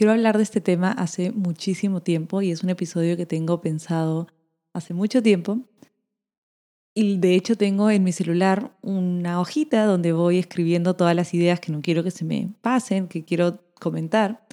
quiero 0.00 0.12
hablar 0.12 0.38
de 0.38 0.44
este 0.44 0.62
tema 0.62 0.92
hace 0.92 1.30
muchísimo 1.30 2.00
tiempo 2.00 2.40
y 2.40 2.50
es 2.50 2.62
un 2.62 2.70
episodio 2.70 3.18
que 3.18 3.26
tengo 3.26 3.60
pensado 3.60 4.28
hace 4.72 4.94
mucho 4.94 5.22
tiempo. 5.22 5.58
Y 6.94 7.18
de 7.18 7.34
hecho 7.34 7.54
tengo 7.54 7.90
en 7.90 8.02
mi 8.02 8.12
celular 8.12 8.74
una 8.80 9.42
hojita 9.42 9.84
donde 9.84 10.14
voy 10.14 10.38
escribiendo 10.38 10.96
todas 10.96 11.14
las 11.14 11.34
ideas 11.34 11.60
que 11.60 11.70
no 11.70 11.82
quiero 11.82 12.02
que 12.02 12.10
se 12.10 12.24
me 12.24 12.48
pasen, 12.62 13.08
que 13.08 13.26
quiero 13.26 13.62
comentar. 13.78 14.46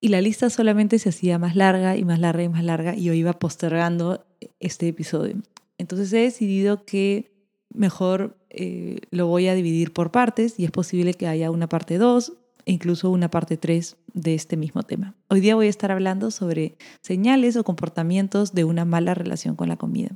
Y 0.00 0.08
la 0.08 0.20
lista 0.20 0.50
solamente 0.50 0.98
se 0.98 1.10
hacía 1.10 1.38
más 1.38 1.54
larga 1.54 1.96
y 1.96 2.04
más 2.04 2.18
larga 2.18 2.42
y 2.42 2.48
más 2.48 2.64
larga 2.64 2.96
y 2.96 3.04
yo 3.04 3.12
iba 3.12 3.34
postergando 3.34 4.26
este 4.58 4.88
episodio. 4.88 5.36
Entonces 5.78 6.12
he 6.12 6.18
decidido 6.18 6.84
que 6.84 7.30
mejor 7.72 8.36
eh, 8.50 8.98
lo 9.12 9.28
voy 9.28 9.46
a 9.46 9.54
dividir 9.54 9.92
por 9.92 10.10
partes 10.10 10.58
y 10.58 10.64
es 10.64 10.72
posible 10.72 11.14
que 11.14 11.28
haya 11.28 11.52
una 11.52 11.68
parte 11.68 11.96
2 11.96 12.28
e 12.30 12.39
incluso 12.70 13.10
una 13.10 13.30
parte 13.30 13.56
3 13.56 13.96
de 14.14 14.34
este 14.34 14.56
mismo 14.56 14.82
tema. 14.82 15.14
Hoy 15.28 15.40
día 15.40 15.54
voy 15.54 15.66
a 15.66 15.70
estar 15.70 15.90
hablando 15.90 16.30
sobre 16.30 16.76
señales 17.02 17.56
o 17.56 17.64
comportamientos 17.64 18.54
de 18.54 18.64
una 18.64 18.84
mala 18.84 19.14
relación 19.14 19.56
con 19.56 19.68
la 19.68 19.76
comida. 19.76 20.10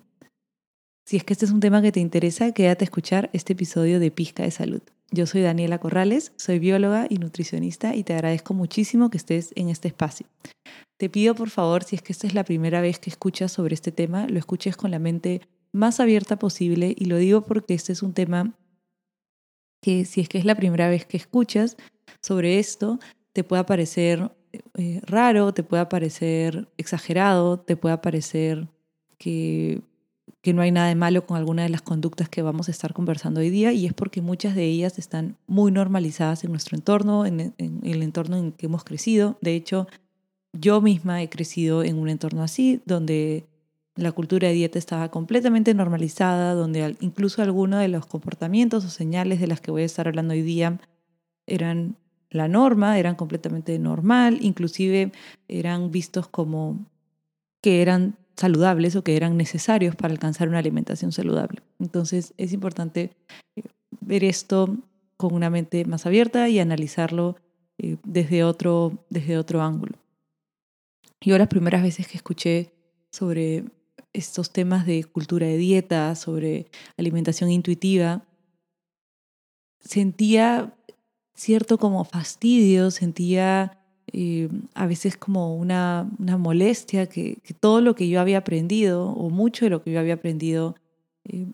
Si 1.07 1.17
es 1.17 1.25
que 1.25 1.35
este 1.35 1.45
es 1.45 1.51
un 1.51 1.61
tema 1.61 1.83
que 1.83 1.93
te 1.93 2.01
interesa, 2.01 2.53
quédate 2.53 2.85
a 2.85 2.87
escuchar 2.87 3.29
este 3.33 3.53
episodio 3.53 4.01
de 4.01 4.11
Pizca 4.11 4.43
de 4.43 4.51
Salud. 4.51 4.81
Yo 5.11 5.27
soy 5.27 5.43
Daniela 5.43 5.79
Corrales, 5.79 6.33
soy 6.37 6.59
bióloga 6.59 7.07
y 7.09 7.19
nutricionista 7.19 7.95
y 7.95 8.05
te 8.05 8.15
agradezco 8.15 8.55
muchísimo 8.55 9.11
que 9.11 9.19
estés 9.19 9.53
en 9.55 9.69
este 9.69 9.89
espacio. 9.89 10.27
Te 10.97 11.11
pido 11.11 11.35
por 11.35 11.51
favor, 11.51 11.85
si 11.85 11.97
es 11.97 12.03
que 12.03 12.13
esta 12.13 12.27
es 12.27 12.35
la 12.35 12.45
primera 12.45 12.81
vez 12.81 12.99
que 12.99 13.11
escuchas 13.11 13.53
sobre 13.53 13.75
este 13.75 13.93
tema, 13.93 14.27
lo 14.29 14.39
escuches 14.39 14.77
con 14.77 14.91
la 14.91 14.99
mente 14.99 15.43
más 15.73 16.01
abierta 16.01 16.39
posible 16.39 16.95
y 16.97 17.05
lo 17.05 17.17
digo 17.19 17.43
porque 17.43 17.75
este 17.75 17.93
es 17.93 18.03
un 18.03 18.15
tema 18.15 18.55
que 19.83 20.07
si 20.07 20.23
es 20.23 20.29
que 20.31 20.39
es 20.39 20.47
la 20.47 20.55
primera 20.55 20.89
vez 20.89 21.05
que 21.05 21.19
escuchas 21.19 21.77
sobre 22.25 22.59
esto, 22.59 22.99
te 23.35 23.45
puede 23.45 23.65
parecer 23.65 24.31
eh, 24.75 25.01
raro, 25.05 25.53
te 25.53 25.63
puede 25.63 25.85
parecer 25.87 26.69
exagerado, 26.79 27.59
te 27.59 27.77
puede 27.77 27.99
parecer 27.99 28.67
que, 29.19 29.83
que 30.41 30.55
no 30.55 30.63
hay 30.63 30.73
nada 30.73 30.89
de 30.89 30.95
malo 30.95 31.27
con 31.27 31.37
alguna 31.37 31.65
de 31.65 31.69
las 31.69 31.83
conductas 31.83 32.31
que 32.31 32.41
vamos 32.41 32.69
a 32.69 32.71
estar 32.71 32.95
conversando 32.95 33.41
hoy 33.41 33.51
día 33.51 33.73
y 33.73 33.85
es 33.85 33.93
porque 33.93 34.23
muchas 34.23 34.55
de 34.55 34.65
ellas 34.65 34.99
están 34.99 35.37
muy 35.47 35.71
normalizadas 35.71 36.45
en 36.45 36.53
nuestro 36.53 36.77
entorno, 36.77 37.27
en, 37.27 37.53
en 37.59 37.81
el 37.83 38.03
entorno 38.03 38.39
en 38.39 38.53
que 38.53 38.67
hemos 38.67 38.85
crecido. 38.85 39.37
De 39.43 39.55
hecho, 39.55 39.87
yo 40.55 40.81
misma 40.81 41.23
he 41.23 41.29
crecido 41.29 41.83
en 41.83 41.99
un 41.99 42.09
entorno 42.09 42.43
así, 42.43 42.81
donde 42.87 43.45
la 43.97 44.13
cultura 44.13 44.49
de 44.49 44.55
dieta 44.55 44.79
estaba 44.79 45.11
completamente 45.11 45.75
normalizada, 45.75 46.55
donde 46.55 46.97
incluso 47.01 47.43
algunos 47.43 47.81
de 47.81 47.89
los 47.89 48.07
comportamientos 48.07 48.85
o 48.87 48.89
señales 48.89 49.41
de 49.41 49.47
las 49.47 49.61
que 49.61 49.71
voy 49.71 49.83
a 49.83 49.87
estar 49.87 50.09
hablando 50.09 50.33
hoy 50.33 50.43
día 50.43 50.81
eran 51.47 51.97
la 52.35 52.49
norma, 52.49 52.99
eran 52.99 53.15
completamente 53.15 53.79
normal, 53.79 54.39
inclusive 54.41 55.13
eran 55.47 55.93
vistos 55.93 56.27
como 56.27 56.85
que 57.63 57.81
eran 57.81 58.17
saludables 58.37 58.97
o 58.97 59.05
que 59.05 59.17
eran 59.17 59.37
necesarios 59.37 59.95
para 59.95 60.13
alcanzar 60.13 60.49
una 60.49 60.59
alimentación 60.59 61.13
saludable. 61.13 61.63
Entonces 61.79 62.35
es 62.37 62.53
importante 62.53 63.13
eh, 63.55 63.63
ver 64.01 64.25
esto 64.25 64.77
con 65.17 65.33
una 65.33 65.49
mente 65.49 65.85
más 65.85 66.07
abierta 66.07 66.49
y 66.49 66.59
analizarlo 66.59 67.37
eh, 67.79 67.99
desde 68.05 68.43
otro, 68.43 69.05
desde 69.11 69.39
otro 69.39 69.63
ángulo. 69.63 69.97
Yo 71.21 71.39
las 71.39 71.49
primeras 71.49 71.83
veces 71.83 72.09
que 72.09 72.17
escuché 72.17 72.73
sobre 73.13 73.65
estos 74.13 74.53
temas 74.53 74.87
de 74.87 75.05
cultura 75.05 75.47
de 75.47 75.57
dieta, 75.57 76.17
sobre 76.17 76.67
alimentación 76.97 77.51
intuitiva, 77.53 78.25
sentía 79.79 80.75
cierto 81.35 81.79
como 81.79 82.05
fastidio, 82.05 82.91
sentía 82.91 83.79
eh, 84.13 84.49
a 84.75 84.87
veces 84.87 85.17
como 85.17 85.57
una, 85.57 86.11
una 86.19 86.39
molestia, 86.39 87.07
que, 87.07 87.39
todo 87.61 87.81
lo 87.81 87.95
que 87.95 88.09
yo 88.09 88.21
había 88.21 88.39
aprendido, 88.39 89.09
o 89.11 89.31
mucho 89.31 89.67
de 89.67 89.71
lo 89.71 89.83
que 89.83 89.93
yo 89.93 90.01
había 90.01 90.15
aprendido, 90.15 90.77
eh, 91.25 91.47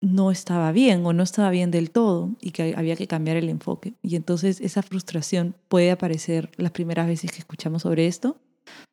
no 0.00 0.30
estaba 0.30 0.72
bien 0.72 1.06
o 1.06 1.12
no 1.12 1.22
estaba 1.22 1.50
bien 1.50 1.70
del 1.70 1.90
todo 1.90 2.30
y 2.40 2.50
que 2.50 2.74
había 2.76 2.96
que 2.96 3.06
cambiar 3.06 3.36
el 3.36 3.48
enfoque. 3.48 3.94
Y 4.02 4.16
entonces 4.16 4.60
esa 4.60 4.82
frustración 4.82 5.54
puede 5.68 5.92
aparecer 5.92 6.50
las 6.56 6.72
primeras 6.72 7.06
veces 7.06 7.30
que 7.30 7.38
escuchamos 7.38 7.82
sobre 7.82 8.08
esto. 8.08 8.36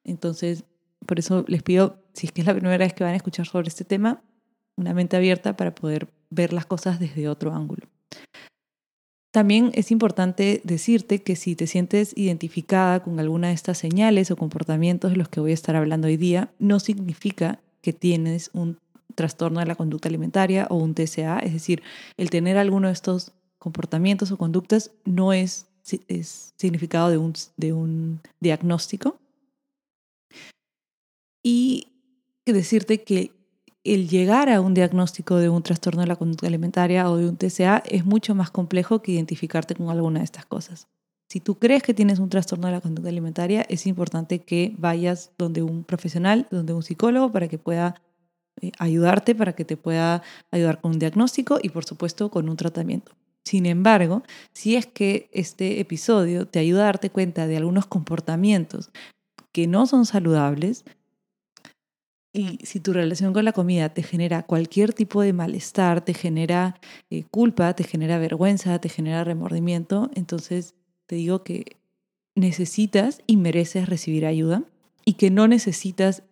Entonces 0.04 0.66
por 1.06 1.20
eso 1.20 1.44
les 1.48 1.64
pido, 1.64 1.98
si 2.14 2.28
es 2.28 2.32
que 2.32 2.42
es 2.42 2.48
la 2.48 2.54
primera 2.54 2.78
vez 2.78 2.94
que 2.94 3.04
van 3.04 3.14
a 3.14 3.18
escuchar 3.18 3.48
sobre 3.48 3.68
este 3.68 3.86
tema, 3.86 4.22
una 4.76 4.94
mente 4.94 5.18
abierta 5.18 5.58
para 5.58 5.74
poder 5.74 6.08
ver 6.30 6.54
las 6.54 6.66
cosas 6.66 7.00
desde 7.00 7.28
otro 7.28 7.54
ángulo. 7.54 7.88
También 9.32 9.72
es 9.76 9.92
importante 9.92 10.62
decirte 10.64 11.22
que 11.22 11.36
si 11.36 11.56
te 11.56 11.68
sientes 11.68 12.14
identificada 12.16 13.04
con 13.04 13.20
alguna 13.20 13.50
de 13.50 13.54
estas 13.54 13.78
señales 13.78 14.32
o 14.32 14.36
comportamientos 14.36 15.12
de 15.12 15.18
los 15.18 15.30
que 15.30 15.40
voy 15.40 15.52
a 15.52 15.54
estar 15.54 15.76
hablando 15.76 16.08
hoy 16.08 16.18
día, 16.18 16.52
no 16.58 16.80
significa 16.80 17.60
que 17.82 17.94
tienes 17.94 18.50
un 18.54 18.78
trastorno 19.14 19.60
de 19.60 19.68
la 19.68 19.76
conducta 19.76 20.10
alimentaria 20.10 20.66
o 20.70 20.78
un 20.78 20.96
TCA, 20.96 21.40
es 21.40 21.54
decir, 21.54 21.84
el 22.18 22.30
tener 22.30 22.58
alguno 22.58 22.88
de 22.88 22.94
estos 22.94 23.34
comportamientos 23.60 24.32
o 24.32 24.38
conductas 24.38 24.92
no 25.06 25.34
es, 25.34 25.68
significado 25.84 27.10
de 27.10 27.18
un, 27.18 27.34
de 27.58 27.74
un 27.74 28.22
diagnóstico, 28.40 29.18
y 31.44 31.88
decirte 32.46 33.04
que 33.04 33.32
el 33.84 34.10
llegar 34.10 34.50
a 34.50 34.62
un 34.62 34.74
diagnóstico 34.74 35.38
de 35.38 35.50
un 35.50 35.64
trastorno 35.64 36.02
de 36.02 36.08
la 36.08 36.16
conducta 36.16 36.48
alimentaria 36.48 37.10
o 37.10 37.18
de 37.18 37.30
un 37.30 37.38
TCA 37.38 37.84
es 37.86 38.06
mucho 38.06 38.36
más 38.36 38.52
complejo 38.52 39.02
que 39.02 39.14
identificarte 39.14 39.76
con 39.76 39.90
alguna 39.90 40.20
de 40.20 40.26
estas 40.26 40.46
cosas. 40.46 40.88
Si 41.30 41.40
tú 41.40 41.60
crees 41.60 41.84
que 41.84 41.94
tienes 41.94 42.20
un 42.20 42.30
trastorno 42.30 42.68
de 42.68 42.74
la 42.74 42.82
conducta 42.82 43.10
alimentaria, 43.10 43.62
es 43.70 43.86
importante 43.86 44.40
que 44.40 44.74
vayas 44.78 45.32
donde 45.38 45.62
un 45.62 45.84
profesional, 45.84 46.48
donde 46.50 46.74
un 46.74 46.82
psicólogo, 46.82 47.32
para 47.32 47.48
que 47.48 47.60
pueda 47.60 48.02
eh, 48.62 48.72
ayudarte, 48.80 49.36
para 49.36 49.54
que 49.54 49.64
te 49.64 49.78
pueda 49.78 50.24
ayudar 50.50 50.82
con 50.82 50.94
un 50.94 51.00
diagnóstico 51.00 51.60
y, 51.62 51.70
por 51.70 51.86
supuesto, 51.86 52.32
con 52.32 52.50
un 52.50 52.58
tratamiento. 52.58 53.12
Sin 53.46 53.68
embargo, 53.68 54.24
si 54.54 54.76
es 54.76 54.88
que 54.88 55.30
este 55.32 55.80
episodio 55.80 56.48
te 56.48 56.60
ayuda 56.60 56.82
a 56.82 56.86
darte 56.86 57.12
cuenta 57.12 57.48
de 57.48 57.58
algunos 57.58 57.86
comportamientos 57.86 58.92
que 59.52 59.68
no 59.68 59.86
son 59.86 60.06
saludables, 60.06 60.84
y 62.32 62.60
si 62.64 62.80
tu 62.80 62.94
relación 62.94 63.34
con 63.34 63.46
la 63.46 63.54
comida 63.54 63.90
te 63.90 64.04
genera 64.04 64.44
cualquier 64.44 64.94
tipo 64.94 65.22
de 65.22 65.34
malestar, 65.34 66.06
te 66.06 66.14
genera 66.14 66.80
eh, 67.10 67.24
culpa, 67.24 67.74
te 67.76 67.84
genera 67.84 68.20
vergüenza, 68.20 68.80
te 68.80 68.90
genera 68.90 69.24
remordimiento, 69.24 70.12
entonces 70.14 70.76
te 71.08 71.16
digo 71.16 71.44
que 71.44 71.78
necesitas 72.36 73.22
y 73.26 73.38
mereces 73.38 73.90
recibir 73.90 74.26
ayuda 74.26 74.64
y 75.06 75.14
que 75.14 75.32
no 75.32 75.48
necesitas 75.48 76.24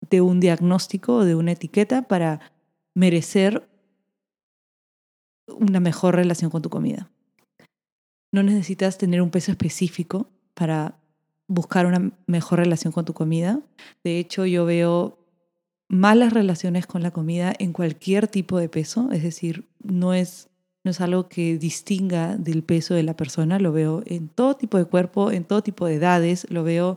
de 0.00 0.20
un 0.20 0.40
diagnóstico 0.40 1.16
o 1.16 1.24
de 1.24 1.36
una 1.36 1.52
etiqueta 1.52 2.02
para 2.02 2.52
merecer 2.94 3.68
una 5.46 5.80
mejor 5.80 6.16
relación 6.16 6.50
con 6.50 6.62
tu 6.62 6.70
comida. 6.70 7.10
No 8.32 8.42
necesitas 8.42 8.98
tener 8.98 9.22
un 9.22 9.30
peso 9.30 9.52
específico 9.52 10.28
para 10.54 10.98
buscar 11.46 11.86
una 11.86 12.12
mejor 12.26 12.60
relación 12.60 12.92
con 12.92 13.04
tu 13.04 13.14
comida. 13.14 13.60
De 14.02 14.18
hecho, 14.18 14.46
yo 14.46 14.64
veo 14.64 15.18
malas 15.88 16.32
relaciones 16.32 16.86
con 16.86 17.02
la 17.02 17.10
comida 17.10 17.52
en 17.58 17.72
cualquier 17.72 18.28
tipo 18.28 18.58
de 18.58 18.68
peso, 18.68 19.10
es 19.12 19.22
decir, 19.22 19.68
no 19.82 20.14
es, 20.14 20.48
no 20.82 20.90
es 20.90 21.00
algo 21.00 21.28
que 21.28 21.58
distinga 21.58 22.36
del 22.36 22.62
peso 22.62 22.94
de 22.94 23.02
la 23.02 23.16
persona, 23.16 23.58
lo 23.58 23.72
veo 23.72 24.02
en 24.06 24.28
todo 24.28 24.54
tipo 24.56 24.78
de 24.78 24.86
cuerpo, 24.86 25.30
en 25.30 25.44
todo 25.44 25.62
tipo 25.62 25.86
de 25.86 25.94
edades, 25.94 26.46
lo 26.50 26.64
veo 26.64 26.96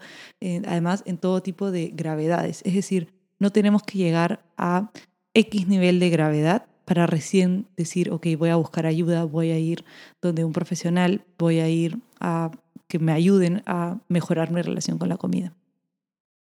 además 0.66 1.04
en 1.06 1.18
todo 1.18 1.42
tipo 1.42 1.70
de 1.70 1.92
gravedades, 1.94 2.62
es 2.66 2.74
decir, 2.74 3.14
no 3.40 3.52
tenemos 3.52 3.84
que 3.84 3.98
llegar 3.98 4.44
a 4.58 4.92
X 5.34 5.68
nivel 5.68 6.00
de 6.00 6.10
gravedad 6.10 6.66
para 6.86 7.06
recién 7.06 7.68
decir, 7.76 8.12
ok, 8.12 8.28
voy 8.38 8.50
a 8.50 8.56
buscar 8.56 8.86
ayuda, 8.86 9.26
voy 9.26 9.52
a 9.52 9.60
ir 9.60 9.84
donde 10.22 10.46
un 10.46 10.54
profesional, 10.54 11.26
voy 11.38 11.60
a 11.60 11.68
ir 11.68 12.00
a 12.22 12.50
que 12.88 13.00
me 13.00 13.12
ayuden 13.12 13.64
a 13.66 14.00
mejorar 14.08 14.52
mi 14.52 14.62
relación 14.62 14.98
con 14.98 15.10
la 15.10 15.18
comida. 15.18 15.54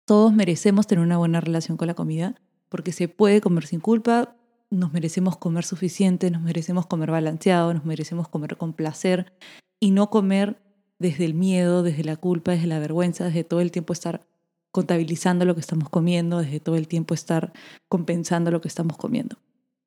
Todos 0.05 0.33
merecemos 0.35 0.87
tener 0.87 1.05
una 1.05 1.19
buena 1.19 1.41
relación 1.41 1.77
con 1.77 1.89
la 1.89 1.95
comida 1.95 2.35
porque 2.69 2.93
se 2.93 3.09
puede 3.09 3.41
comer 3.41 3.67
sin 3.67 3.81
culpa, 3.81 4.37
nos 4.71 4.93
merecemos 4.93 5.37
comer 5.37 5.65
suficiente, 5.65 6.31
nos 6.31 6.43
merecemos 6.43 6.87
comer 6.87 7.11
balanceado, 7.11 7.73
nos 7.73 7.85
merecemos 7.85 8.29
comer 8.29 8.57
con 8.57 8.73
placer 8.73 9.33
y 9.81 9.91
no 9.91 10.11
comer 10.11 10.61
desde 10.99 11.25
el 11.25 11.35
miedo, 11.35 11.83
desde 11.83 12.05
la 12.05 12.17
culpa, 12.17 12.53
desde 12.53 12.67
la 12.67 12.79
vergüenza, 12.79 13.25
desde 13.25 13.45
todo 13.45 13.61
el 13.61 13.71
tiempo 13.71 13.93
estar 13.93 14.27
contabilizando 14.71 15.45
lo 15.45 15.55
que 15.55 15.61
estamos 15.61 15.89
comiendo, 15.89 16.39
desde 16.39 16.61
todo 16.61 16.77
el 16.77 16.89
tiempo 16.89 17.15
estar 17.15 17.53
compensando 17.89 18.51
lo 18.51 18.61
que 18.61 18.69
estamos 18.69 18.97
comiendo. 18.97 19.37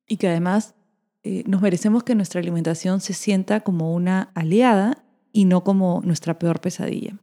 Y 0.06 0.16
que 0.16 0.28
además 0.28 0.74
eh, 1.22 1.44
nos 1.46 1.60
merecemos 1.60 2.04
que 2.04 2.14
nuestra 2.14 2.40
alimentación 2.40 3.00
se 3.00 3.12
sienta 3.12 3.60
como 3.60 3.92
una 3.94 4.30
aliada 4.34 5.04
y 5.38 5.44
no 5.44 5.62
como 5.62 6.00
nuestra 6.04 6.36
peor 6.36 6.60
pesadilla. 6.60 7.16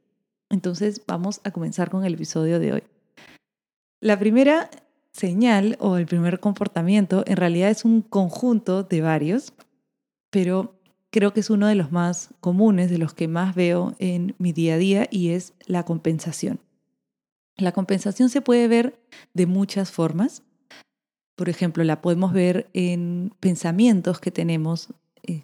Entonces 0.50 1.02
vamos 1.06 1.42
a 1.44 1.52
comenzar 1.52 1.90
con 1.90 2.06
el 2.06 2.14
episodio 2.14 2.62
de 2.62 2.72
hoy. 2.72 2.84
La 4.00 4.18
primera 4.18 4.70
señal 5.12 5.76
o 5.82 5.98
el 5.98 6.06
primer 6.06 6.40
comportamiento 6.40 7.26
en 7.28 7.36
realidad 7.36 7.72
es 7.72 7.84
un 7.84 8.02
conjunto 8.02 8.84
de 8.84 9.02
varios, 9.02 9.52
pero 10.30 10.80
creo 11.10 11.34
que 11.34 11.42
es 11.42 11.50
uno 11.50 11.68
de 11.68 11.76
los 11.76 11.92
más 11.92 12.30
comunes, 12.40 12.90
de 12.90 13.00
los 13.00 13.14
que 13.14 13.28
más 13.28 13.54
veo 13.54 13.98
en 14.00 14.34
mi 14.38 14.54
día 14.54 14.76
a 14.76 14.78
día 14.78 15.08
y 15.12 15.32
es 15.32 15.54
la 15.66 15.84
compensación. 15.84 16.62
La 17.58 17.74
compensación 17.74 18.30
se 18.30 18.40
puede 18.40 18.70
ver 18.70 18.98
de 19.34 19.46
muchas 19.46 19.92
formas. 19.92 20.42
Por 21.36 21.50
ejemplo, 21.50 21.84
la 21.84 22.02
podemos 22.02 22.32
ver 22.32 22.70
en 22.72 23.34
pensamientos 23.42 24.22
que 24.22 24.32
tenemos, 24.32 24.94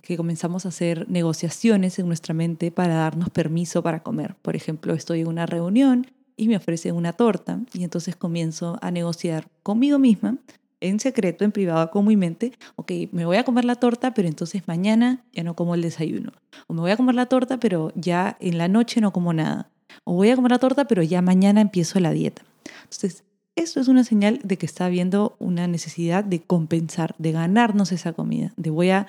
que 0.02 0.18
comenzamos 0.18 0.66
a 0.66 0.70
hacer 0.70 1.10
negociaciones 1.10 2.00
en 2.00 2.08
nuestra 2.08 2.34
mente 2.34 2.72
para 2.72 2.96
darnos 2.96 3.30
permiso 3.30 3.82
para 3.84 4.04
comer. 4.04 4.36
Por 4.42 4.56
ejemplo, 4.56 4.94
estoy 4.94 5.22
en 5.22 5.28
una 5.28 5.46
reunión 5.46 6.08
y 6.38 6.48
me 6.48 6.58
ofrecen 6.58 6.96
una 6.96 7.14
torta 7.14 7.60
y 7.74 7.84
entonces 7.84 8.16
comienzo 8.16 8.78
a 8.82 8.92
negociar 8.92 9.48
conmigo 9.64 10.00
misma 10.00 10.38
en 10.82 11.00
secreto, 11.00 11.46
en 11.46 11.52
privado 11.52 11.92
con 11.92 12.06
mi 12.06 12.18
mente, 12.18 12.54
ok, 12.76 12.92
me 13.12 13.26
voy 13.26 13.38
a 13.38 13.44
comer 13.44 13.66
la 13.66 13.76
torta, 13.76 14.14
pero 14.14 14.28
entonces 14.28 14.68
mañana 14.68 15.24
ya 15.32 15.44
no 15.44 15.56
como 15.56 15.76
el 15.76 15.82
desayuno. 15.84 16.34
O 16.68 16.74
me 16.74 16.82
voy 16.82 16.92
a 16.92 16.98
comer 16.98 17.16
la 17.16 17.28
torta, 17.28 17.60
pero 17.60 17.92
ya 17.96 18.36
en 18.40 18.58
la 18.58 18.68
noche 18.68 19.00
no 19.00 19.14
como 19.14 19.32
nada. 19.32 19.70
O 20.04 20.16
voy 20.16 20.32
a 20.32 20.36
comer 20.36 20.52
la 20.52 20.60
torta, 20.60 20.86
pero 20.86 21.04
ya 21.04 21.22
mañana 21.22 21.62
empiezo 21.62 22.00
la 22.00 22.12
dieta. 22.12 22.42
Entonces, 22.84 23.24
esto 23.56 23.80
es 23.80 23.88
una 23.88 24.04
señal 24.04 24.40
de 24.44 24.58
que 24.58 24.66
está 24.66 24.86
habiendo 24.86 25.36
una 25.38 25.68
necesidad 25.68 26.24
de 26.24 26.42
compensar, 26.42 27.16
de 27.20 27.32
ganarnos 27.32 27.92
esa 27.92 28.14
comida, 28.14 28.54
de 28.58 28.70
voy 28.70 28.90
a, 28.90 29.08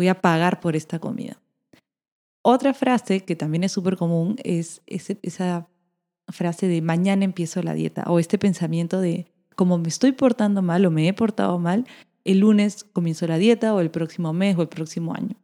voy 0.00 0.08
a 0.08 0.22
pagar 0.22 0.60
por 0.60 0.76
esta 0.76 0.98
comida. 0.98 1.38
Otra 2.40 2.72
frase 2.72 3.20
que 3.20 3.36
también 3.36 3.64
es 3.64 3.72
súper 3.72 3.98
común 3.98 4.36
es 4.44 4.80
esa 4.86 5.68
frase 6.28 6.68
de 6.68 6.80
mañana 6.80 7.26
empiezo 7.26 7.62
la 7.62 7.74
dieta 7.74 8.04
o 8.06 8.18
este 8.18 8.38
pensamiento 8.38 8.98
de 9.02 9.26
como 9.56 9.76
me 9.76 9.88
estoy 9.88 10.12
portando 10.12 10.62
mal 10.62 10.86
o 10.86 10.90
me 10.90 11.06
he 11.06 11.12
portado 11.12 11.58
mal, 11.58 11.86
el 12.24 12.38
lunes 12.38 12.84
comienzo 12.84 13.26
la 13.26 13.36
dieta 13.36 13.74
o 13.74 13.80
el 13.80 13.90
próximo 13.90 14.32
mes 14.32 14.56
o 14.56 14.62
el 14.62 14.68
próximo 14.68 15.14
año. 15.14 15.36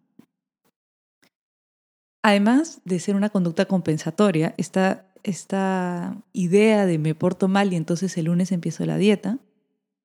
Además 2.23 2.81
de 2.87 2.99
ser 2.99 3.15
una 3.15 3.29
conducta 3.29 3.67
compensatoria, 3.67 4.55
esta, 4.57 5.05
esta 5.23 6.17
idea 6.33 6.87
de 6.87 6.97
me 6.97 7.15
porto 7.15 7.47
mal 7.47 7.75
y 7.75 7.77
entonces 7.77 8.17
el 8.17 8.25
lunes 8.25 8.53
empiezo 8.53 8.87
la 8.87 8.97
dieta 8.97 9.39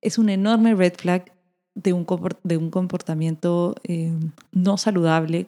es 0.01 0.17
un 0.17 0.27
enorme 0.27 0.75
red 0.75 0.95
flag 0.97 1.31
de 1.75 1.93
un, 1.93 2.05
comportamiento 2.05 3.75
eh, 3.83 4.11
no 4.51 4.77
saludable 4.77 5.47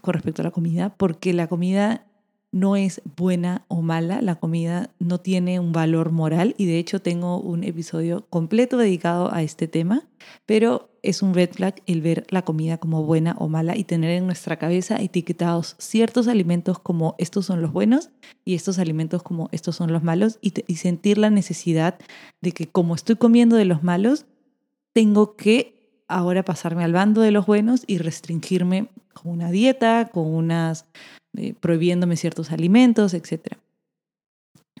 con 0.00 0.14
respecto 0.14 0.42
a 0.42 0.44
la 0.44 0.50
comida, 0.50 0.94
porque 0.96 1.32
la 1.32 1.46
comida 1.46 2.04
no 2.50 2.76
es 2.76 3.02
buena 3.16 3.64
o 3.68 3.82
mala, 3.82 4.22
la 4.22 4.36
comida 4.36 4.90
no 4.98 5.18
tiene 5.18 5.60
un 5.60 5.72
valor 5.72 6.12
moral 6.12 6.54
y 6.56 6.64
de 6.64 6.78
hecho 6.78 7.02
tengo 7.02 7.38
un 7.40 7.62
episodio 7.62 8.26
completo 8.30 8.78
dedicado 8.78 9.32
a 9.34 9.42
este 9.42 9.68
tema, 9.68 10.04
pero 10.46 10.88
es 11.02 11.22
un 11.22 11.34
red 11.34 11.50
flag 11.52 11.82
el 11.86 12.00
ver 12.00 12.26
la 12.30 12.42
comida 12.42 12.78
como 12.78 13.04
buena 13.04 13.36
o 13.38 13.48
mala 13.48 13.76
y 13.76 13.84
tener 13.84 14.10
en 14.12 14.26
nuestra 14.26 14.56
cabeza 14.56 14.96
etiquetados 14.96 15.76
ciertos 15.78 16.26
alimentos 16.26 16.78
como 16.78 17.14
estos 17.18 17.46
son 17.46 17.60
los 17.60 17.72
buenos 17.72 18.10
y 18.44 18.54
estos 18.54 18.78
alimentos 18.78 19.22
como 19.22 19.48
estos 19.52 19.76
son 19.76 19.92
los 19.92 20.02
malos 20.02 20.38
y 20.40 20.76
sentir 20.76 21.18
la 21.18 21.30
necesidad 21.30 21.98
de 22.40 22.52
que 22.52 22.66
como 22.66 22.94
estoy 22.94 23.16
comiendo 23.16 23.56
de 23.56 23.66
los 23.66 23.82
malos, 23.82 24.24
tengo 24.98 25.36
que 25.36 26.02
ahora 26.08 26.44
pasarme 26.44 26.82
al 26.82 26.92
bando 26.92 27.20
de 27.20 27.30
los 27.30 27.46
buenos 27.46 27.84
y 27.86 27.98
restringirme 27.98 28.88
con 29.14 29.30
una 29.30 29.52
dieta, 29.52 30.10
con 30.12 30.26
unas 30.26 30.86
eh, 31.36 31.54
prohibiéndome 31.54 32.16
ciertos 32.16 32.50
alimentos, 32.50 33.14
etc. 33.14 33.58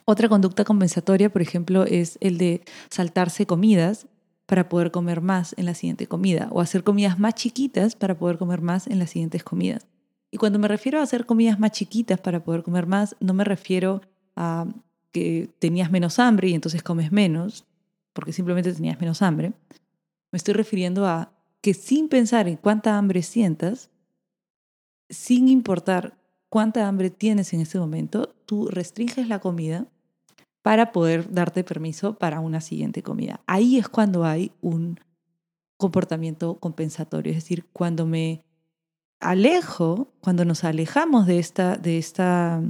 Otra 0.04 0.28
conducta 0.28 0.64
compensatoria, 0.64 1.30
por 1.30 1.40
ejemplo, 1.40 1.84
es 1.84 2.18
el 2.20 2.36
de 2.36 2.62
saltarse 2.90 3.46
comidas 3.46 4.08
para 4.46 4.68
poder 4.68 4.90
comer 4.90 5.20
más 5.20 5.54
en 5.56 5.66
la 5.66 5.74
siguiente 5.74 6.08
comida 6.08 6.48
o 6.50 6.60
hacer 6.60 6.82
comidas 6.82 7.20
más 7.20 7.36
chiquitas 7.36 7.94
para 7.94 8.18
poder 8.18 8.38
comer 8.38 8.60
más 8.60 8.88
en 8.88 8.98
las 8.98 9.10
siguientes 9.10 9.44
comidas. 9.44 9.86
Y 10.32 10.38
cuando 10.38 10.58
me 10.58 10.66
refiero 10.66 10.98
a 10.98 11.02
hacer 11.02 11.26
comidas 11.26 11.60
más 11.60 11.70
chiquitas 11.70 12.20
para 12.20 12.42
poder 12.42 12.64
comer 12.64 12.88
más, 12.88 13.14
no 13.20 13.34
me 13.34 13.44
refiero 13.44 14.00
a 14.34 14.66
que 15.12 15.48
tenías 15.60 15.92
menos 15.92 16.18
hambre 16.18 16.48
y 16.48 16.54
entonces 16.54 16.82
comes 16.82 17.12
menos, 17.12 17.66
porque 18.12 18.32
simplemente 18.32 18.72
tenías 18.72 18.98
menos 18.98 19.22
hambre. 19.22 19.52
Me 20.30 20.36
estoy 20.36 20.54
refiriendo 20.54 21.06
a 21.06 21.32
que 21.60 21.74
sin 21.74 22.08
pensar 22.08 22.48
en 22.48 22.56
cuánta 22.56 22.96
hambre 22.98 23.22
sientas, 23.22 23.90
sin 25.08 25.48
importar 25.48 26.18
cuánta 26.48 26.86
hambre 26.86 27.10
tienes 27.10 27.52
en 27.52 27.60
ese 27.60 27.78
momento, 27.78 28.34
tú 28.46 28.68
restringes 28.68 29.28
la 29.28 29.38
comida 29.38 29.86
para 30.62 30.92
poder 30.92 31.32
darte 31.32 31.64
permiso 31.64 32.18
para 32.18 32.40
una 32.40 32.60
siguiente 32.60 33.02
comida. 33.02 33.40
Ahí 33.46 33.78
es 33.78 33.88
cuando 33.88 34.24
hay 34.24 34.52
un 34.60 35.00
comportamiento 35.76 36.58
compensatorio, 36.58 37.30
es 37.32 37.38
decir, 37.38 37.64
cuando 37.72 38.06
me 38.06 38.42
alejo, 39.20 40.12
cuando 40.20 40.44
nos 40.44 40.64
alejamos 40.64 41.26
de 41.26 41.38
esta, 41.38 41.76
de 41.76 41.98
esta 41.98 42.62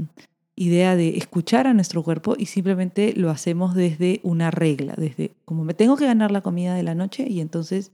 idea 0.58 0.96
de 0.96 1.16
escuchar 1.16 1.66
a 1.66 1.74
nuestro 1.74 2.02
cuerpo 2.02 2.34
y 2.36 2.46
simplemente 2.46 3.12
lo 3.14 3.30
hacemos 3.30 3.74
desde 3.74 4.20
una 4.24 4.50
regla, 4.50 4.94
desde 4.96 5.32
como 5.44 5.64
me 5.64 5.74
tengo 5.74 5.96
que 5.96 6.06
ganar 6.06 6.32
la 6.32 6.40
comida 6.40 6.74
de 6.74 6.82
la 6.82 6.94
noche 6.94 7.26
y 7.28 7.40
entonces 7.40 7.92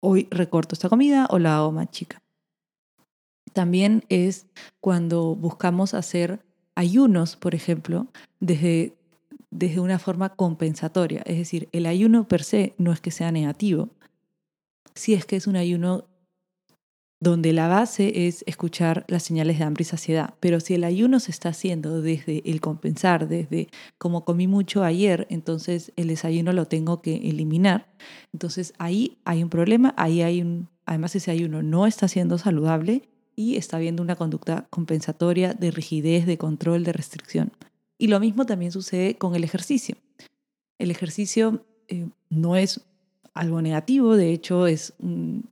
hoy 0.00 0.26
recorto 0.30 0.74
esta 0.74 0.88
comida 0.88 1.26
o 1.30 1.38
la 1.38 1.56
hago 1.56 1.70
más 1.72 1.90
chica. 1.90 2.20
También 3.52 4.04
es 4.08 4.46
cuando 4.80 5.36
buscamos 5.36 5.94
hacer 5.94 6.40
ayunos, 6.74 7.36
por 7.36 7.54
ejemplo, 7.54 8.08
desde, 8.40 8.94
desde 9.50 9.80
una 9.80 9.98
forma 9.98 10.30
compensatoria. 10.30 11.22
Es 11.26 11.38
decir, 11.38 11.68
el 11.72 11.86
ayuno 11.86 12.26
per 12.26 12.42
se 12.42 12.74
no 12.78 12.92
es 12.92 13.00
que 13.00 13.10
sea 13.10 13.32
negativo, 13.32 13.88
si 14.94 15.14
es 15.14 15.24
que 15.24 15.36
es 15.36 15.46
un 15.46 15.56
ayuno 15.56 16.04
donde 17.20 17.52
la 17.52 17.66
base 17.66 18.28
es 18.28 18.44
escuchar 18.46 19.04
las 19.08 19.24
señales 19.24 19.58
de 19.58 19.64
hambre 19.64 19.82
y 19.82 19.86
saciedad. 19.86 20.34
Pero 20.40 20.60
si 20.60 20.74
el 20.74 20.84
ayuno 20.84 21.18
se 21.18 21.32
está 21.32 21.48
haciendo 21.48 22.00
desde 22.00 22.48
el 22.48 22.60
compensar, 22.60 23.26
desde 23.26 23.68
como 23.98 24.24
comí 24.24 24.46
mucho 24.46 24.84
ayer, 24.84 25.26
entonces 25.30 25.92
el 25.96 26.08
desayuno 26.08 26.52
lo 26.52 26.66
tengo 26.66 27.02
que 27.02 27.16
eliminar. 27.16 27.88
Entonces 28.32 28.72
ahí 28.78 29.18
hay 29.24 29.42
un 29.42 29.50
problema, 29.50 29.94
ahí 29.96 30.22
hay 30.22 30.42
un, 30.42 30.68
además 30.86 31.16
ese 31.16 31.30
ayuno 31.30 31.62
no 31.62 31.86
está 31.86 32.06
siendo 32.06 32.38
saludable 32.38 33.08
y 33.34 33.56
está 33.56 33.78
viendo 33.78 34.02
una 34.02 34.16
conducta 34.16 34.66
compensatoria 34.70 35.54
de 35.54 35.70
rigidez, 35.70 36.26
de 36.26 36.38
control, 36.38 36.84
de 36.84 36.92
restricción. 36.92 37.52
Y 37.98 38.06
lo 38.06 38.20
mismo 38.20 38.46
también 38.46 38.70
sucede 38.70 39.16
con 39.16 39.34
el 39.34 39.42
ejercicio. 39.42 39.96
El 40.78 40.92
ejercicio 40.92 41.64
eh, 41.88 42.08
no 42.30 42.54
es 42.54 42.80
algo 43.34 43.60
negativo, 43.60 44.16
de 44.16 44.32
hecho 44.32 44.68
es, 44.68 44.94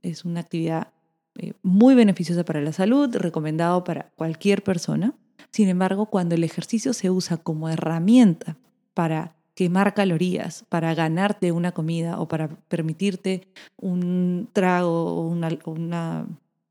es 0.01 0.25
una 0.25 0.41
actividad 0.41 0.89
eh, 1.37 1.53
muy 1.61 1.95
beneficiosa 1.95 2.43
para 2.43 2.61
la 2.61 2.73
salud, 2.73 3.15
recomendado 3.15 3.83
para 3.83 4.09
cualquier 4.15 4.63
persona. 4.63 5.13
Sin 5.51 5.69
embargo, 5.69 6.07
cuando 6.07 6.35
el 6.35 6.43
ejercicio 6.43 6.93
se 6.93 7.09
usa 7.09 7.37
como 7.37 7.69
herramienta 7.69 8.57
para 8.93 9.35
quemar 9.57 9.93
calorías, 9.95 10.65
para 10.69 10.93
ganarte 10.93 11.51
una 11.51 11.71
comida 11.71 12.19
o 12.19 12.27
para 12.27 12.47
permitirte 12.47 13.47
un 13.75 14.49
trago 14.53 15.15
o 15.15 15.27
una, 15.27 16.27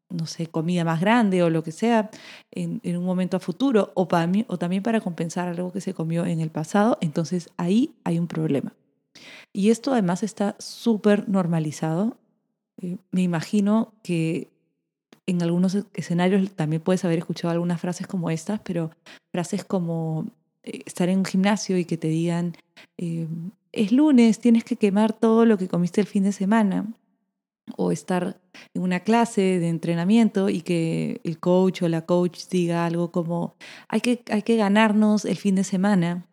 no 0.09 0.27
sé, 0.27 0.47
comida 0.47 0.85
más 0.85 1.01
grande 1.01 1.43
o 1.43 1.51
lo 1.51 1.65
que 1.65 1.73
sea 1.73 2.11
en, 2.53 2.81
un 2.85 3.05
momento 3.05 3.37
a 3.37 3.41
futuro 3.41 3.91
o, 3.95 4.07
para 4.07 4.31
o 4.47 4.57
también 4.57 4.85
para 4.85 5.01
compensar 5.01 5.49
algo 5.49 5.73
que 5.73 5.81
se 5.81 5.95
comió 5.95 6.27
en 6.27 6.39
el 6.39 6.51
pasado, 6.51 6.97
entonces 7.01 7.51
ahí 7.57 7.95
hay 8.05 8.21
un 8.21 8.29
problema. 8.29 8.73
Y 9.53 9.71
esto 9.71 9.93
además 9.93 10.23
está 10.23 10.55
súper 10.61 11.29
normalizado. 11.29 12.19
Eh, 12.81 12.99
me 13.11 13.23
imagino 13.23 13.95
que 14.05 14.51
en 15.27 15.43
algunos 15.43 15.77
escenarios 15.95 16.51
también 16.53 16.83
puedes 16.83 17.05
haber 17.05 17.19
escuchado 17.19 17.53
algunas 17.53 17.81
frases 17.81 18.07
como 18.07 18.31
estas, 18.31 18.61
pero 18.61 18.91
frases 19.33 19.65
como 19.65 20.27
eh, 20.63 20.83
estar 20.87 21.09
en 21.09 21.19
un 21.19 21.25
gimnasio 21.25 21.77
y 21.79 21.85
que 21.85 21.97
te 21.97 22.09
digan, 22.09 22.57
eh, 22.97 23.27
es 23.73 23.93
lunes, 23.93 24.39
tienes 24.39 24.65
que 24.65 24.77
quemar 24.77 25.13
todo 25.13 25.45
lo 25.45 25.59
que 25.59 25.69
comiste 25.69 26.01
el 26.01 26.07
fin 26.07 26.23
de 26.23 26.33
semana 26.33 26.87
o 27.77 27.91
estar 27.91 28.39
en 28.75 28.83
una 28.83 29.01
clase 29.01 29.59
de 29.59 29.69
entrenamiento 29.69 30.49
y 30.49 30.63
que 30.63 31.21
el 31.25 31.39
coach 31.39 31.83
o 31.83 31.89
la 31.89 32.03
coach 32.03 32.45
diga 32.49 32.87
algo 32.87 33.11
como, 33.11 33.57
hay 33.89 34.01
que, 34.01 34.23
hay 34.31 34.43
que 34.43 34.57
ganarnos 34.57 35.25
el 35.25 35.37
fin 35.37 35.57
de 35.57 35.65
semana, 35.65 36.25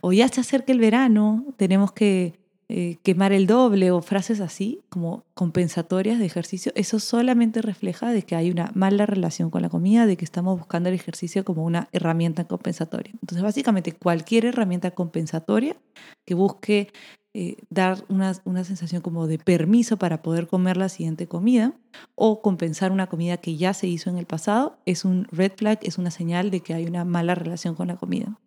o 0.00 0.12
ya 0.12 0.28
se 0.28 0.40
acerca 0.40 0.72
el 0.72 0.80
verano, 0.80 1.44
tenemos 1.56 1.92
que 1.92 2.34
eh, 2.74 2.96
quemar 3.02 3.34
el 3.34 3.46
doble, 3.46 3.90
o 3.90 4.00
frases 4.00 4.40
así 4.40 4.80
como 4.88 5.26
compensatorias 5.34 6.18
de 6.18 6.24
ejercicio, 6.24 6.72
eso 6.74 7.00
solamente 7.00 7.60
refleja 7.60 8.10
de 8.12 8.22
que 8.22 8.34
hay 8.34 8.50
una 8.50 8.70
mala 8.72 9.04
relación 9.04 9.50
con 9.50 9.60
la 9.60 9.68
comida, 9.68 10.06
de 10.06 10.16
que 10.16 10.24
estamos 10.24 10.58
buscando 10.58 10.88
el 10.88 10.94
ejercicio 10.94 11.44
como 11.44 11.66
una 11.66 11.90
herramienta 11.92 12.46
compensatoria. 12.46 13.12
Entonces, 13.12 13.42
básicamente, 13.42 13.92
cualquier 13.92 14.46
herramienta 14.46 14.90
compensatoria 14.92 15.76
que 16.24 16.32
busque 16.32 16.90
eh, 17.34 17.56
dar 17.68 18.06
una, 18.08 18.32
una, 18.46 18.64
sensación 18.64 19.02
como 19.02 19.26
de 19.26 19.36
permiso 19.36 19.98
para 19.98 20.22
poder 20.22 20.46
comer 20.46 20.78
la 20.78 20.88
siguiente 20.88 21.26
comida 21.26 21.74
o 22.14 22.40
compensar 22.40 22.90
una 22.90 23.06
comida 23.06 23.36
que 23.36 23.58
ya 23.58 23.74
se 23.74 23.86
hizo 23.86 24.08
en 24.08 24.16
el 24.16 24.24
pasado, 24.24 24.78
es 24.86 25.04
un 25.04 25.26
red 25.30 25.52
flag, 25.54 25.78
es 25.82 25.98
una 25.98 26.10
señal 26.10 26.50
de 26.50 26.60
que 26.60 26.72
hay 26.72 26.86
una 26.86 27.04
mala 27.04 27.34
relación 27.34 27.74
con 27.74 27.88
la 27.88 27.96
comida. 27.96 28.38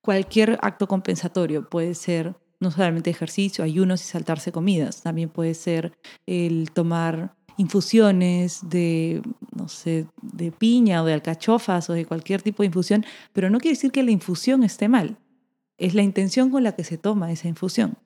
Cualquier 0.00 0.60
acto 0.62 0.86
compensatorio 0.86 1.68
puede 1.68 1.96
ser 1.96 2.36
no 2.62 2.70
solamente 2.70 3.10
ejercicio, 3.10 3.64
ayunos 3.64 4.00
y 4.02 4.04
saltarse 4.04 4.52
comidas, 4.52 5.02
también 5.02 5.28
puede 5.28 5.54
ser 5.54 5.92
el 6.26 6.70
tomar 6.70 7.34
infusiones 7.56 8.60
de, 8.70 9.20
no 9.54 9.68
sé, 9.68 10.06
de 10.22 10.52
piña 10.52 11.02
o 11.02 11.06
de 11.06 11.12
alcachofas 11.12 11.90
o 11.90 11.92
de 11.92 12.06
cualquier 12.06 12.40
tipo 12.40 12.62
de 12.62 12.68
infusión, 12.68 13.04
pero 13.32 13.50
no 13.50 13.58
quiere 13.58 13.76
decir 13.76 13.90
que 13.90 14.02
la 14.02 14.12
infusión 14.12 14.62
esté 14.62 14.88
mal. 14.88 15.18
Es 15.76 15.94
la 15.94 16.02
intención 16.02 16.50
con 16.50 16.62
la 16.62 16.72
que 16.72 16.84
se 16.84 16.96
toma 16.98 17.32
esa 17.32 17.48
infusión. 17.48 17.96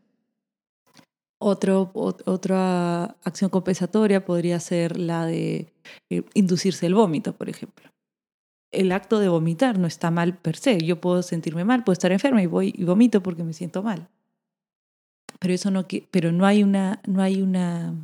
Otro, 1.39 1.91
otra 1.93 3.17
acción 3.23 3.51
compensatoria 3.51 4.25
podría 4.25 4.59
ser 4.59 4.99
la 4.99 5.27
de 5.27 5.71
eh, 6.09 6.23
inducirse 6.33 6.87
el 6.87 6.95
vómito, 6.95 7.35
por 7.35 7.51
ejemplo. 7.51 7.91
El 8.73 8.91
acto 8.91 9.21
de 9.21 9.29
vomitar 9.29 9.79
no 9.79 9.87
está 9.87 10.11
mal 10.11 10.39
per 10.39 10.57
se. 10.57 10.79
Yo 10.79 10.99
puedo 10.99 11.23
sentirme 11.23 11.65
mal, 11.65 11.85
puedo 11.85 11.93
estar 11.93 12.11
enferma 12.11 12.43
y 12.43 12.47
voy 12.47 12.75
y 12.75 12.85
vomito 12.85 13.23
porque 13.23 13.45
me 13.45 13.53
siento 13.53 13.83
mal. 13.83 14.09
Pero 15.38 15.55
eso 15.55 15.71
no, 15.71 15.87
pero 16.11 16.33
no 16.33 16.47
hay 16.47 16.62
una, 16.62 17.00
no 17.07 17.23
hay 17.23 17.43
una 17.43 17.95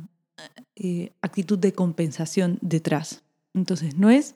eh, 0.75 1.11
actitud 1.21 1.57
de 1.59 1.73
compensación 1.73 2.59
detrás. 2.61 3.23
Entonces, 3.53 3.97
no 3.97 4.09
es 4.09 4.35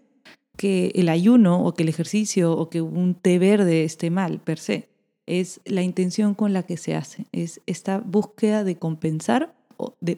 que 0.57 0.91
el 0.95 1.09
ayuno 1.09 1.63
o 1.63 1.73
que 1.73 1.83
el 1.83 1.89
ejercicio 1.89 2.51
o 2.51 2.69
que 2.69 2.81
un 2.81 3.15
té 3.15 3.39
verde 3.39 3.83
esté 3.83 4.09
mal 4.09 4.39
per 4.39 4.59
se. 4.59 4.89
Es 5.25 5.61
la 5.65 5.83
intención 5.83 6.33
con 6.35 6.53
la 6.53 6.63
que 6.63 6.77
se 6.77 6.95
hace. 6.95 7.25
Es 7.31 7.61
esta 7.65 7.99
búsqueda 7.99 8.63
de 8.63 8.77
compensar 8.77 9.53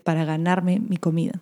para 0.04 0.24
ganarme 0.24 0.80
mi 0.80 0.98
comida. 0.98 1.42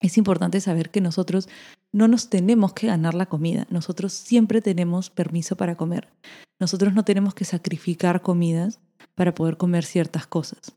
Es 0.00 0.18
importante 0.18 0.60
saber 0.60 0.90
que 0.90 1.00
nosotros 1.00 1.48
no 1.92 2.08
nos 2.08 2.28
tenemos 2.28 2.74
que 2.74 2.86
ganar 2.86 3.14
la 3.14 3.26
comida. 3.26 3.66
Nosotros 3.70 4.12
siempre 4.12 4.60
tenemos 4.60 5.10
permiso 5.10 5.56
para 5.56 5.76
comer. 5.76 6.08
Nosotros 6.60 6.94
no 6.94 7.04
tenemos 7.04 7.34
que 7.34 7.44
sacrificar 7.44 8.22
comidas 8.22 8.80
para 9.16 9.34
poder 9.34 9.56
comer 9.56 9.84
ciertas 9.84 10.28
cosas 10.28 10.76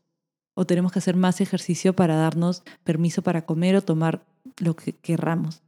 o 0.60 0.66
tenemos 0.66 0.92
que 0.92 0.98
hacer 0.98 1.16
más 1.16 1.40
ejercicio 1.40 1.94
para 1.94 2.16
darnos 2.16 2.62
permiso 2.84 3.22
para 3.22 3.46
comer 3.46 3.76
o 3.76 3.82
tomar 3.82 4.26
lo 4.58 4.76
que 4.76 4.92
querramos. 4.92 5.62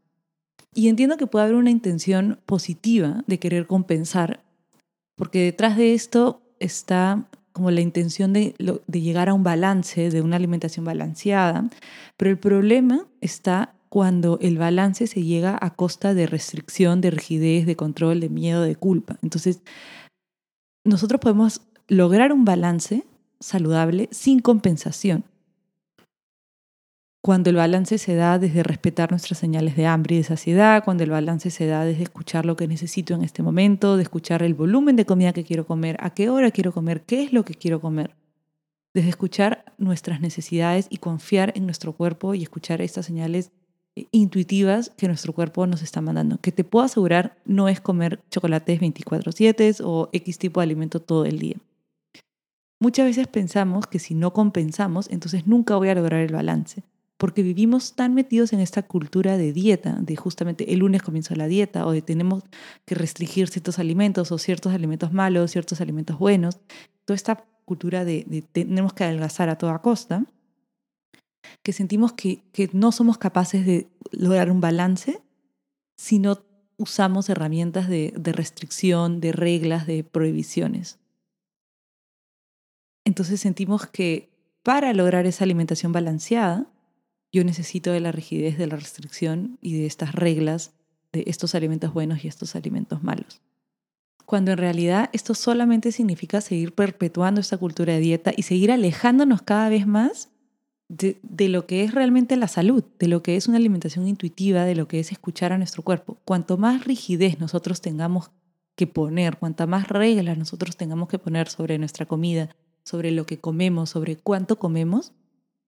Y 0.75 0.89
entiendo 0.89 1.17
que 1.17 1.27
puede 1.27 1.47
haber 1.47 1.57
una 1.57 1.71
intención 1.71 2.41
positiva 2.45 3.25
de 3.27 3.39
querer 3.39 3.67
compensar, 3.67 4.43
porque 5.17 5.45
detrás 5.45 5.79
de 5.79 5.95
esto 5.95 6.43
está 6.59 7.25
como 7.53 7.71
la 7.71 7.81
intención 7.81 8.35
de, 8.35 8.55
de 8.59 9.01
llegar 9.01 9.31
a 9.31 9.35
un 9.35 9.45
balance, 9.45 10.11
de 10.11 10.21
una 10.21 10.37
alimentación 10.37 10.85
balanceada, 10.85 11.71
pero 12.19 12.31
el 12.31 12.39
problema 12.39 13.07
está 13.23 13.75
cuando 13.89 14.39
el 14.43 14.59
balance 14.59 15.07
se 15.07 15.23
llega 15.23 15.59
a 15.59 15.71
costa 15.75 16.13
de 16.13 16.27
restricción, 16.27 17.01
de 17.01 17.11
rigidez, 17.11 17.65
de 17.65 17.77
control, 17.77 18.21
de 18.21 18.29
miedo, 18.29 18.61
de 18.61 18.77
culpa. 18.77 19.19
Entonces, 19.23 19.63
nosotros 20.85 21.21
podemos 21.21 21.63
lograr 21.93 22.33
un 22.33 22.47
balance 22.47 23.05
saludable 23.39 24.09
sin 24.13 24.41
compensación. 24.41 25.25
Cuando 27.23 27.51
el 27.51 27.57
balance 27.57 27.99
se 27.99 28.15
da 28.15 28.39
desde 28.39 28.63
respetar 28.63 29.11
nuestras 29.11 29.39
señales 29.39 29.77
de 29.77 29.85
hambre 29.85 30.15
y 30.15 30.19
de 30.19 30.25
saciedad, 30.25 30.85
cuando 30.85 31.05
el 31.05 31.11
balance 31.11 31.51
se 31.51 31.67
da 31.67 31.85
desde 31.85 32.05
escuchar 32.05 32.47
lo 32.47 32.57
que 32.57 32.67
necesito 32.67 33.13
en 33.13 33.23
este 33.23 33.43
momento, 33.43 33.99
de 33.99 34.05
escuchar 34.05 34.43
el 34.43 34.55
volumen 34.55 34.97
de 34.97 35.05
comida 35.05 35.35
que 35.35 35.45
quiero 35.45 35.67
comer, 35.67 35.99
a 36.01 36.15
qué 36.15 36.31
hora 36.31 36.51
quiero 36.51 36.73
comer, 36.73 37.03
qué 37.03 37.25
es 37.25 37.35
lo 37.35 37.45
que 37.45 37.55
quiero 37.55 37.79
comer, 37.79 38.17
desde 38.95 39.11
escuchar 39.11 39.63
nuestras 39.77 40.23
necesidades 40.23 40.87
y 40.89 40.97
confiar 40.97 41.53
en 41.57 41.67
nuestro 41.67 41.93
cuerpo 41.93 42.35
y 42.35 42.43
escuchar 42.43 42.81
estas 42.81 43.05
señales 43.05 43.53
eh, 43.97 44.07
intuitivas 44.13 44.89
que 44.97 45.09
nuestro 45.09 45.35
cuerpo 45.35 45.67
nos 45.67 45.83
está 45.83 46.01
mandando. 46.01 46.39
Que 46.39 46.53
te 46.53 46.65
puedo 46.65 46.87
asegurar 46.87 47.37
no 47.45 47.69
es 47.69 47.83
comer 47.83 48.19
chocolates 48.31 48.81
24/7 48.81 49.83
o 49.85 50.09
X 50.11 50.39
tipo 50.39 50.61
de 50.61 50.65
alimento 50.65 50.99
todo 50.99 51.27
el 51.27 51.39
día. 51.39 51.59
Muchas 52.83 53.07
veces 53.07 53.29
pensamos 53.29 53.87
que 53.87 54.01
si 54.01 54.13
no 54.17 54.33
compensamos, 54.33 55.09
entonces 55.09 55.47
nunca 55.47 55.77
voy 55.77 55.91
a 55.91 55.95
lograr 55.95 56.19
el 56.19 56.33
balance, 56.33 56.83
porque 57.17 57.45
vivimos 57.45 57.95
tan 57.95 58.13
metidos 58.13 58.53
en 58.53 58.59
esta 58.59 58.83
cultura 58.83 59.37
de 59.37 59.53
dieta, 59.53 59.99
de 60.01 60.17
justamente 60.17 60.73
el 60.73 60.81
lunes 60.81 61.01
comienza 61.01 61.37
la 61.37 61.47
dieta, 61.47 61.87
o 61.87 61.93
de 61.93 62.03
tenemos 62.03 62.43
que 62.85 62.97
restringir 62.97 63.47
ciertos 63.47 63.79
alimentos 63.79 64.33
o 64.33 64.39
ciertos 64.39 64.75
alimentos 64.75 65.13
malos, 65.13 65.53
ciertos 65.53 65.81
alimentos 65.81 66.19
buenos, 66.19 66.59
toda 67.05 67.15
esta 67.15 67.45
cultura 67.67 68.05
de, 68.05 68.45
tenemos 68.51 68.95
que 68.95 69.05
adelgazar 69.05 69.49
a 69.49 69.59
toda 69.59 69.79
costa, 69.79 70.25
que 71.63 71.73
sentimos 71.73 72.15
que, 72.15 72.43
no 72.73 72.91
somos 72.91 73.17
capaces 73.17 73.65
de 73.65 73.87
lograr 74.11 74.51
un 74.51 74.61
balance 74.61 75.23
si 75.97 76.19
no 76.19 76.43
usamos 76.79 77.29
herramientas 77.29 77.87
de, 77.87 78.13
de 78.19 78.33
restricción, 78.33 79.21
de 79.21 79.31
reglas, 79.31 79.87
de 79.87 80.03
prohibiciones. 80.03 80.99
Entonces 83.05 83.41
sentimos 83.41 83.87
que 83.87 84.31
para 84.63 84.93
lograr 84.93 85.27
esa 85.27 85.45
alimentación 85.45 85.93
balanceada, 85.93 86.67
yo 87.33 87.45
necesito 87.45 87.91
de 87.91 88.01
la 88.01 88.13
rigidez, 88.13 88.59
de 88.59 88.67
la 88.67 88.77
restricción 88.77 89.59
y 89.61 89.79
de 89.79 89.87
estas 89.87 90.15
reglas 90.15 90.73
de 91.13 91.25
estos 91.27 91.55
alimentos 91.55 91.93
buenos 91.93 92.25
y 92.25 92.29
estos 92.29 92.57
alimentos 92.57 93.03
malos. 93.03 93.41
Cuando 94.25 94.53
en 94.53 94.59
realidad 94.59 95.11
esto 95.13 95.35
solamente 95.35 95.93
significa 95.93 96.41
seguir 96.41 96.75
perpetuando 96.75 97.41
esta 97.41 97.59
cultura 97.59 97.93
de 97.95 98.01
dieta 98.01 98.33
y 98.35 98.43
seguir 98.43 98.73
alejándonos 98.73 99.43
cada 99.43 99.69
vez 99.69 99.87
más 99.87 100.31
de, 100.89 101.19
de, 101.23 101.49
lo 101.49 101.67
que 101.67 101.85
es 101.85 101.95
realmente 101.95 102.37
la 102.37 102.49
salud, 102.49 102.85
de 102.99 103.09
lo 103.09 103.23
que 103.23 103.37
es 103.37 103.49
una 103.49 103.57
alimentación 103.57 104.07
intuitiva, 104.09 104.65
de 104.65 104.75
lo 104.75 104.89
que 104.89 105.01
es 105.01 105.13
escuchar 105.13 105.53
a 105.53 105.59
nuestro 105.59 105.83
cuerpo. 105.83 106.19
Cuanto 106.25 106.57
más 106.57 106.85
rigidez 106.85 107.41
nosotros 107.41 107.81
tengamos 107.81 108.31
que 108.75 108.87
poner, 108.87 109.37
cuanta 109.39 109.67
más 109.67 109.89
reglas 109.89 110.39
nosotros 110.39 110.77
tengamos 110.77 111.09
que 111.09 111.19
poner 111.19 111.49
sobre 111.49 111.79
nuestra 111.79 112.07
comida, 112.07 112.55
sobre 112.85 113.11
lo 113.11 113.27
que 113.27 113.39
comemos, 113.39 113.91
sobre 113.91 114.17
cuánto 114.17 114.57
comemos, 114.57 115.13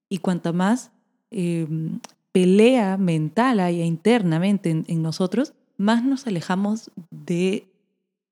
y 0.09 0.19
cuanta 0.19 0.53
más 0.53 0.91
em, 1.31 1.99
pelea 2.31 2.97
mental 2.97 3.59
hay 3.59 3.81
internamente 3.81 4.69
en, 4.69 5.01
nosotros, 5.01 5.53
más 5.77 6.03
nos 6.03 6.27
alejamos 6.27 6.91
de 7.09 7.67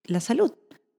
la 0.06 0.20
salud, 0.20 0.54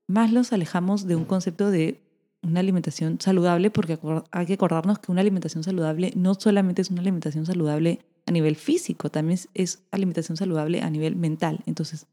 más 0.06 0.32
nos 0.32 0.52
alejamos 0.52 1.06
de 1.06 1.16
un 1.16 1.24
concepto 1.24 1.70
de 1.70 2.00
una 2.42 2.60
alimentación 2.60 3.20
saludable, 3.20 3.70
porque 3.70 3.98
hay 4.30 4.46
que 4.46 4.54
acordarnos 4.54 4.98
que 4.98 5.12
una 5.12 5.20
alimentación 5.20 5.62
saludable 5.64 6.12
no 6.16 6.34
solamente 6.34 6.82
es 6.82 6.90
una 6.90 7.00
alimentación 7.00 7.46
saludable 7.46 8.00
a 8.26 8.32
nivel 8.32 8.56
físico, 8.56 9.10
también 9.10 9.38
es 9.54 9.82
alimentación 9.90 10.36
saludable 10.36 10.82
a 10.82 10.90
nivel 10.90 11.16
mental. 11.16 11.60
Entonces, 11.66 12.06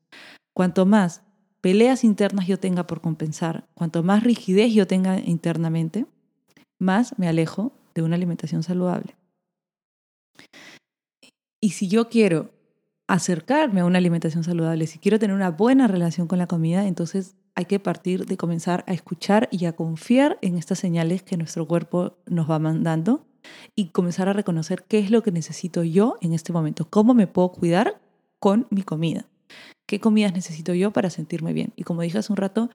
cuanto 0.53 0.85
más 0.85 1.23
peleas 1.61 2.03
internas 2.03 2.47
yo 2.47 2.59
tenga 2.59 2.87
por 2.87 3.01
compensar, 3.01 3.67
cuanto 3.73 4.03
más 4.03 4.23
rigidez 4.23 4.73
yo 4.73 4.87
tenga 4.87 5.19
internamente, 5.19 6.05
más 6.79 7.17
me 7.17 7.27
alejo 7.27 7.71
de 7.93 8.01
una 8.01 8.15
alimentación 8.15 8.63
saludable. 8.63 9.15
Y 11.61 11.71
si 11.71 11.87
yo 11.87 12.09
quiero 12.09 12.51
acercarme 13.07 13.81
a 13.81 13.85
una 13.85 13.99
alimentación 13.99 14.43
saludable, 14.43 14.87
si 14.87 14.97
quiero 14.97 15.19
tener 15.19 15.35
una 15.35 15.51
buena 15.51 15.87
relación 15.87 16.27
con 16.27 16.39
la 16.39 16.47
comida, 16.47 16.87
entonces 16.87 17.35
hay 17.53 17.65
que 17.65 17.79
partir 17.79 18.25
de 18.25 18.37
comenzar 18.37 18.83
a 18.87 18.93
escuchar 18.93 19.47
y 19.51 19.65
a 19.65 19.73
confiar 19.73 20.39
en 20.41 20.57
estas 20.57 20.79
señales 20.79 21.21
que 21.21 21.37
nuestro 21.37 21.67
cuerpo 21.67 22.17
nos 22.25 22.49
va 22.49 22.57
mandando 22.57 23.25
y 23.75 23.89
comenzar 23.89 24.29
a 24.29 24.33
reconocer 24.33 24.85
qué 24.87 24.99
es 24.99 25.11
lo 25.11 25.21
que 25.21 25.31
necesito 25.31 25.83
yo 25.83 26.17
en 26.21 26.33
este 26.33 26.53
momento, 26.53 26.89
cómo 26.89 27.13
me 27.13 27.27
puedo 27.27 27.51
cuidar 27.51 28.01
con 28.39 28.67
mi 28.69 28.83
comida. 28.83 29.27
¿Qué 29.91 29.99
comidas 29.99 30.31
necesito 30.31 30.73
yo 30.73 30.91
para 30.91 31.09
sentirme 31.09 31.51
bien? 31.51 31.73
Y 31.75 31.83
como 31.83 32.01
dije 32.01 32.17
hace 32.17 32.31
un 32.31 32.37
rato, 32.37 32.69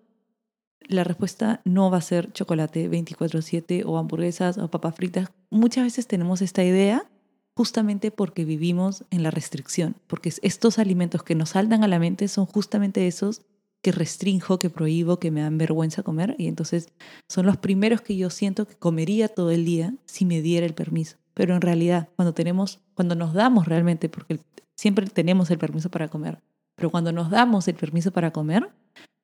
la 0.87 1.02
respuesta 1.02 1.62
no 1.64 1.90
va 1.90 1.96
a 1.96 2.02
ser 2.02 2.30
chocolate 2.35 2.90
24/7 2.90 3.85
o 3.87 3.96
hamburguesas 3.96 4.58
o 4.58 4.70
papas 4.70 4.96
fritas. 4.96 5.30
Muchas 5.49 5.85
veces 5.85 6.06
tenemos 6.06 6.42
esta 6.42 6.62
idea 6.62 7.11
justamente 7.54 8.11
porque 8.11 8.44
vivimos 8.44 9.06
en 9.11 9.23
la 9.23 9.30
restricción, 9.30 9.96
porque 10.08 10.30
estos 10.42 10.78
alimentos 10.78 11.23
que 11.23 11.35
nos 11.35 11.49
saltan 11.49 11.85
a 11.85 11.88
la 11.88 11.99
mente 11.99 12.28
son 12.28 12.44
justamente 12.44 13.06
esos 13.06 13.40
que 13.80 13.92
restrinjo, 13.92 14.58
que 14.58 14.68
prohíbo, 14.68 15.18
que 15.18 15.30
me 15.30 15.40
dan 15.40 15.56
vergüenza 15.56 16.02
comer 16.02 16.35
y 16.37 16.49
entonces 16.49 16.90
son 17.30 17.46
los 17.46 17.56
primeros 17.56 18.02
que 18.02 18.18
yo 18.18 18.28
siento 18.28 18.66
que 18.66 18.75
comería 18.75 19.28
todo 19.28 19.52
el 19.52 19.64
día 19.64 19.94
si 20.04 20.26
me 20.26 20.42
diera 20.42 20.66
el 20.66 20.75
permiso. 20.75 21.16
Pero 21.32 21.54
en 21.54 21.62
realidad, 21.62 22.11
cuando 22.14 22.35
tenemos, 22.35 22.80
cuando 22.92 23.14
nos 23.14 23.32
damos 23.32 23.66
realmente, 23.66 24.11
porque 24.11 24.38
siempre 24.75 25.06
tenemos 25.06 25.50
el 25.50 25.56
permiso 25.56 25.90
para 25.90 26.08
comer, 26.08 26.42
pero 26.76 26.90
cuando 26.90 27.12
nos 27.12 27.30
damos 27.30 27.66
el 27.68 27.75
permiso 27.75 28.12
para 28.12 28.30
comer, 28.30 28.71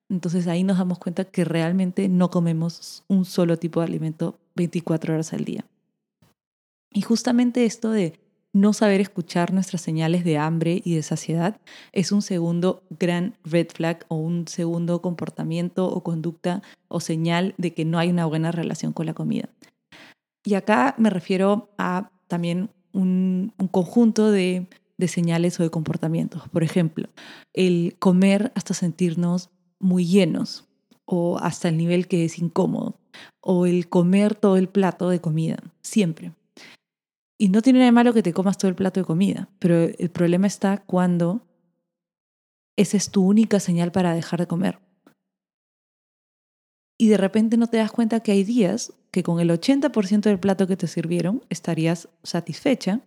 entonces 0.09 0.47
ahí 0.47 0.64
nos 0.64 0.78
damos 0.78 0.99
cuenta 0.99 1.25
que 1.25 1.44
realmente 1.44 2.09
no 2.09 2.30
comemos 2.30 3.04
un 3.09 3.25
solo 3.25 3.59
tipo 3.59 3.80
de 3.80 3.87
alimento 3.87 4.38
24 4.56 5.14
horas 5.14 5.32
al 5.32 5.44
día. 5.44 5.64
Y 6.92 7.02
justamente 7.02 7.64
esto 7.64 7.90
de 7.90 8.18
no 8.52 8.75
saber 8.75 9.00
escuchar 9.00 9.52
nuestras 9.52 9.80
señales 9.80 10.25
de 10.25 10.37
hambre 10.37 10.82
y 10.85 10.94
de 10.94 11.02
saciedad 11.02 11.59
es 11.92 12.12
un 12.12 12.21
segundo 12.21 12.82
gran 12.90 13.35
red 13.44 13.68
flag 13.73 14.04
o 14.09 14.16
un 14.16 14.47
segundo 14.47 15.00
comportamiento 15.00 15.88
o 15.88 16.02
conducta 16.02 16.62
o 16.88 17.00
señal 17.00 17.54
de 17.56 17.73
que 17.73 17.87
no 17.87 17.99
hay 17.99 18.11
una 18.11 18.26
buena 18.26 18.52
relación 18.52 18.92
con 18.92 19.06
la 19.06 19.14
comida. 19.14 19.49
Y 20.44 20.54
acá 20.54 20.94
me 20.99 21.09
refiero 21.09 21.71
a 21.78 22.11
también 22.28 22.68
un, 22.92 23.54
un 23.56 23.68
conjunto 23.68 24.30
de 24.30 24.66
de 24.99 25.08
señales 25.08 25.58
o 25.58 25.62
de 25.62 25.70
comportamientos. 25.70 26.49
Por 26.50 26.62
ejemplo, 26.62 27.08
el 27.52 27.96
comer 27.99 28.52
hasta 28.54 28.75
sentirnos 28.75 29.50
muy 29.78 30.06
llenos 30.06 30.68
o 31.04 31.38
hasta 31.38 31.68
el 31.68 31.76
nivel 31.76 32.08
que 32.08 32.25
es 32.25 32.38
incómodo, 32.38 32.99
o 33.40 33.66
el 33.66 33.88
comer 33.88 34.34
todo 34.34 34.56
el 34.56 34.68
plato 34.68 35.08
de 35.11 35.20
comida, 35.20 35.58
siempre. 35.82 36.32
Y 37.38 37.49
no 37.49 37.61
tiene 37.61 37.80
nada 37.80 37.87
de 37.87 37.92
malo 37.92 38.14
que 38.14 38.22
te 38.22 38.32
comas 38.32 38.56
todo 38.56 38.68
el 38.68 38.76
plato 38.76 39.00
de 39.00 39.06
comida, 39.06 39.49
pero 39.58 39.75
el 39.76 40.11
problema 40.11 40.46
está 40.46 40.78
cuando 40.78 41.42
esa 42.76 42.96
es 42.96 43.11
tu 43.11 43.26
única 43.26 43.61
señal 43.61 43.92
para 43.92 44.14
dejar 44.14 44.40
de 44.40 44.46
comer. 44.46 44.78
Y 46.99 47.08
de 47.08 47.16
repente 47.16 47.56
no 47.56 47.66
te 47.66 47.78
das 47.78 47.90
cuenta 47.90 48.20
que 48.20 48.32
hay 48.32 48.44
días 48.44 48.92
que 49.11 49.22
con 49.22 49.40
el 49.40 49.50
80% 49.50 50.20
del 50.20 50.38
plato 50.38 50.66
que 50.66 50.76
te 50.76 50.87
sirvieron 50.87 51.44
estarías 51.50 52.08
satisfecha 52.22 53.00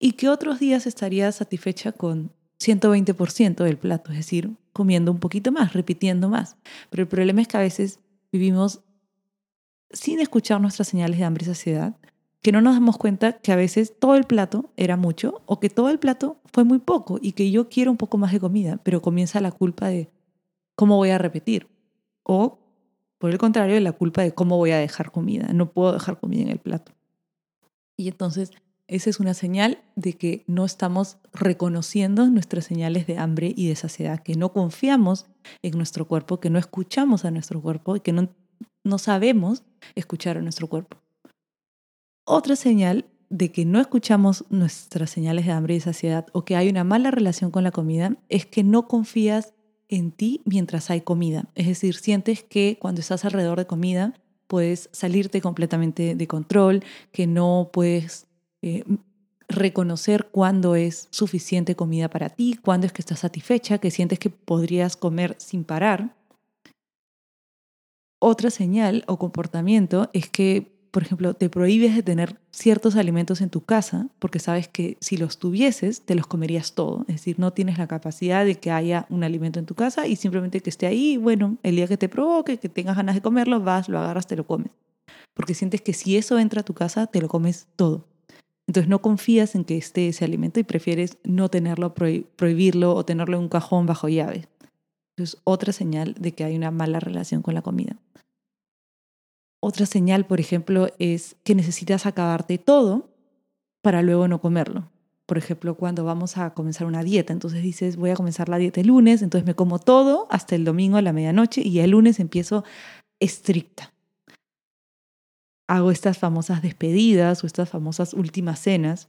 y 0.00 0.12
que 0.12 0.28
otros 0.28 0.58
días 0.58 0.86
estarías 0.86 1.36
satisfecha 1.36 1.92
con 1.92 2.32
120% 2.58 3.62
del 3.62 3.78
plato, 3.78 4.10
es 4.10 4.16
decir, 4.16 4.56
comiendo 4.72 5.12
un 5.12 5.20
poquito 5.20 5.52
más, 5.52 5.74
repitiendo 5.74 6.28
más. 6.28 6.56
Pero 6.90 7.02
el 7.02 7.08
problema 7.08 7.42
es 7.42 7.48
que 7.48 7.56
a 7.58 7.60
veces 7.60 8.00
vivimos 8.32 8.80
sin 9.90 10.18
escuchar 10.20 10.60
nuestras 10.60 10.88
señales 10.88 11.18
de 11.18 11.24
hambre 11.24 11.44
y 11.44 11.46
saciedad, 11.46 11.96
que 12.42 12.52
no 12.52 12.62
nos 12.62 12.74
damos 12.74 12.96
cuenta 12.96 13.34
que 13.34 13.52
a 13.52 13.56
veces 13.56 13.94
todo 13.98 14.14
el 14.14 14.24
plato 14.24 14.72
era 14.76 14.96
mucho 14.96 15.42
o 15.46 15.60
que 15.60 15.68
todo 15.68 15.90
el 15.90 15.98
plato 15.98 16.40
fue 16.46 16.64
muy 16.64 16.78
poco 16.78 17.18
y 17.20 17.32
que 17.32 17.50
yo 17.50 17.68
quiero 17.68 17.90
un 17.90 17.98
poco 17.98 18.16
más 18.16 18.32
de 18.32 18.40
comida, 18.40 18.80
pero 18.82 19.02
comienza 19.02 19.40
la 19.40 19.52
culpa 19.52 19.88
de 19.88 20.10
cómo 20.74 20.96
voy 20.96 21.10
a 21.10 21.18
repetir 21.18 21.68
o 22.22 22.58
por 23.18 23.30
el 23.30 23.36
contrario, 23.36 23.78
la 23.80 23.92
culpa 23.92 24.22
de 24.22 24.32
cómo 24.32 24.56
voy 24.56 24.70
a 24.70 24.78
dejar 24.78 25.12
comida. 25.12 25.52
No 25.52 25.72
puedo 25.72 25.92
dejar 25.92 26.18
comida 26.18 26.40
en 26.40 26.48
el 26.48 26.58
plato. 26.58 26.92
Y 27.98 28.08
entonces 28.08 28.50
esa 28.90 29.08
es 29.08 29.20
una 29.20 29.34
señal 29.34 29.78
de 29.94 30.14
que 30.14 30.42
no 30.48 30.64
estamos 30.64 31.18
reconociendo 31.32 32.28
nuestras 32.28 32.64
señales 32.64 33.06
de 33.06 33.18
hambre 33.18 33.54
y 33.56 33.68
de 33.68 33.76
saciedad, 33.76 34.20
que 34.20 34.34
no 34.34 34.52
confiamos 34.52 35.26
en 35.62 35.76
nuestro 35.76 36.08
cuerpo, 36.08 36.40
que 36.40 36.50
no 36.50 36.58
escuchamos 36.58 37.24
a 37.24 37.30
nuestro 37.30 37.62
cuerpo 37.62 37.94
y 37.94 38.00
que 38.00 38.12
no, 38.12 38.28
no 38.82 38.98
sabemos 38.98 39.62
escuchar 39.94 40.38
a 40.38 40.42
nuestro 40.42 40.66
cuerpo. 40.66 40.96
Otra 42.24 42.56
señal 42.56 43.06
de 43.28 43.52
que 43.52 43.64
no 43.64 43.80
escuchamos 43.80 44.44
nuestras 44.50 45.10
señales 45.10 45.46
de 45.46 45.52
hambre 45.52 45.76
y 45.76 45.80
saciedad 45.80 46.26
o 46.32 46.44
que 46.44 46.56
hay 46.56 46.68
una 46.68 46.82
mala 46.82 47.12
relación 47.12 47.52
con 47.52 47.62
la 47.62 47.70
comida 47.70 48.16
es 48.28 48.44
que 48.44 48.64
no 48.64 48.88
confías 48.88 49.54
en 49.88 50.10
ti 50.10 50.42
mientras 50.44 50.90
hay 50.90 51.02
comida. 51.02 51.48
Es 51.54 51.68
decir, 51.68 51.94
sientes 51.94 52.42
que 52.42 52.76
cuando 52.80 53.00
estás 53.00 53.24
alrededor 53.24 53.58
de 53.58 53.68
comida 53.68 54.14
puedes 54.48 54.90
salirte 54.92 55.40
completamente 55.40 56.16
de 56.16 56.26
control, 56.26 56.82
que 57.12 57.28
no 57.28 57.70
puedes 57.72 58.26
eh, 58.62 58.84
reconocer 59.48 60.28
cuándo 60.30 60.74
es 60.76 61.08
suficiente 61.10 61.74
comida 61.74 62.08
para 62.08 62.30
ti, 62.30 62.58
cuándo 62.62 62.86
es 62.86 62.92
que 62.92 63.02
estás 63.02 63.20
satisfecha, 63.20 63.78
que 63.78 63.90
sientes 63.90 64.18
que 64.18 64.30
podrías 64.30 64.96
comer 64.96 65.34
sin 65.38 65.64
parar. 65.64 66.16
Otra 68.20 68.50
señal 68.50 69.04
o 69.06 69.18
comportamiento 69.18 70.10
es 70.12 70.28
que 70.28 70.80
por 70.90 71.04
ejemplo, 71.04 71.34
te 71.34 71.48
prohíbes 71.48 71.94
de 71.94 72.02
tener 72.02 72.40
ciertos 72.50 72.96
alimentos 72.96 73.40
en 73.40 73.50
tu 73.50 73.60
casa 73.60 74.08
porque 74.18 74.38
sabes 74.38 74.68
que 74.68 74.96
si 75.00 75.16
los 75.16 75.38
tuvieses, 75.38 76.02
te 76.02 76.14
los 76.14 76.26
comerías 76.26 76.74
todo. 76.74 77.02
Es 77.02 77.16
decir, 77.16 77.38
no 77.38 77.52
tienes 77.52 77.78
la 77.78 77.86
capacidad 77.86 78.44
de 78.44 78.56
que 78.56 78.70
haya 78.70 79.06
un 79.08 79.22
alimento 79.22 79.58
en 79.58 79.66
tu 79.66 79.74
casa 79.74 80.06
y 80.06 80.16
simplemente 80.16 80.60
que 80.60 80.70
esté 80.70 80.86
ahí, 80.86 81.16
bueno, 81.16 81.58
el 81.62 81.76
día 81.76 81.86
que 81.86 81.96
te 81.96 82.08
provoque, 82.08 82.58
que 82.58 82.68
tengas 82.68 82.96
ganas 82.96 83.14
de 83.14 83.22
comerlo, 83.22 83.60
vas, 83.60 83.88
lo 83.88 83.98
agarras, 83.98 84.26
te 84.26 84.36
lo 84.36 84.46
comes. 84.46 84.72
Porque 85.34 85.54
sientes 85.54 85.80
que 85.80 85.92
si 85.92 86.16
eso 86.16 86.38
entra 86.38 86.62
a 86.62 86.64
tu 86.64 86.74
casa, 86.74 87.06
te 87.06 87.20
lo 87.20 87.28
comes 87.28 87.68
todo. 87.76 88.04
Entonces 88.66 88.88
no 88.88 89.02
confías 89.02 89.54
en 89.54 89.64
que 89.64 89.76
esté 89.76 90.08
ese 90.08 90.24
alimento 90.24 90.60
y 90.60 90.64
prefieres 90.64 91.18
no 91.24 91.48
tenerlo, 91.48 91.94
prohibirlo 91.94 92.94
o 92.94 93.04
tenerlo 93.04 93.36
en 93.36 93.44
un 93.44 93.48
cajón 93.48 93.86
bajo 93.86 94.08
llave. 94.08 94.48
Es 95.16 95.38
otra 95.44 95.72
señal 95.72 96.14
de 96.18 96.32
que 96.32 96.44
hay 96.44 96.56
una 96.56 96.70
mala 96.70 97.00
relación 97.00 97.42
con 97.42 97.54
la 97.54 97.62
comida. 97.62 97.96
Otra 99.60 99.86
señal, 99.86 100.24
por 100.26 100.40
ejemplo, 100.40 100.88
es 100.98 101.36
que 101.44 101.54
necesitas 101.54 102.06
acabarte 102.06 102.58
todo 102.58 103.10
para 103.82 104.02
luego 104.02 104.28
no 104.28 104.40
comerlo. 104.40 104.90
Por 105.26 105.38
ejemplo, 105.38 105.74
cuando 105.76 106.04
vamos 106.04 106.38
a 106.38 106.54
comenzar 106.54 106.86
una 106.86 107.04
dieta, 107.04 107.32
entonces 107.32 107.62
dices, 107.62 107.96
voy 107.96 108.10
a 108.10 108.16
comenzar 108.16 108.48
la 108.48 108.58
dieta 108.58 108.80
el 108.80 108.88
lunes, 108.88 109.22
entonces 109.22 109.46
me 109.46 109.54
como 109.54 109.78
todo 109.78 110.26
hasta 110.30 110.56
el 110.56 110.64
domingo 110.64 110.96
a 110.96 111.02
la 111.02 111.12
medianoche 111.12 111.60
y 111.60 111.78
el 111.80 111.90
lunes 111.90 112.18
empiezo 112.18 112.64
estricta. 113.20 113.92
Hago 115.70 115.92
estas 115.92 116.18
famosas 116.18 116.62
despedidas 116.62 117.44
o 117.44 117.46
estas 117.46 117.68
famosas 117.68 118.12
últimas 118.12 118.58
cenas, 118.58 119.08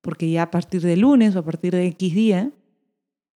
porque 0.00 0.30
ya 0.30 0.44
a 0.44 0.50
partir 0.50 0.80
del 0.80 1.00
lunes 1.00 1.36
o 1.36 1.40
a 1.40 1.44
partir 1.44 1.74
de 1.74 1.86
X 1.88 2.14
día, 2.14 2.50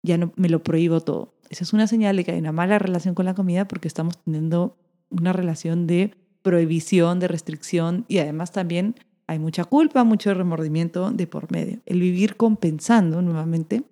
ya 0.04 0.16
no, 0.16 0.32
me 0.36 0.48
lo 0.48 0.62
prohíbo 0.62 1.00
todo. 1.00 1.34
Esa 1.50 1.64
es 1.64 1.72
una 1.72 1.88
señal 1.88 2.16
de 2.16 2.22
que 2.22 2.30
hay 2.30 2.38
una 2.38 2.52
mala 2.52 2.78
relación 2.78 3.16
con 3.16 3.26
la 3.26 3.34
comida 3.34 3.66
porque 3.66 3.88
estamos 3.88 4.16
teniendo 4.22 4.76
una 5.10 5.32
relación 5.32 5.88
de 5.88 6.14
prohibición, 6.42 7.18
de 7.18 7.26
restricción 7.26 8.04
y 8.06 8.18
además 8.18 8.52
también 8.52 8.94
hay 9.26 9.40
mucha 9.40 9.64
culpa, 9.64 10.04
mucho 10.04 10.32
remordimiento 10.32 11.10
de 11.10 11.26
por 11.26 11.50
medio. 11.50 11.80
El 11.84 11.98
vivir 11.98 12.36
compensando 12.36 13.22
nuevamente 13.22 13.82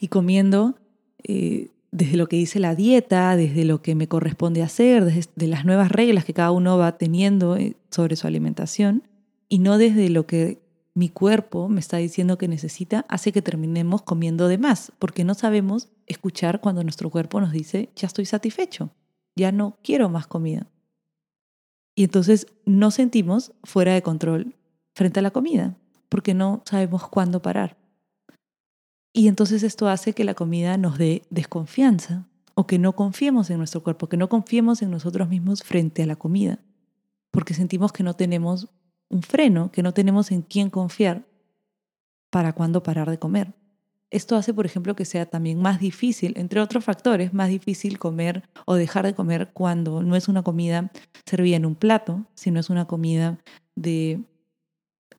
y 0.00 0.08
comiendo 0.08 0.76
eh, 1.22 1.68
desde 1.92 2.16
lo 2.16 2.26
que 2.26 2.36
dice 2.36 2.58
la 2.58 2.74
dieta, 2.74 3.36
desde 3.36 3.64
lo 3.64 3.82
que 3.82 3.94
me 3.94 4.08
corresponde 4.08 4.62
hacer, 4.62 5.04
desde 5.04 5.46
las 5.46 5.64
nuevas 5.64 5.92
reglas 5.92 6.24
que 6.24 6.34
cada 6.34 6.50
uno 6.50 6.78
va 6.78 6.96
teniendo 6.96 7.56
eh, 7.56 7.76
sobre 7.90 8.16
su 8.16 8.26
alimentación 8.26 9.04
y 9.48 9.58
no 9.58 9.76
desde 9.76 10.08
lo 10.08 10.26
que 10.26 10.62
mi 10.94 11.10
cuerpo 11.10 11.68
me 11.68 11.80
está 11.80 11.98
diciendo 11.98 12.38
que 12.38 12.48
necesita, 12.48 13.04
hace 13.08 13.32
que 13.32 13.42
terminemos 13.42 14.02
comiendo 14.02 14.48
de 14.48 14.58
más, 14.58 14.92
porque 14.98 15.24
no 15.24 15.34
sabemos 15.34 15.88
escuchar 16.06 16.60
cuando 16.60 16.82
nuestro 16.82 17.10
cuerpo 17.10 17.40
nos 17.40 17.52
dice, 17.52 17.90
ya 17.94 18.06
estoy 18.06 18.24
satisfecho, 18.24 18.90
ya 19.36 19.52
no 19.52 19.76
quiero 19.82 20.08
más 20.08 20.26
comida. 20.26 20.66
Y 21.94 22.04
entonces 22.04 22.46
nos 22.64 22.94
sentimos 22.94 23.52
fuera 23.64 23.92
de 23.94 24.02
control 24.02 24.54
frente 24.94 25.20
a 25.20 25.22
la 25.22 25.30
comida, 25.30 25.76
porque 26.08 26.34
no 26.34 26.62
sabemos 26.64 27.08
cuándo 27.08 27.40
parar. 27.42 27.76
Y 29.12 29.28
entonces 29.28 29.62
esto 29.62 29.88
hace 29.88 30.14
que 30.14 30.24
la 30.24 30.34
comida 30.34 30.76
nos 30.76 30.98
dé 30.98 31.22
desconfianza 31.30 32.26
o 32.54 32.66
que 32.66 32.78
no 32.78 32.94
confiemos 32.94 33.50
en 33.50 33.58
nuestro 33.58 33.82
cuerpo, 33.82 34.08
que 34.08 34.16
no 34.16 34.28
confiemos 34.28 34.82
en 34.82 34.90
nosotros 34.90 35.28
mismos 35.28 35.62
frente 35.62 36.02
a 36.02 36.06
la 36.06 36.16
comida, 36.16 36.58
porque 37.30 37.54
sentimos 37.54 37.92
que 37.92 38.02
no 38.02 38.14
tenemos 38.14 38.68
un 39.08 39.22
freno, 39.22 39.70
que 39.70 39.82
no 39.82 39.92
tenemos 39.92 40.30
en 40.32 40.42
quién 40.42 40.70
confiar 40.70 41.26
para 42.30 42.54
cuándo 42.54 42.82
parar 42.82 43.10
de 43.10 43.18
comer. 43.18 43.52
Esto 44.10 44.36
hace, 44.36 44.52
por 44.52 44.66
ejemplo, 44.66 44.94
que 44.94 45.06
sea 45.06 45.24
también 45.26 45.60
más 45.60 45.80
difícil, 45.80 46.34
entre 46.36 46.60
otros 46.60 46.84
factores, 46.84 47.32
más 47.32 47.48
difícil 47.48 47.98
comer 47.98 48.42
o 48.66 48.74
dejar 48.74 49.06
de 49.06 49.14
comer 49.14 49.50
cuando 49.54 50.02
no 50.02 50.16
es 50.16 50.28
una 50.28 50.42
comida 50.42 50.90
servida 51.24 51.56
en 51.56 51.64
un 51.64 51.74
plato, 51.74 52.26
sino 52.34 52.60
es 52.60 52.68
una 52.68 52.86
comida 52.86 53.38
de, 53.74 54.22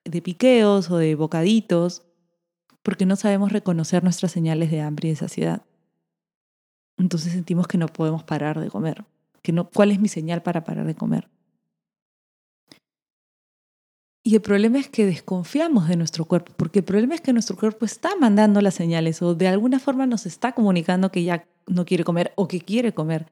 de 0.05 0.21
piqueos 0.21 0.91
o 0.91 0.97
de 0.97 1.15
bocaditos, 1.15 2.03
porque 2.83 3.05
no 3.05 3.15
sabemos 3.15 3.51
reconocer 3.51 4.03
nuestras 4.03 4.31
señales 4.31 4.69
de 4.69 4.81
hambre 4.81 5.07
y 5.07 5.11
de 5.11 5.17
saciedad. 5.17 5.63
Entonces 6.97 7.31
sentimos 7.31 7.67
que 7.67 7.77
no 7.77 7.87
podemos 7.87 8.23
parar 8.23 8.59
de 8.59 8.69
comer. 8.69 9.03
Que 9.41 9.53
¿Cuál 9.73 9.91
es 9.91 9.99
mi 9.99 10.07
señal 10.07 10.43
para 10.43 10.63
parar 10.63 10.85
de 10.85 10.95
comer? 10.95 11.27
Y 14.25 14.35
el 14.35 14.41
problema 14.41 14.79
es 14.79 14.87
que 14.87 15.05
desconfiamos 15.05 15.89
de 15.89 15.97
nuestro 15.97 16.23
cuerpo, 16.23 16.53
porque 16.55 16.79
el 16.79 16.85
problema 16.85 17.13
es 17.13 17.19
que 17.19 17.33
nuestro 17.33 17.57
cuerpo 17.57 17.85
está 17.85 18.15
mandando 18.15 18.61
las 18.61 18.73
señales 18.73 19.21
o 19.21 19.35
de 19.35 19.49
alguna 19.49 19.79
forma 19.79 20.05
nos 20.05 20.25
está 20.25 20.53
comunicando 20.53 21.11
que 21.11 21.23
ya 21.23 21.45
no 21.67 21.83
quiere 21.83 22.05
comer 22.05 22.31
o 22.35 22.47
que 22.47 22.61
quiere 22.61 22.93
comer. 22.93 23.29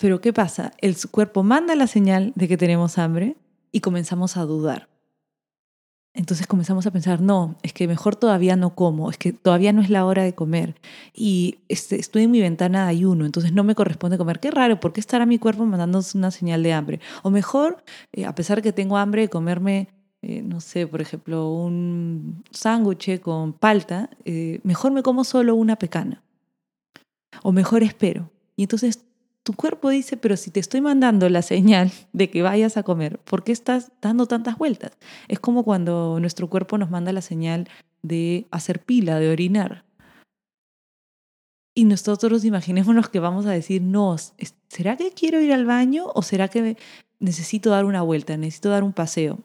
Pero 0.00 0.20
¿qué 0.20 0.32
pasa? 0.32 0.72
El 0.78 0.96
cuerpo 1.10 1.44
manda 1.44 1.76
la 1.76 1.86
señal 1.86 2.32
de 2.34 2.48
que 2.48 2.56
tenemos 2.56 2.98
hambre 2.98 3.36
y 3.70 3.80
comenzamos 3.80 4.36
a 4.36 4.42
dudar. 4.42 4.89
Entonces 6.12 6.48
comenzamos 6.48 6.86
a 6.86 6.90
pensar, 6.90 7.20
no, 7.20 7.54
es 7.62 7.72
que 7.72 7.86
mejor 7.86 8.16
todavía 8.16 8.56
no 8.56 8.74
como, 8.74 9.10
es 9.10 9.16
que 9.16 9.32
todavía 9.32 9.72
no 9.72 9.80
es 9.80 9.90
la 9.90 10.04
hora 10.04 10.24
de 10.24 10.34
comer 10.34 10.74
y 11.14 11.58
este, 11.68 12.00
estoy 12.00 12.24
en 12.24 12.32
mi 12.32 12.40
ventana 12.40 12.84
de 12.84 12.90
ayuno, 12.90 13.26
entonces 13.26 13.52
no 13.52 13.62
me 13.62 13.76
corresponde 13.76 14.18
comer. 14.18 14.40
Qué 14.40 14.50
raro, 14.50 14.80
¿por 14.80 14.92
qué 14.92 14.98
estará 14.98 15.24
mi 15.24 15.38
cuerpo 15.38 15.64
mandando 15.64 16.00
una 16.14 16.30
señal 16.32 16.64
de 16.64 16.72
hambre? 16.72 17.00
O 17.22 17.30
mejor, 17.30 17.84
eh, 18.12 18.24
a 18.26 18.34
pesar 18.34 18.60
que 18.60 18.72
tengo 18.72 18.96
hambre, 18.96 19.28
comerme, 19.28 19.88
eh, 20.22 20.42
no 20.42 20.60
sé, 20.60 20.88
por 20.88 21.00
ejemplo, 21.00 21.48
un 21.48 22.42
sándwich 22.50 23.20
con 23.20 23.52
palta, 23.52 24.10
eh, 24.24 24.58
mejor 24.64 24.90
me 24.90 25.04
como 25.04 25.22
solo 25.22 25.54
una 25.54 25.76
pecana. 25.76 26.22
O 27.44 27.52
mejor 27.52 27.84
espero. 27.84 28.30
Y 28.56 28.64
entonces 28.64 29.04
tu 29.50 29.56
cuerpo 29.56 29.88
dice, 29.88 30.16
pero 30.16 30.36
si 30.36 30.52
te 30.52 30.60
estoy 30.60 30.80
mandando 30.80 31.28
la 31.28 31.42
señal 31.42 31.90
de 32.12 32.30
que 32.30 32.40
vayas 32.40 32.76
a 32.76 32.84
comer, 32.84 33.18
¿por 33.18 33.42
qué 33.42 33.50
estás 33.50 33.90
dando 34.00 34.26
tantas 34.26 34.56
vueltas? 34.56 34.92
Es 35.26 35.40
como 35.40 35.64
cuando 35.64 36.20
nuestro 36.20 36.48
cuerpo 36.48 36.78
nos 36.78 36.88
manda 36.88 37.12
la 37.12 37.20
señal 37.20 37.68
de 38.00 38.46
hacer 38.52 38.80
pila, 38.80 39.18
de 39.18 39.28
orinar. 39.28 39.84
Y 41.74 41.84
nosotros 41.84 42.44
imaginémonos 42.44 43.08
que 43.08 43.18
vamos 43.18 43.44
a 43.46 43.50
decir, 43.50 43.82
no, 43.82 44.14
¿será 44.68 44.96
que 44.96 45.10
quiero 45.10 45.40
ir 45.40 45.52
al 45.52 45.66
baño 45.66 46.06
o 46.14 46.22
será 46.22 46.46
que 46.46 46.76
necesito 47.18 47.70
dar 47.70 47.86
una 47.86 48.02
vuelta, 48.02 48.36
necesito 48.36 48.68
dar 48.68 48.84
un 48.84 48.92
paseo? 48.92 49.40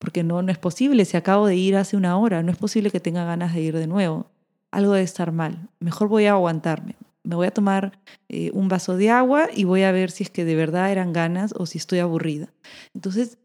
Porque 0.00 0.24
no, 0.24 0.42
no 0.42 0.50
es 0.50 0.58
posible, 0.58 1.04
si 1.04 1.16
acabo 1.16 1.46
de 1.46 1.54
ir 1.54 1.76
hace 1.76 1.96
una 1.96 2.18
hora, 2.18 2.42
no 2.42 2.50
es 2.50 2.58
posible 2.58 2.90
que 2.90 2.98
tenga 2.98 3.24
ganas 3.24 3.54
de 3.54 3.60
ir 3.60 3.76
de 3.76 3.86
nuevo. 3.86 4.26
Algo 4.72 4.94
debe 4.94 5.04
estar 5.04 5.30
mal, 5.30 5.68
mejor 5.78 6.08
voy 6.08 6.26
a 6.26 6.32
aguantarme 6.32 6.96
me 7.30 7.36
voy 7.36 7.46
a 7.46 7.52
tomar 7.52 7.98
eh, 8.28 8.50
un 8.52 8.68
vaso 8.68 8.96
de 8.96 9.08
agua 9.08 9.48
y 9.54 9.62
voy 9.62 9.82
a 9.82 9.92
ver 9.92 10.10
si 10.10 10.24
es 10.24 10.30
que 10.30 10.44
de 10.44 10.56
verdad 10.56 10.90
eran 10.90 11.12
ganas 11.12 11.54
o 11.56 11.64
si 11.64 11.78
estoy 11.78 12.00
aburrida. 12.00 12.52
Entonces, 12.92 13.38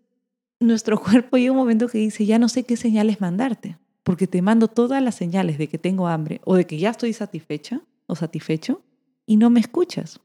nuestro 0.59 0.99
cuerpo 1.03 1.37
llega 1.37 1.51
un 1.51 1.57
momento 1.57 1.87
que 1.87 1.99
dice, 1.99 2.25
ya 2.25 2.39
no 2.39 2.49
sé 2.49 2.63
qué 2.63 2.77
señales 2.77 3.21
mandarte, 3.21 3.77
porque 4.03 4.25
te 4.25 4.41
mando 4.41 4.67
todas 4.67 5.03
las 5.03 5.13
señales 5.13 5.59
de 5.59 5.67
que 5.67 5.77
tengo 5.77 6.07
hambre 6.07 6.41
o 6.45 6.55
de 6.55 6.65
que 6.65 6.79
ya 6.79 6.89
estoy 6.89 7.13
satisfecha 7.13 7.81
o 8.07 8.15
satisfecho 8.15 8.81
y 9.27 9.37
no 9.37 9.51
me 9.51 9.59
escuchas. 9.59 10.19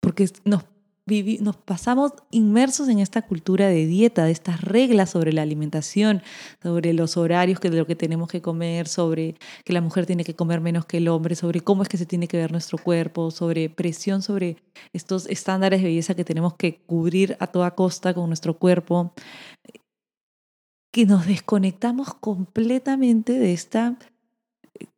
Porque 0.00 0.28
nos 0.44 0.64
nos 1.06 1.56
pasamos 1.56 2.12
inmersos 2.32 2.88
en 2.88 2.98
esta 2.98 3.22
cultura 3.22 3.68
de 3.68 3.86
dieta, 3.86 4.24
de 4.24 4.32
estas 4.32 4.60
reglas 4.60 5.10
sobre 5.10 5.32
la 5.32 5.42
alimentación, 5.42 6.20
sobre 6.60 6.92
los 6.94 7.16
horarios 7.16 7.60
de 7.60 7.70
lo 7.70 7.86
que 7.86 7.94
tenemos 7.94 8.28
que 8.28 8.42
comer, 8.42 8.88
sobre 8.88 9.36
que 9.64 9.72
la 9.72 9.80
mujer 9.80 10.04
tiene 10.04 10.24
que 10.24 10.34
comer 10.34 10.60
menos 10.60 10.84
que 10.84 10.96
el 10.96 11.06
hombre, 11.06 11.36
sobre 11.36 11.60
cómo 11.60 11.84
es 11.84 11.88
que 11.88 11.96
se 11.96 12.06
tiene 12.06 12.26
que 12.26 12.38
ver 12.38 12.50
nuestro 12.50 12.76
cuerpo, 12.78 13.30
sobre 13.30 13.70
presión 13.70 14.20
sobre 14.20 14.56
estos 14.92 15.26
estándares 15.26 15.80
de 15.80 15.88
belleza 15.88 16.16
que 16.16 16.24
tenemos 16.24 16.54
que 16.54 16.80
cubrir 16.86 17.36
a 17.38 17.46
toda 17.46 17.76
costa 17.76 18.12
con 18.12 18.26
nuestro 18.26 18.58
cuerpo, 18.58 19.12
que 20.92 21.06
nos 21.06 21.26
desconectamos 21.26 22.14
completamente 22.14 23.38
de 23.38 23.52
esta 23.52 23.96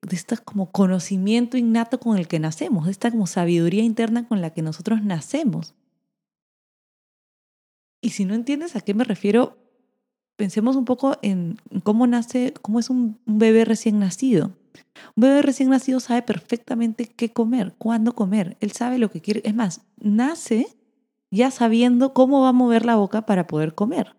de 0.03 0.17
este 0.17 0.37
como 0.39 0.71
conocimiento 0.73 1.57
innato 1.57 2.01
con 2.01 2.17
el 2.17 2.27
que 2.29 2.39
nacemos, 2.39 2.87
de 2.87 2.93
esta 2.93 3.11
como 3.11 3.27
sabiduría 3.27 3.83
interna 3.83 4.27
con 4.27 4.41
la 4.41 4.51
que 4.51 4.63
nosotros 4.63 5.03
nacemos. 5.03 5.75
Y 8.01 8.11
si 8.11 8.25
no 8.25 8.35
entiendes 8.35 8.77
a 8.77 8.81
qué 8.81 8.95
me 8.95 9.05
refiero, 9.05 9.59
pensemos 10.37 10.77
un 10.77 10.85
poco 10.85 11.19
en 11.23 11.59
cómo 11.83 12.07
nace, 12.07 12.55
cómo 12.63 12.79
es 12.79 12.91
un, 12.91 13.19
bebé 13.27 13.65
recién 13.65 13.99
nacido. 13.99 14.57
Un 15.17 15.23
bebé 15.23 15.43
recién 15.43 15.69
nacido 15.69 15.99
sabe 15.99 16.23
perfectamente 16.23 17.07
qué 17.07 17.33
comer, 17.33 17.75
cuándo 17.77 18.15
comer. 18.15 18.57
Él 18.61 18.71
sabe 18.71 18.99
lo 18.99 19.11
que 19.11 19.21
quiere. 19.21 19.43
Es 19.45 19.55
más, 19.55 19.83
nace 19.99 20.67
ya 21.31 21.51
sabiendo 21.51 22.15
cómo 22.15 22.41
va 22.43 22.51
a 22.51 22.53
mover 22.53 22.87
la 22.87 22.97
boca 22.97 23.27
para 23.27 23.47
poder 23.49 23.75
comer. 23.75 24.15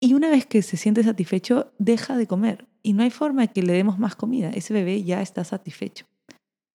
Y 0.00 0.14
una 0.14 0.28
vez 0.28 0.46
que 0.46 0.62
se 0.62 0.76
siente 0.76 1.04
satisfecho, 1.04 1.72
deja 1.78 2.16
de 2.16 2.26
comer. 2.26 2.66
Y 2.82 2.92
no 2.94 3.04
hay 3.04 3.10
forma 3.10 3.42
de 3.42 3.48
que 3.52 3.62
le 3.62 3.72
demos 3.72 4.00
más 4.00 4.16
comida. 4.16 4.50
Ese 4.50 4.74
bebé 4.74 5.04
ya 5.04 5.22
está 5.22 5.44
satisfecho. 5.44 6.06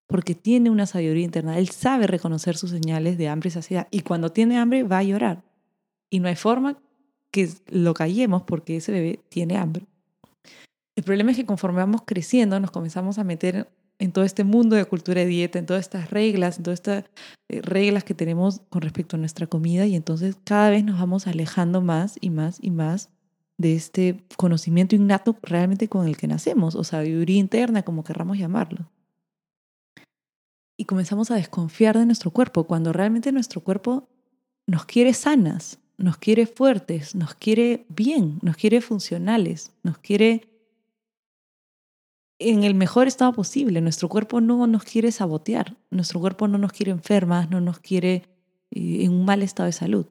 Porque 0.08 0.34
tiene 0.34 0.70
una 0.70 0.86
sabiduría 0.86 1.26
interna. 1.26 1.58
Él 1.58 1.68
sabe 1.68 2.08
reconocer 2.08 2.56
sus 2.56 2.72
señales 2.72 3.18
de 3.18 3.28
hambre 3.28 3.50
y 3.50 3.52
saciedad. 3.52 3.90
Y 3.92 4.00
cuando 4.00 4.32
tiene 4.32 4.58
hambre, 4.58 4.84
va 4.84 5.00
a 5.00 5.04
llorar 5.04 5.44
y 6.10 6.20
no 6.20 6.28
hay 6.28 6.36
forma 6.36 6.78
que 7.32 7.50
lo 7.68 7.94
callemos 7.94 8.44
porque 8.44 8.78
ese 8.78 8.92
bebé 8.92 9.20
tiene 9.30 9.58
hambre. 9.58 9.86
El 10.96 11.04
problema 11.04 11.32
es 11.32 11.38
que 11.38 11.46
conforme 11.46 11.80
vamos 11.80 12.02
creciendo 12.06 12.60
nos 12.60 12.72
comenzamos 12.72 13.18
a 13.20 13.24
meter 13.24 13.70
en 14.00 14.12
todo 14.12 14.26
este 14.26 14.44
mundo 14.44 14.76
de 14.76 14.86
cultura 14.86 15.22
de 15.22 15.28
dieta, 15.28 15.60
en 15.60 15.66
todas 15.66 15.82
estas 15.82 16.10
reglas, 16.10 16.58
en 16.58 16.64
todas 16.64 16.80
estas 16.80 17.06
eh, 17.50 17.62
reglas 17.62 18.04
que 18.04 18.14
tenemos 18.14 18.62
con 18.70 18.82
respecto 18.82 19.16
a 19.16 19.20
nuestra 19.20 19.48
comida 19.48 19.86
y 19.86 19.96
entonces 19.96 20.38
cada 20.44 20.70
vez 20.70 20.84
nos 20.84 21.00
vamos 21.00 21.28
alejando 21.28 21.82
más 21.82 22.18
y 22.22 22.30
más 22.30 22.60
y 22.62 22.72
más 22.72 23.10
de 23.58 23.76
este 23.76 24.24
conocimiento 24.38 24.96
innato 24.96 25.36
realmente 25.42 25.88
con 25.88 26.08
el 26.08 26.16
que 26.16 26.28
nacemos 26.28 26.76
o 26.76 26.84
sabiduría 26.84 27.38
interna, 27.40 27.82
como 27.84 28.04
querramos 28.04 28.38
llamarlo. 28.38 28.92
Y 30.78 30.86
comenzamos 30.86 31.32
a 31.32 31.36
desconfiar 31.36 31.98
de 31.98 32.06
nuestro 32.06 32.30
cuerpo 32.30 32.66
cuando 32.66 32.94
realmente 32.94 33.32
nuestro 33.32 33.62
cuerpo 33.62 34.08
nos 34.68 34.86
quiere 34.86 35.14
sanas, 35.14 35.80
nos 35.98 36.18
quiere 36.18 36.46
fuertes, 36.46 37.16
nos 37.16 37.34
quiere 37.34 37.86
bien, 37.90 38.40
nos 38.42 38.56
quiere 38.56 38.82
funcionales, 38.82 39.72
nos 39.84 39.98
quiere 39.98 40.48
en 42.40 42.64
el 42.64 42.76
mejor 42.76 43.08
estado 43.08 43.34
posible. 43.34 43.82
Nuestro 43.82 44.10
cuerpo 44.10 44.40
no 44.40 44.68
nos 44.68 44.84
quiere 44.84 45.12
sabotear, 45.12 45.76
nuestro 45.90 46.20
cuerpo 46.20 46.48
no 46.48 46.58
nos 46.58 46.72
quiere 46.72 46.92
enfermas, 46.92 47.50
no 47.50 47.62
nos 47.62 47.80
quiere 47.80 48.24
eh, 48.72 49.04
en 49.04 49.12
un 49.12 49.26
mal 49.26 49.42
estado 49.42 49.66
de 49.66 49.74
salud. 49.74 50.06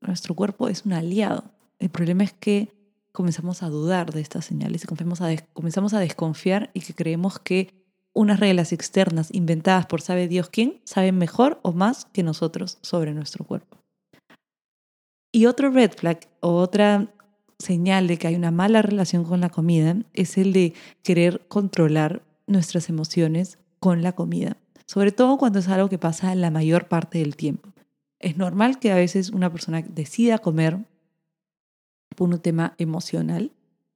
Nuestro 0.00 0.34
cuerpo 0.34 0.68
es 0.68 0.84
un 0.84 0.92
aliado. 0.92 1.44
El 1.78 1.88
problema 1.88 2.24
es 2.24 2.32
que 2.32 2.72
comenzamos 3.12 3.62
a 3.62 3.68
dudar 3.68 4.12
de 4.12 4.20
estas 4.20 4.44
señales 4.44 4.86
comenzamos 4.86 5.94
a 5.94 5.98
desconfiar 6.00 6.70
y 6.74 6.80
que 6.80 6.94
creemos 6.94 7.38
que 7.38 7.74
unas 8.12 8.40
reglas 8.40 8.72
externas 8.72 9.32
inventadas 9.32 9.86
por 9.86 10.00
sabe 10.00 10.28
Dios 10.28 10.48
quién 10.48 10.80
saben 10.84 11.18
mejor 11.18 11.58
o 11.62 11.72
más 11.72 12.04
que 12.06 12.22
nosotros 12.22 12.78
sobre 12.82 13.14
nuestro 13.14 13.44
cuerpo. 13.44 13.78
Y 15.32 15.46
otro 15.46 15.70
red 15.70 15.92
flag 15.92 16.20
o 16.40 16.56
otra 16.56 17.08
señal 17.58 18.08
de 18.08 18.16
que 18.16 18.28
hay 18.28 18.34
una 18.34 18.50
mala 18.50 18.82
relación 18.82 19.24
con 19.24 19.40
la 19.40 19.50
comida 19.50 19.96
es 20.14 20.38
el 20.38 20.52
de 20.52 20.74
querer 21.02 21.46
controlar 21.48 22.22
nuestras 22.46 22.88
emociones 22.88 23.58
con 23.78 24.02
la 24.02 24.12
comida, 24.12 24.56
sobre 24.86 25.12
todo 25.12 25.38
cuando 25.38 25.58
es 25.60 25.68
algo 25.68 25.88
que 25.88 25.98
pasa 25.98 26.34
la 26.34 26.50
mayor 26.50 26.88
parte 26.88 27.18
del 27.18 27.36
tiempo. 27.36 27.70
Es 28.18 28.36
normal 28.36 28.78
que 28.78 28.92
a 28.92 28.96
veces 28.96 29.30
una 29.30 29.50
persona 29.50 29.82
decida 29.82 30.38
comer 30.38 30.78
por 32.16 32.28
un 32.28 32.38
tema 32.38 32.74
emocional. 32.78 33.52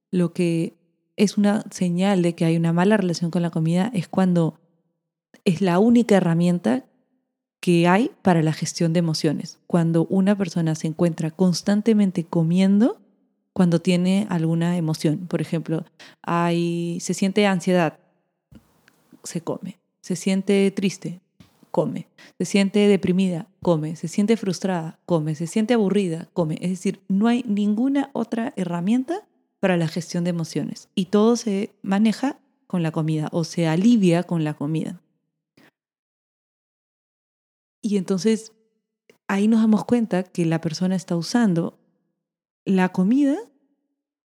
Lo 0.09 0.33
que 0.33 0.73
es 1.15 1.37
una 1.37 1.63
señal 1.69 2.21
de 2.21 2.33
que 2.33 2.45
hay 2.45 2.57
una 2.57 2.73
mala 2.73 2.97
relación 2.97 3.29
con 3.29 3.41
la 3.41 3.51
comida 3.51 3.91
es 3.93 4.07
cuando 4.07 4.59
es 5.43 5.61
la 5.61 5.79
única 5.79 6.15
herramienta 6.15 6.85
que 7.65 7.87
hay 7.87 8.11
para 8.21 8.43
la 8.43 8.53
gestión 8.53 8.93
de 8.93 8.99
emociones. 8.99 9.57
Cuando 9.65 10.05
una 10.11 10.37
persona 10.37 10.75
se 10.75 10.85
encuentra 10.85 11.31
constantemente 11.31 12.23
comiendo 12.23 13.01
cuando 13.53 13.79
tiene 13.79 14.27
alguna 14.29 14.77
emoción. 14.77 15.25
Por 15.25 15.41
ejemplo, 15.41 15.83
hay, 16.21 16.99
se 16.99 17.15
siente 17.15 17.47
ansiedad, 17.47 17.97
se 19.23 19.41
come. 19.41 19.79
Se 20.01 20.15
siente 20.15 20.69
triste, 20.69 21.21
come. 21.71 22.07
Se 22.37 22.45
siente 22.45 22.87
deprimida, 22.87 23.47
come. 23.63 23.95
Se 23.95 24.09
siente 24.09 24.37
frustrada, 24.37 24.99
come. 25.07 25.33
Se 25.33 25.47
siente 25.47 25.73
aburrida, 25.73 26.29
come. 26.33 26.59
Es 26.61 26.69
decir, 26.69 27.01
no 27.07 27.27
hay 27.27 27.43
ninguna 27.47 28.11
otra 28.13 28.53
herramienta 28.57 29.23
para 29.59 29.75
la 29.75 29.87
gestión 29.87 30.23
de 30.23 30.29
emociones. 30.29 30.89
Y 30.93 31.05
todo 31.05 31.35
se 31.35 31.71
maneja 31.81 32.37
con 32.67 32.83
la 32.83 32.91
comida 32.91 33.27
o 33.31 33.43
se 33.43 33.67
alivia 33.67 34.21
con 34.21 34.43
la 34.43 34.53
comida. 34.53 35.01
Y 37.85 37.97
entonces 37.97 38.51
ahí 39.27 39.47
nos 39.47 39.61
damos 39.61 39.85
cuenta 39.85 40.23
que 40.23 40.43
la 40.43 40.59
persona 40.59 40.95
está 40.95 41.15
usando 41.15 41.77
la 42.65 42.89
comida 42.89 43.37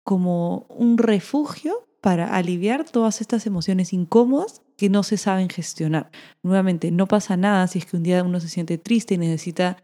como 0.05 0.65
un 0.69 0.97
refugio 0.97 1.85
para 1.99 2.37
aliviar 2.37 2.89
todas 2.89 3.19
estas 3.19 3.45
emociones 3.45 3.91
incómodas 3.91 4.61
que 4.77 4.89
no 4.89 5.03
se 5.03 5.17
saben 5.17 5.49
gestionar. 5.49 6.09
Nuevamente, 6.41 6.89
no 6.89 7.05
pasa 7.05 7.35
nada 7.35 7.67
si 7.67 7.79
es 7.79 7.85
que 7.85 7.97
un 7.97 8.03
día 8.03 8.23
uno 8.23 8.39
se 8.39 8.47
siente 8.47 8.77
triste 8.77 9.15
y 9.15 9.17
necesita 9.17 9.75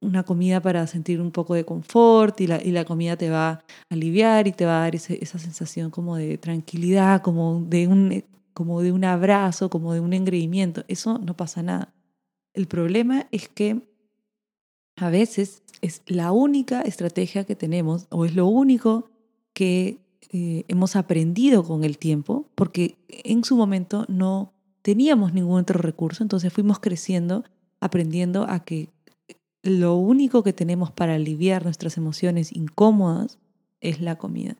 una 0.00 0.22
comida 0.22 0.60
para 0.60 0.86
sentir 0.86 1.20
un 1.20 1.32
poco 1.32 1.54
de 1.54 1.64
confort 1.64 2.40
y 2.42 2.46
la, 2.46 2.62
y 2.62 2.70
la 2.70 2.84
comida 2.84 3.16
te 3.16 3.28
va 3.28 3.50
a 3.50 3.64
aliviar 3.90 4.46
y 4.46 4.52
te 4.52 4.66
va 4.66 4.76
a 4.76 4.80
dar 4.82 4.94
esa 4.94 5.38
sensación 5.40 5.90
como 5.90 6.14
de 6.14 6.38
tranquilidad, 6.38 7.22
como 7.22 7.60
de, 7.60 7.88
un, 7.88 8.24
como 8.52 8.82
de 8.82 8.92
un 8.92 9.04
abrazo, 9.04 9.68
como 9.68 9.94
de 9.94 9.98
un 9.98 10.12
engreimiento. 10.12 10.84
Eso 10.86 11.18
no 11.18 11.36
pasa 11.36 11.60
nada. 11.60 11.92
El 12.54 12.66
problema 12.66 13.26
es 13.32 13.48
que 13.48 13.82
a 14.96 15.10
veces 15.10 15.62
es 15.82 16.02
la 16.06 16.32
única 16.32 16.80
estrategia 16.82 17.44
que 17.44 17.56
tenemos 17.56 18.06
o 18.10 18.24
es 18.24 18.34
lo 18.34 18.46
único 18.46 19.10
que 19.52 19.98
eh, 20.30 20.64
hemos 20.68 20.96
aprendido 20.96 21.64
con 21.64 21.84
el 21.84 21.98
tiempo, 21.98 22.46
porque 22.54 22.96
en 23.08 23.44
su 23.44 23.56
momento 23.56 24.06
no 24.08 24.52
teníamos 24.82 25.32
ningún 25.32 25.60
otro 25.60 25.80
recurso, 25.80 26.22
entonces 26.22 26.52
fuimos 26.52 26.78
creciendo, 26.78 27.44
aprendiendo 27.80 28.44
a 28.48 28.64
que 28.64 28.88
lo 29.62 29.96
único 29.96 30.42
que 30.42 30.52
tenemos 30.52 30.90
para 30.90 31.14
aliviar 31.14 31.64
nuestras 31.64 31.96
emociones 31.96 32.52
incómodas 32.52 33.38
es 33.80 34.00
la 34.00 34.16
comida. 34.16 34.56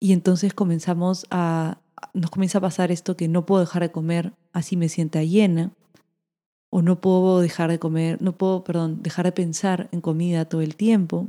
Y 0.00 0.12
entonces 0.12 0.54
comenzamos 0.54 1.26
a, 1.30 1.78
nos 2.14 2.30
comienza 2.30 2.58
a 2.58 2.62
pasar 2.62 2.90
esto 2.90 3.16
que 3.16 3.28
no 3.28 3.46
puedo 3.46 3.60
dejar 3.60 3.82
de 3.82 3.92
comer 3.92 4.32
así 4.52 4.76
me 4.76 4.88
sienta 4.88 5.22
llena, 5.22 5.72
o 6.74 6.80
no 6.80 7.02
puedo 7.02 7.40
dejar 7.40 7.70
de 7.70 7.78
comer, 7.78 8.22
no 8.22 8.32
puedo, 8.32 8.64
perdón, 8.64 9.02
dejar 9.02 9.26
de 9.26 9.32
pensar 9.32 9.90
en 9.92 10.00
comida 10.00 10.46
todo 10.46 10.62
el 10.62 10.74
tiempo, 10.74 11.28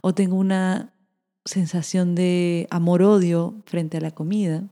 o 0.00 0.14
tengo 0.14 0.36
una 0.36 0.94
sensación 1.44 2.14
de 2.14 2.66
amor-odio 2.70 3.62
frente 3.66 3.98
a 3.98 4.00
la 4.00 4.12
comida. 4.12 4.64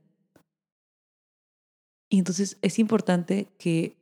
Y 2.09 2.19
entonces 2.19 2.57
es 2.63 2.79
importante 2.79 3.49
que 3.59 3.95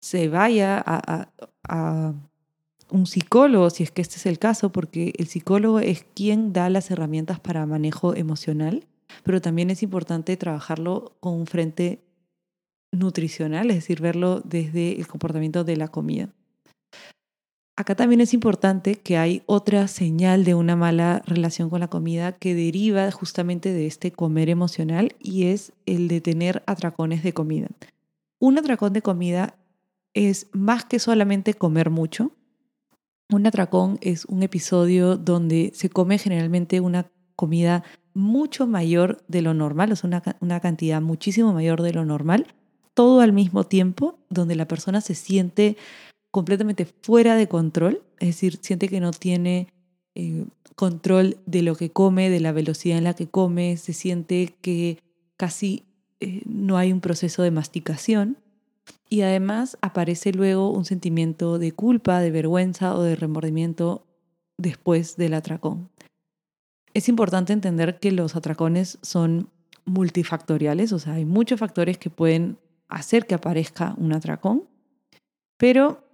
se 0.00 0.28
vaya 0.28 0.82
a, 0.84 1.28
a, 1.68 2.14
un 2.88 3.06
psicólogo, 3.06 3.68
si 3.68 3.82
es 3.82 3.90
que 3.90 4.00
este 4.00 4.16
es 4.16 4.24
el 4.24 4.38
caso, 4.38 4.72
porque 4.72 5.12
el 5.18 5.26
psicólogo 5.26 5.78
es 5.78 6.06
quien 6.14 6.54
da 6.54 6.70
las 6.70 6.90
herramientas 6.90 7.38
para 7.38 7.66
manejo 7.66 8.14
emocional, 8.14 8.86
pero 9.24 9.42
también 9.42 9.68
es 9.68 9.82
importante 9.82 10.38
trabajarlo 10.38 11.12
con 11.20 11.34
un 11.34 11.46
frente 11.46 12.07
nutricional, 12.92 13.70
es 13.70 13.76
decir, 13.76 14.00
verlo 14.00 14.40
desde 14.44 14.98
el 14.98 15.06
comportamiento 15.06 15.64
de 15.64 15.76
la 15.76 15.88
comida. 15.88 16.30
Acá 17.76 17.94
también 17.94 18.20
es 18.20 18.34
importante 18.34 18.96
que 18.96 19.18
hay 19.18 19.42
otra 19.46 19.86
señal 19.86 20.44
de 20.44 20.54
una 20.54 20.74
mala 20.74 21.22
relación 21.26 21.70
con 21.70 21.78
la 21.78 21.86
comida 21.86 22.32
que 22.32 22.56
deriva 22.56 23.08
justamente 23.12 23.72
de 23.72 23.86
este 23.86 24.10
comer 24.10 24.48
emocional 24.48 25.14
y 25.20 25.44
es 25.44 25.72
el 25.86 26.08
de 26.08 26.20
tener 26.20 26.64
atracones 26.66 27.22
de 27.22 27.32
comida. 27.32 27.68
Un 28.40 28.58
atracón 28.58 28.92
de 28.94 29.02
comida 29.02 29.54
es 30.12 30.48
más 30.52 30.84
que 30.86 30.98
solamente 30.98 31.54
comer 31.54 31.90
mucho, 31.90 32.32
Un 33.30 33.46
atracón 33.46 33.98
es 34.00 34.24
un 34.24 34.42
episodio 34.42 35.18
donde 35.18 35.70
se 35.74 35.90
come 35.90 36.16
generalmente 36.16 36.80
una 36.80 37.12
comida 37.36 37.84
mucho 38.14 38.66
mayor 38.66 39.22
de 39.28 39.42
lo 39.42 39.52
normal, 39.52 39.92
o 39.92 39.96
sea, 39.96 40.08
una, 40.08 40.22
una 40.40 40.60
cantidad 40.60 41.02
muchísimo 41.02 41.52
mayor 41.52 41.82
de 41.82 41.92
lo 41.92 42.06
normal, 42.06 42.46
todo 42.98 43.20
al 43.20 43.32
mismo 43.32 43.62
tiempo, 43.62 44.18
donde 44.28 44.56
la 44.56 44.66
persona 44.66 45.00
se 45.00 45.14
siente 45.14 45.76
completamente 46.32 46.84
fuera 46.84 47.36
de 47.36 47.46
control, 47.46 48.02
es 48.18 48.30
decir, 48.30 48.58
siente 48.60 48.88
que 48.88 48.98
no 48.98 49.12
tiene 49.12 49.68
eh, 50.16 50.46
control 50.74 51.36
de 51.46 51.62
lo 51.62 51.76
que 51.76 51.90
come, 51.90 52.28
de 52.28 52.40
la 52.40 52.50
velocidad 52.50 52.98
en 52.98 53.04
la 53.04 53.14
que 53.14 53.28
come, 53.28 53.76
se 53.76 53.92
siente 53.92 54.52
que 54.62 54.98
casi 55.36 55.84
eh, 56.18 56.42
no 56.44 56.76
hay 56.76 56.92
un 56.92 57.00
proceso 57.00 57.44
de 57.44 57.52
masticación 57.52 58.36
y 59.08 59.20
además 59.20 59.78
aparece 59.80 60.32
luego 60.32 60.72
un 60.72 60.84
sentimiento 60.84 61.60
de 61.60 61.70
culpa, 61.70 62.18
de 62.18 62.32
vergüenza 62.32 62.96
o 62.96 63.02
de 63.02 63.14
remordimiento 63.14 64.08
después 64.56 65.16
del 65.16 65.34
atracón. 65.34 65.88
Es 66.94 67.08
importante 67.08 67.52
entender 67.52 68.00
que 68.00 68.10
los 68.10 68.34
atracones 68.34 68.98
son 69.02 69.50
multifactoriales, 69.84 70.92
o 70.92 70.98
sea, 70.98 71.12
hay 71.12 71.24
muchos 71.24 71.60
factores 71.60 71.96
que 71.96 72.10
pueden 72.10 72.58
hacer 72.88 73.26
que 73.26 73.34
aparezca 73.34 73.94
un 73.98 74.12
atracón, 74.12 74.64
pero 75.56 76.04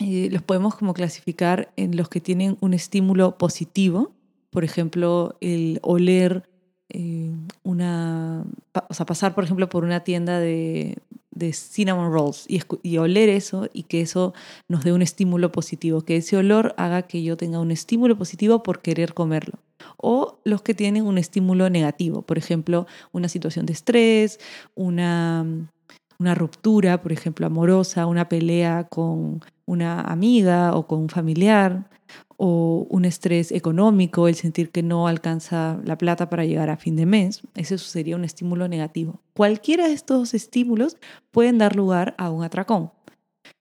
eh, 0.00 0.28
los 0.30 0.42
podemos 0.42 0.74
como 0.74 0.94
clasificar 0.94 1.72
en 1.76 1.96
los 1.96 2.08
que 2.08 2.20
tienen 2.20 2.56
un 2.60 2.74
estímulo 2.74 3.38
positivo, 3.38 4.12
por 4.50 4.64
ejemplo, 4.64 5.36
el 5.40 5.78
oler 5.82 6.48
eh, 6.90 7.32
una, 7.62 8.44
o 8.88 8.94
sea, 8.94 9.06
pasar 9.06 9.34
por 9.34 9.44
ejemplo 9.44 9.68
por 9.68 9.84
una 9.84 10.00
tienda 10.00 10.38
de, 10.38 10.98
de 11.34 11.52
cinnamon 11.52 12.12
rolls 12.12 12.44
y, 12.48 12.62
y, 12.82 12.98
oler 12.98 13.28
eso 13.28 13.68
y 13.72 13.84
que 13.84 14.00
eso 14.00 14.34
nos 14.68 14.84
dé 14.84 14.92
un 14.92 15.02
estímulo 15.02 15.52
positivo, 15.52 16.02
que 16.02 16.16
ese 16.16 16.36
olor 16.36 16.74
haga 16.78 17.02
que 17.02 17.22
yo 17.22 17.36
tenga 17.36 17.60
un 17.60 17.70
estímulo 17.70 18.16
positivo 18.16 18.62
por 18.62 18.80
querer 18.80 19.14
comerlo. 19.14 19.58
O 19.96 20.38
los 20.44 20.62
que 20.62 20.74
tienen 20.74 21.06
un 21.06 21.18
estímulo 21.18 21.68
negativo, 21.70 22.22
por 22.22 22.38
ejemplo, 22.38 22.86
una 23.12 23.28
situación 23.28 23.66
de 23.66 23.72
estrés, 23.72 24.38
una, 24.74 25.44
una 26.18 26.34
ruptura, 26.34 27.02
por 27.02 27.12
ejemplo, 27.12 27.46
amorosa, 27.46 28.06
una 28.06 28.28
pelea 28.28 28.84
con 28.84 29.42
una 29.66 30.00
amiga 30.02 30.74
o 30.74 30.86
con 30.86 31.00
un 31.00 31.08
familiar, 31.08 31.88
o 32.46 32.86
un 32.90 33.06
estrés 33.06 33.50
económico, 33.52 34.28
el 34.28 34.34
sentir 34.34 34.68
que 34.68 34.82
no 34.82 35.08
alcanza 35.08 35.80
la 35.82 35.96
plata 35.96 36.28
para 36.28 36.44
llegar 36.44 36.68
a 36.68 36.76
fin 36.76 36.94
de 36.94 37.06
mes, 37.06 37.40
ese 37.54 37.78
sería 37.78 38.16
un 38.16 38.24
estímulo 38.26 38.68
negativo. 38.68 39.22
Cualquiera 39.32 39.88
de 39.88 39.94
estos 39.94 40.34
estímulos 40.34 40.98
pueden 41.30 41.56
dar 41.56 41.74
lugar 41.74 42.14
a 42.18 42.28
un 42.28 42.44
atracón. 42.44 42.90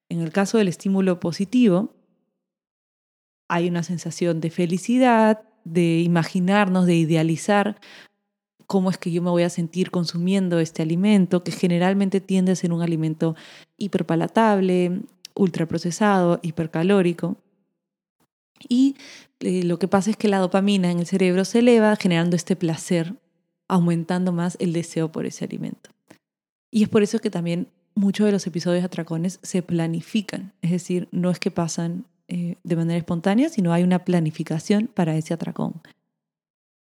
En 0.09 0.19
el 0.19 0.33
caso 0.33 0.57
del 0.57 0.67
estímulo 0.67 1.21
positivo, 1.21 1.93
hay 3.47 3.69
una 3.69 3.83
sensación 3.83 4.41
de 4.41 4.49
felicidad, 4.49 5.43
de 5.63 6.01
imaginarnos, 6.01 6.85
de 6.85 6.95
idealizar 6.95 7.79
cómo 8.67 8.89
es 8.89 8.97
que 8.97 9.13
yo 9.13 9.21
me 9.21 9.29
voy 9.29 9.43
a 9.43 9.49
sentir 9.49 9.91
consumiendo 9.91 10.59
este 10.59 10.81
alimento, 10.81 11.41
que 11.41 11.53
generalmente 11.53 12.19
tiende 12.19 12.51
a 12.51 12.57
ser 12.57 12.73
un 12.73 12.81
alimento 12.81 13.37
hiperpalatable, 13.77 15.03
ultraprocesado, 15.35 16.41
hipercalórico. 16.43 17.37
Y 18.67 18.95
eh, 19.39 19.63
lo 19.63 19.79
que 19.79 19.87
pasa 19.87 20.09
es 20.11 20.17
que 20.17 20.27
la 20.27 20.39
dopamina 20.39 20.91
en 20.91 20.99
el 20.99 21.05
cerebro 21.05 21.45
se 21.45 21.59
eleva 21.59 21.95
generando 21.95 22.35
este 22.35 22.55
placer, 22.55 23.15
aumentando 23.67 24.31
más 24.31 24.57
el 24.59 24.73
deseo 24.73 25.11
por 25.11 25.25
ese 25.25 25.45
alimento. 25.45 25.89
Y 26.71 26.83
es 26.83 26.89
por 26.89 27.03
eso 27.03 27.19
que 27.19 27.29
también 27.29 27.67
muchos 27.95 28.25
de 28.25 28.31
los 28.31 28.47
episodios 28.47 28.83
atracones 28.83 29.39
se 29.43 29.61
planifican, 29.61 30.53
es 30.61 30.71
decir, 30.71 31.07
no 31.11 31.29
es 31.29 31.39
que 31.39 31.51
pasan 31.51 32.05
eh, 32.27 32.55
de 32.63 32.75
manera 32.75 32.97
espontánea, 32.97 33.49
sino 33.49 33.73
hay 33.73 33.83
una 33.83 34.05
planificación 34.05 34.87
para 34.87 35.15
ese 35.15 35.33
atracón. 35.33 35.81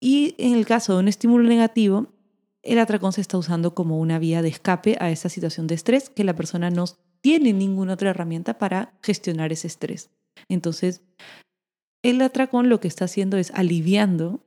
Y 0.01 0.35
en 0.39 0.55
el 0.55 0.67
caso 0.67 0.95
de 0.95 1.01
un 1.01 1.09
estímulo 1.09 1.49
negativo, 1.49 2.09
el 2.63 2.79
atracón 2.79 3.13
se 3.13 3.21
está 3.21 3.39
usando 3.39 3.75
como 3.75 3.99
una 3.99 4.19
vía 4.19 4.41
de 4.41 4.49
escape 4.49 4.97
a 5.01 5.11
esa 5.11 5.29
situación 5.29 5.67
de 5.67 5.75
estrés 5.75 6.11
que 6.11 6.25
la 6.25 6.35
persona 6.35 6.71
no 6.71 6.85
tiene 7.21 7.53
ninguna 7.53 7.95
otra 7.95 8.11
herramienta 8.11 8.59
para 8.59 8.95
gestionar 9.03 9.53
ese 9.53 9.67
estrés. 9.67 10.11
Entonces, 10.49 11.03
el 12.03 12.21
atracón 12.21 12.69
lo 12.69 12.81
que 12.81 12.89
está 12.89 13.05
haciendo 13.07 13.37
es 13.37 13.51
aliviando 13.53 14.41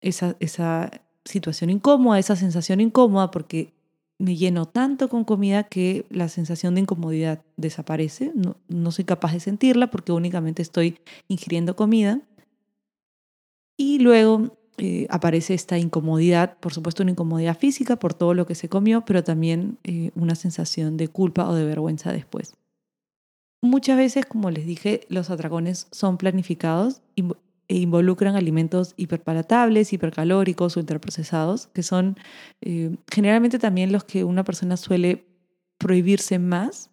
esa, 0.00 0.90
situación 1.24 1.70
incómoda, 1.70 2.18
esa 2.18 2.36
sensación 2.36 2.80
incómoda, 2.82 3.30
porque 3.30 3.72
me 4.18 4.36
lleno 4.36 4.66
tanto 4.66 5.08
con 5.08 5.24
comida 5.24 5.64
que 5.64 6.04
la 6.10 6.28
sensación 6.28 6.74
de 6.74 6.82
incomodidad 6.82 7.42
desaparece. 7.56 8.30
No, 8.34 8.56
no 8.68 8.90
soy 8.92 9.04
capaz 9.06 9.32
de 9.32 9.40
sentirla 9.40 9.90
porque 9.90 10.12
únicamente 10.12 10.60
estoy 10.60 10.98
ingiriendo 11.28 11.76
comida. 11.76 12.20
Y 13.76 14.00
luego 14.00 14.56
eh, 14.76 15.06
aparece 15.08 15.54
esta 15.54 15.78
incomodidad, 15.78 16.58
por 16.58 16.74
supuesto 16.74 17.02
una 17.02 17.12
incomodidad 17.12 17.58
física 17.58 17.96
por 17.96 18.12
todo 18.12 18.34
lo 18.34 18.46
que 18.46 18.54
se 18.54 18.68
comió, 18.68 19.04
pero 19.04 19.24
también 19.24 19.78
eh, 19.84 20.10
una 20.14 20.34
sensación 20.34 20.96
de 20.96 21.08
culpa 21.08 21.48
o 21.48 21.54
de 21.54 21.64
vergüenza 21.64 22.12
después. 22.12 22.54
Muchas 23.64 23.96
veces, 23.96 24.26
como 24.26 24.50
les 24.50 24.66
dije, 24.66 25.06
los 25.08 25.30
atracones 25.30 25.86
son 25.90 26.18
planificados 26.18 27.00
e 27.16 27.78
involucran 27.78 28.36
alimentos 28.36 28.92
hiperpalatables, 28.98 29.90
hipercalóricos, 29.90 30.76
ultraprocesados, 30.76 31.68
que 31.68 31.82
son 31.82 32.18
eh, 32.60 32.94
generalmente 33.10 33.58
también 33.58 33.90
los 33.90 34.04
que 34.04 34.22
una 34.22 34.44
persona 34.44 34.76
suele 34.76 35.24
prohibirse 35.78 36.38
más 36.38 36.90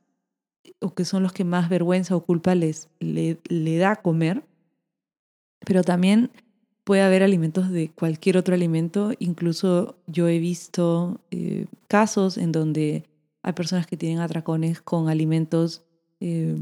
o 0.79 0.93
que 0.93 1.03
son 1.03 1.23
los 1.23 1.34
que 1.34 1.43
más 1.43 1.67
vergüenza 1.67 2.15
o 2.15 2.23
culpa 2.23 2.55
les, 2.55 2.88
le, 3.01 3.38
le 3.49 3.77
da 3.77 3.97
comer, 3.97 4.41
pero 5.65 5.84
también 5.84 6.31
puede 6.86 7.01
haber 7.01 7.21
alimentos 7.21 7.69
de 7.69 7.89
cualquier 7.89 8.38
otro 8.38 8.55
alimento, 8.55 9.12
incluso 9.19 9.97
yo 10.07 10.29
he 10.29 10.39
visto 10.39 11.19
eh, 11.31 11.65
casos 11.89 12.38
en 12.38 12.53
donde 12.53 13.03
hay 13.43 13.51
personas 13.51 13.88
que 13.88 13.97
tienen 13.97 14.19
atracones 14.19 14.81
con 14.81 15.10
alimentos 15.10 15.84
eh, 16.21 16.55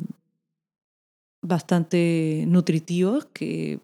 bastante 1.41 2.45
nutritivos 2.47 3.25
que 3.25 3.79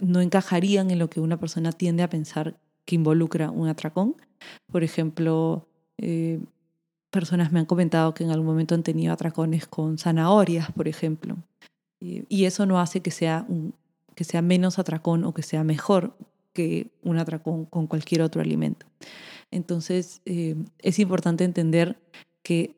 no 0.00 0.20
encajarían 0.20 0.90
en 0.90 0.98
lo 0.98 1.08
que 1.08 1.20
una 1.20 1.38
persona 1.38 1.72
tiende 1.72 2.02
a 2.02 2.10
pensar 2.10 2.58
que 2.84 2.96
involucra 2.96 3.50
un 3.50 3.68
atracón. 3.68 4.16
Por 4.70 4.84
ejemplo, 4.84 5.66
eh, 5.98 6.40
personas 7.10 7.52
me 7.52 7.60
han 7.60 7.66
comentado 7.66 8.12
que 8.12 8.24
en 8.24 8.30
algún 8.30 8.46
momento 8.46 8.74
han 8.74 8.82
tenido 8.82 9.12
atracones 9.12 9.66
con 9.66 9.98
zanahorias, 9.98 10.70
por 10.72 10.88
ejemplo. 10.88 11.36
Y, 12.00 12.44
eso 12.44 12.66
no 12.66 12.78
hace 12.80 13.00
que 13.00 13.10
sea, 13.10 13.46
que 14.14 14.24
sea 14.24 14.42
menos 14.42 14.78
atracón 14.78 15.24
o 15.24 15.32
que 15.32 15.42
sea 15.42 15.64
mejor 15.64 16.14
que 16.52 16.90
un 17.02 17.18
atracón 17.18 17.64
con 17.64 17.86
cualquier 17.86 18.20
otro 18.20 18.42
alimento. 18.42 18.84
Entonces, 19.50 20.20
eh, 20.26 20.54
es 20.80 20.98
importante 20.98 21.44
entender 21.44 21.96
que 22.42 22.74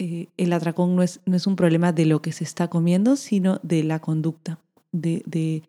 eh, 0.00 0.28
el 0.38 0.54
atracón 0.54 0.96
no 0.96 1.02
es, 1.02 1.20
no 1.26 1.36
es 1.36 1.46
un 1.46 1.56
problema 1.56 1.92
de 1.92 2.06
lo 2.06 2.22
que 2.22 2.32
se 2.32 2.42
está 2.42 2.68
comiendo, 2.68 3.16
sino 3.16 3.60
de 3.62 3.84
la 3.84 3.98
conducta, 4.00 4.58
de, 4.92 5.22
de 5.26 5.62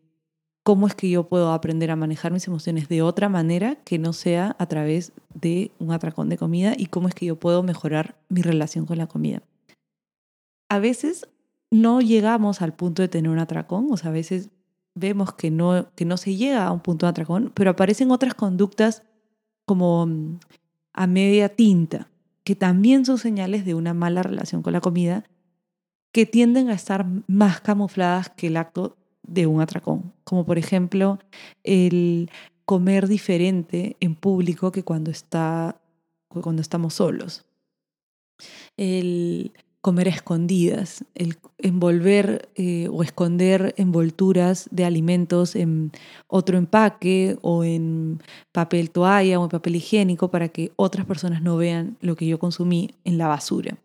cómo 0.64 0.88
es 0.88 0.96
que 0.96 1.10
yo 1.10 1.28
puedo 1.28 1.52
aprender 1.52 1.92
a 1.92 1.98
manejar 1.98 2.32
mis 2.32 2.48
emociones 2.48 2.88
de 2.88 3.02
otra 3.02 3.28
manera 3.28 3.76
que 3.84 4.00
no 4.00 4.14
sea 4.14 4.56
a 4.58 4.68
través 4.68 5.12
de 5.34 5.72
un 5.80 5.92
atracón 5.92 6.30
de 6.30 6.38
comida 6.38 6.76
y 6.78 6.86
cómo 6.86 7.10
es 7.10 7.14
que 7.14 7.26
yo 7.26 7.36
puedo 7.36 7.62
mejorar 7.62 8.16
mi 8.30 8.42
relación 8.42 8.86
con 8.86 9.00
la 9.00 9.08
comida. 9.08 9.42
A 10.70 10.80
veces 10.80 11.28
no 11.70 12.00
llegamos 12.00 12.62
al 12.62 12.74
punto 12.74 13.02
de 13.02 13.10
tener 13.10 13.30
un 13.30 13.40
atracón, 13.40 13.90
o 13.92 13.98
sea, 13.98 14.12
a 14.12 14.14
veces 14.14 14.50
vemos 14.96 15.34
que 15.34 15.52
no, 15.52 15.90
que 15.94 16.06
no 16.06 16.16
se 16.16 16.38
llega 16.38 16.66
a 16.66 16.72
un 16.72 16.80
punto 16.80 17.06
de 17.06 17.10
atracón, 17.10 17.52
pero 17.54 17.72
aparecen 17.72 18.12
otras 18.12 18.34
conductas 18.34 19.04
como 19.66 20.06
mm, 20.06 20.40
a 20.94 21.06
media 21.08 21.50
tinta, 21.50 22.11
que 22.44 22.56
también 22.56 23.06
son 23.06 23.18
señales 23.18 23.66
de 23.66 23.76
una 23.76 23.94
mala 23.94 24.24
relación 24.24 24.62
con 24.62 24.74
la 24.74 24.82
comida, 24.82 25.24
que 26.12 26.26
tienden 26.26 26.70
a 26.70 26.74
estar 26.74 27.06
más 27.28 27.62
camufladas 27.62 28.30
que 28.30 28.48
el 28.48 28.58
acto 28.58 28.98
de 29.24 29.48
un 29.48 29.62
atracón, 29.62 30.14
como 30.24 30.46
por 30.46 30.58
ejemplo 30.58 31.20
el 31.64 32.30
comer 32.66 33.08
diferente 33.08 33.96
en 34.00 34.16
público 34.16 34.72
que 34.72 34.84
cuando, 34.84 35.12
está, 35.12 35.80
cuando 36.28 36.62
estamos 36.62 36.96
solos. 36.96 37.46
El 38.76 39.54
comer 39.82 40.08
escondidas, 40.08 41.04
el 41.16 41.38
envolver 41.58 42.50
eh, 42.56 42.88
o 42.92 43.02
esconder 43.02 43.74
envolturas 43.78 44.70
de 44.72 44.86
alimentos 44.86 45.56
en 45.56 45.92
otro 46.28 46.58
empaque 46.58 47.38
o 47.42 47.64
en 47.64 48.22
papel 48.52 48.92
toalla 48.92 49.40
o 49.40 49.44
en 49.44 49.50
papel 49.50 49.76
higiénico 49.76 50.30
para 50.30 50.50
que 50.50 50.72
otras 50.76 51.06
personas 51.08 51.42
no 51.42 51.58
vean 51.58 51.98
lo 52.00 52.16
que 52.16 52.28
yo 52.28 52.38
consumí 52.38 52.92
en 53.06 53.18
la 53.18 53.28
basura. 53.28 53.78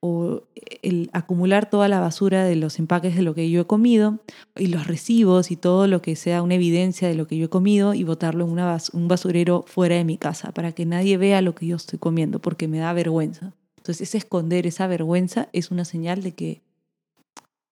O 0.00 0.42
el 0.82 1.10
acumular 1.12 1.68
toda 1.68 1.88
la 1.88 2.00
basura 2.00 2.44
de 2.44 2.56
los 2.56 2.78
empaques 2.78 3.14
de 3.14 3.22
lo 3.22 3.34
que 3.34 3.50
yo 3.50 3.62
he 3.62 3.66
comido 3.66 4.20
y 4.56 4.68
los 4.68 4.86
recibos 4.86 5.50
y 5.50 5.56
todo 5.56 5.86
lo 5.86 6.00
que 6.00 6.16
sea 6.16 6.42
una 6.42 6.54
evidencia 6.54 7.08
de 7.08 7.14
lo 7.14 7.26
que 7.26 7.36
yo 7.36 7.46
he 7.46 7.50
comido 7.50 7.92
y 7.92 8.04
botarlo 8.04 8.46
en 8.46 8.58
un 8.92 9.08
basurero 9.08 9.64
fuera 9.66 9.96
de 9.96 10.04
mi 10.04 10.16
casa 10.18 10.52
para 10.52 10.72
que 10.72 10.86
nadie 10.86 11.16
vea 11.18 11.42
lo 11.42 11.54
que 11.54 11.66
yo 11.66 11.76
estoy 11.76 11.98
comiendo 11.98 12.38
porque 12.40 12.68
me 12.68 12.78
da 12.78 12.92
vergüenza. 12.92 13.52
Entonces 13.82 14.10
ese 14.10 14.18
esconder 14.18 14.64
esa 14.68 14.86
vergüenza 14.86 15.48
es 15.52 15.72
una 15.72 15.84
señal 15.84 16.22
de 16.22 16.30
que 16.30 16.62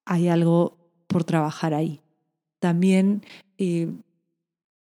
hay 0.04 0.26
algo 0.26 0.76
por 1.06 1.22
trabajar 1.22 1.72
ahí. 1.72 2.00
También 2.58 3.22
eh, 3.58 3.92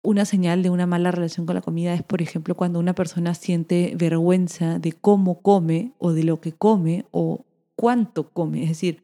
una 0.04 0.24
señal 0.24 0.63
de 0.63 0.69
una 0.69 0.88
mala 0.88 1.12
relación 1.12 1.45
con 1.45 1.56
la 1.56 1.62
comida 1.62 1.93
es, 1.93 2.02
por 2.02 2.21
ejemplo, 2.21 2.56
cuando 2.56 2.80
una 2.80 2.95
persona 2.95 3.34
siente 3.34 3.93
vergüenza 3.97 4.80
de 4.80 4.93
cómo 4.93 5.41
come 5.41 5.91
o 5.97 6.13
de 6.13 6.24
lo 6.24 6.39
que 6.39 6.54
come 6.54 7.04
o 7.12 7.43
cuánto 7.76 8.30
come. 8.30 8.63
Es 8.63 8.69
decir, 8.69 9.04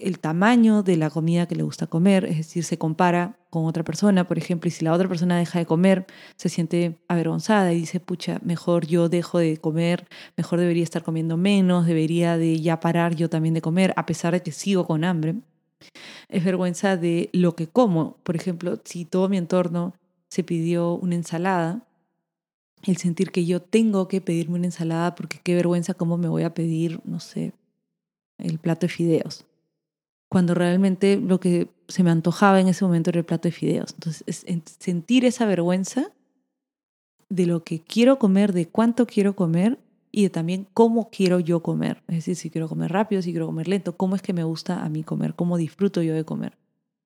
el 0.00 0.18
tamaño 0.18 0.82
de 0.82 0.96
la 0.96 1.10
comida 1.10 1.46
que 1.46 1.54
le 1.54 1.62
gusta 1.62 1.86
comer, 1.86 2.24
es 2.24 2.38
decir, 2.38 2.64
se 2.64 2.78
compara 2.78 3.38
con 3.50 3.66
otra 3.66 3.84
persona, 3.84 4.26
por 4.26 4.38
ejemplo, 4.38 4.68
y 4.68 4.70
si 4.70 4.84
la 4.84 4.92
otra 4.92 5.08
persona 5.08 5.38
deja 5.38 5.58
de 5.58 5.66
comer, 5.66 6.06
se 6.36 6.48
siente 6.48 6.98
avergonzada 7.08 7.72
y 7.72 7.80
dice, 7.80 8.00
pucha, 8.00 8.38
mejor 8.42 8.86
yo 8.86 9.08
dejo 9.08 9.38
de 9.38 9.56
comer, 9.58 10.06
mejor 10.36 10.60
debería 10.60 10.84
estar 10.84 11.02
comiendo 11.02 11.36
menos, 11.36 11.86
debería 11.86 12.36
de 12.36 12.60
ya 12.60 12.80
parar 12.80 13.14
yo 13.14 13.28
también 13.28 13.54
de 13.54 13.62
comer, 13.62 13.92
a 13.96 14.06
pesar 14.06 14.32
de 14.32 14.42
que 14.42 14.52
sigo 14.52 14.86
con 14.86 15.04
hambre. 15.04 15.34
Es 16.28 16.44
vergüenza 16.44 16.96
de 16.96 17.30
lo 17.32 17.56
que 17.56 17.66
como. 17.66 18.16
Por 18.22 18.36
ejemplo, 18.36 18.78
si 18.84 19.04
todo 19.04 19.28
mi 19.28 19.36
entorno 19.38 19.94
se 20.28 20.44
pidió 20.44 20.94
una 20.94 21.14
ensalada, 21.14 21.86
el 22.84 22.96
sentir 22.96 23.30
que 23.30 23.44
yo 23.44 23.60
tengo 23.60 24.08
que 24.08 24.20
pedirme 24.20 24.56
una 24.56 24.66
ensalada 24.66 25.14
porque 25.14 25.40
qué 25.42 25.54
vergüenza 25.54 25.94
cómo 25.94 26.16
me 26.16 26.28
voy 26.28 26.44
a 26.44 26.54
pedir, 26.54 27.00
no 27.04 27.20
sé, 27.20 27.52
el 28.38 28.58
plato 28.58 28.86
de 28.86 28.92
fideos 28.92 29.46
cuando 30.30 30.54
realmente 30.54 31.16
lo 31.16 31.40
que 31.40 31.68
se 31.88 32.04
me 32.04 32.10
antojaba 32.10 32.60
en 32.60 32.68
ese 32.68 32.84
momento 32.84 33.10
era 33.10 33.18
el 33.18 33.26
plato 33.26 33.48
de 33.48 33.52
fideos. 33.52 33.92
Entonces, 33.94 34.22
es 34.26 34.44
sentir 34.78 35.24
esa 35.24 35.44
vergüenza 35.44 36.12
de 37.28 37.46
lo 37.46 37.64
que 37.64 37.80
quiero 37.80 38.20
comer, 38.20 38.52
de 38.52 38.68
cuánto 38.68 39.06
quiero 39.06 39.34
comer 39.34 39.78
y 40.12 40.22
de 40.22 40.30
también 40.30 40.68
cómo 40.72 41.10
quiero 41.10 41.40
yo 41.40 41.64
comer. 41.64 42.04
Es 42.06 42.16
decir, 42.16 42.36
si 42.36 42.48
quiero 42.48 42.68
comer 42.68 42.92
rápido, 42.92 43.22
si 43.22 43.32
quiero 43.32 43.46
comer 43.46 43.66
lento, 43.66 43.96
cómo 43.96 44.14
es 44.14 44.22
que 44.22 44.32
me 44.32 44.44
gusta 44.44 44.84
a 44.84 44.88
mí 44.88 45.02
comer, 45.02 45.34
cómo 45.34 45.56
disfruto 45.56 46.00
yo 46.00 46.14
de 46.14 46.24
comer. 46.24 46.56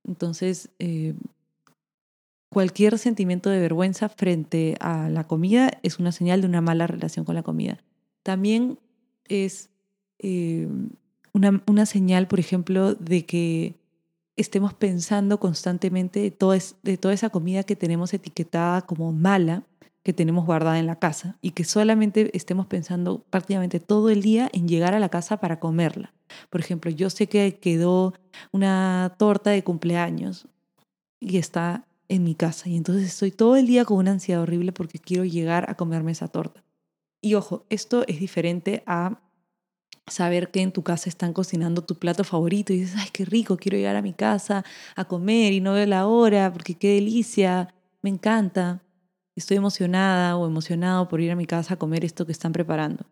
Entonces, 0.06 0.68
eh, 0.78 1.14
cualquier 2.50 2.98
sentimiento 2.98 3.48
de 3.48 3.58
vergüenza 3.58 4.10
frente 4.10 4.76
a 4.80 5.08
la 5.08 5.26
comida 5.26 5.70
es 5.82 5.98
una 5.98 6.12
señal 6.12 6.42
de 6.42 6.46
una 6.46 6.60
mala 6.60 6.87
relación 6.87 7.24
con 7.24 7.37
la 7.37 7.42
comida. 7.42 7.78
También 8.22 8.78
es 9.28 9.70
eh, 10.18 10.68
una, 11.35 11.87
señal, 11.87 12.29
por 12.29 12.40
ejemplo, 12.40 12.94
de 12.94 13.27
que 13.27 13.75
estemos 14.37 14.73
pensando 14.73 15.38
constantemente 15.38 16.20
de, 16.20 16.62
de 16.83 16.97
toda 16.97 17.14
esa 17.14 17.31
comida 17.31 17.64
que 17.64 17.77
tenemos 17.77 18.14
etiquetada 18.14 18.83
como 18.83 19.12
mala, 19.12 19.64
que 20.03 20.12
tenemos 20.12 20.47
guardada 20.47 20.79
en 20.79 20.87
la 20.87 20.99
casa, 20.99 21.37
y 21.40 21.51
que 21.51 21.64
solamente 21.64 22.31
estemos 22.37 22.66
pensando 22.66 23.25
prácticamente 23.31 23.81
todo 23.81 24.11
el 24.11 24.23
día 24.23 24.49
en 24.53 24.68
llegar 24.68 24.94
a 24.94 25.01
la 25.01 25.09
casa 25.09 25.38
para 25.38 25.59
comerla. 25.59 26.12
Por 26.51 26.61
ejemplo, 26.61 26.90
yo 26.90 27.11
sé 27.11 27.27
que 27.27 27.57
quedó 27.57 28.14
una 28.53 29.14
torta 29.18 29.51
de 29.51 29.64
cumpleaños 29.64 30.47
y 31.20 31.38
está 31.38 31.87
en 32.09 32.23
mi 32.23 32.35
casa, 32.35 32.68
y 32.68 32.77
entonces 32.77 33.07
estoy 33.07 33.31
todo 33.33 33.57
el 33.57 33.66
día 33.66 33.85
con 33.85 33.97
una 33.97 34.12
ansiedad 34.12 34.42
horrible 34.42 34.73
porque 34.73 34.99
quiero 34.99 35.25
llegar 35.25 35.68
a 35.68 35.75
comerme 35.75 36.12
esa 36.12 36.29
torta. 36.29 36.62
Y 37.20 37.35
ojo, 37.35 37.64
esto 37.70 38.05
es 38.07 38.20
diferente 38.20 38.83
a 38.87 39.20
saber 40.06 40.50
que 40.50 40.60
en 40.60 40.72
tu 40.72 40.82
casa 40.82 41.08
están 41.08 41.32
cocinando 41.32 41.82
tu 41.82 41.96
plato 41.96 42.24
favorito 42.24 42.72
y 42.72 42.80
dices, 42.80 42.96
ay, 42.98 43.08
qué 43.12 43.24
rico, 43.24 43.56
quiero 43.56 43.78
llegar 43.78 43.96
a 43.96 44.02
mi 44.02 44.12
casa 44.12 44.64
a 44.96 45.04
comer 45.04 45.52
y 45.52 45.60
no 45.60 45.72
veo 45.72 45.86
la 45.86 46.06
hora 46.06 46.52
porque 46.52 46.74
qué 46.74 46.94
delicia, 46.94 47.74
me 48.02 48.10
encanta, 48.10 48.82
estoy 49.34 49.56
emocionada 49.56 50.36
o 50.36 50.46
emocionado 50.46 51.08
por 51.08 51.20
ir 51.20 51.30
a 51.30 51.36
mi 51.36 51.46
casa 51.46 51.74
a 51.74 51.78
comer 51.78 52.04
esto 52.04 52.26
que 52.26 52.32
están 52.32 52.52
preparando. 52.52 53.06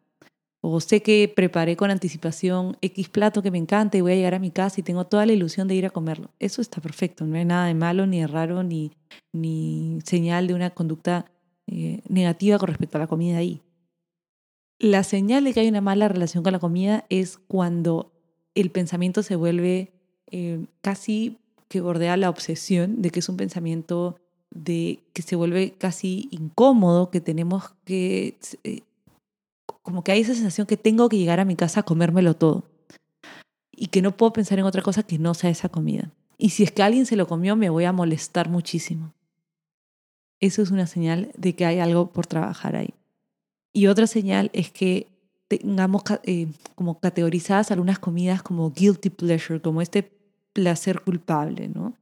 O 0.64 0.78
sé 0.80 1.02
que 1.02 1.32
preparé 1.34 1.76
con 1.76 1.90
anticipación 1.90 2.76
X 2.82 3.08
plato 3.08 3.42
que 3.42 3.50
me 3.50 3.58
encanta 3.58 3.98
y 3.98 4.00
voy 4.00 4.12
a 4.12 4.14
llegar 4.14 4.34
a 4.34 4.38
mi 4.38 4.52
casa 4.52 4.80
y 4.80 4.84
tengo 4.84 5.04
toda 5.06 5.26
la 5.26 5.32
ilusión 5.32 5.66
de 5.66 5.74
ir 5.74 5.86
a 5.86 5.90
comerlo. 5.90 6.30
Eso 6.38 6.62
está 6.62 6.80
perfecto, 6.80 7.26
no 7.26 7.36
hay 7.36 7.44
nada 7.44 7.66
de 7.66 7.74
malo, 7.74 8.06
ni 8.06 8.20
de 8.20 8.28
raro, 8.28 8.62
ni, 8.62 8.92
ni 9.32 9.98
señal 10.04 10.46
de 10.46 10.54
una 10.54 10.70
conducta 10.70 11.26
eh, 11.66 12.00
negativa 12.08 12.58
con 12.58 12.68
respecto 12.68 12.96
a 12.96 13.00
la 13.00 13.06
comida 13.08 13.38
ahí. 13.38 13.60
La 14.82 15.04
señal 15.04 15.44
de 15.44 15.54
que 15.54 15.60
hay 15.60 15.68
una 15.68 15.80
mala 15.80 16.08
relación 16.08 16.42
con 16.42 16.52
la 16.52 16.58
comida 16.58 17.04
es 17.08 17.38
cuando 17.38 18.10
el 18.56 18.72
pensamiento 18.72 19.22
se 19.22 19.36
vuelve 19.36 19.92
eh, 20.32 20.66
casi 20.80 21.38
que 21.68 21.80
bordea 21.80 22.16
la 22.16 22.28
obsesión, 22.28 23.00
de 23.00 23.10
que 23.10 23.20
es 23.20 23.28
un 23.28 23.36
pensamiento 23.36 24.16
de 24.50 24.98
que 25.12 25.22
se 25.22 25.36
vuelve 25.36 25.74
casi 25.78 26.26
incómodo, 26.32 27.10
que 27.10 27.20
tenemos 27.20 27.70
que, 27.84 28.36
eh, 28.64 28.80
como 29.82 30.02
que 30.02 30.10
hay 30.10 30.22
esa 30.22 30.34
sensación 30.34 30.66
que 30.66 30.76
tengo 30.76 31.08
que 31.08 31.16
llegar 31.16 31.38
a 31.38 31.44
mi 31.44 31.54
casa 31.54 31.80
a 31.80 31.84
comérmelo 31.84 32.34
todo 32.34 32.64
y 33.70 33.86
que 33.86 34.02
no 34.02 34.16
puedo 34.16 34.32
pensar 34.32 34.58
en 34.58 34.64
otra 34.64 34.82
cosa 34.82 35.04
que 35.04 35.16
no 35.16 35.34
sea 35.34 35.50
esa 35.50 35.68
comida. 35.68 36.10
Y 36.38 36.50
si 36.50 36.64
es 36.64 36.72
que 36.72 36.82
alguien 36.82 37.06
se 37.06 37.14
lo 37.14 37.28
comió, 37.28 37.54
me 37.54 37.70
voy 37.70 37.84
a 37.84 37.92
molestar 37.92 38.48
muchísimo. 38.48 39.14
Eso 40.40 40.60
es 40.60 40.72
una 40.72 40.88
señal 40.88 41.30
de 41.36 41.54
que 41.54 41.66
hay 41.66 41.78
algo 41.78 42.10
por 42.10 42.26
trabajar 42.26 42.74
ahí. 42.74 42.92
Y 43.72 43.86
otra 43.86 44.06
señal 44.06 44.50
es 44.52 44.70
que 44.70 45.08
tengamos 45.48 46.02
eh, 46.24 46.48
como 46.74 46.98
categorizadas 47.00 47.70
algunas 47.70 47.98
comidas 47.98 48.42
como 48.42 48.70
guilty 48.70 49.10
pleasure, 49.10 49.60
como 49.60 49.82
este 49.82 50.10
placer 50.52 51.00
culpable, 51.00 51.68
¿no? 51.68 51.96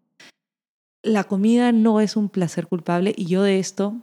La 1.03 1.25
comida 1.25 1.73
no 1.73 2.01
es 2.01 2.17
un 2.17 2.29
placer 2.29 2.67
culpable 2.67 3.15
y 3.17 3.27
yo 3.27 3.43
de 3.43 3.59
esto, 3.59 3.97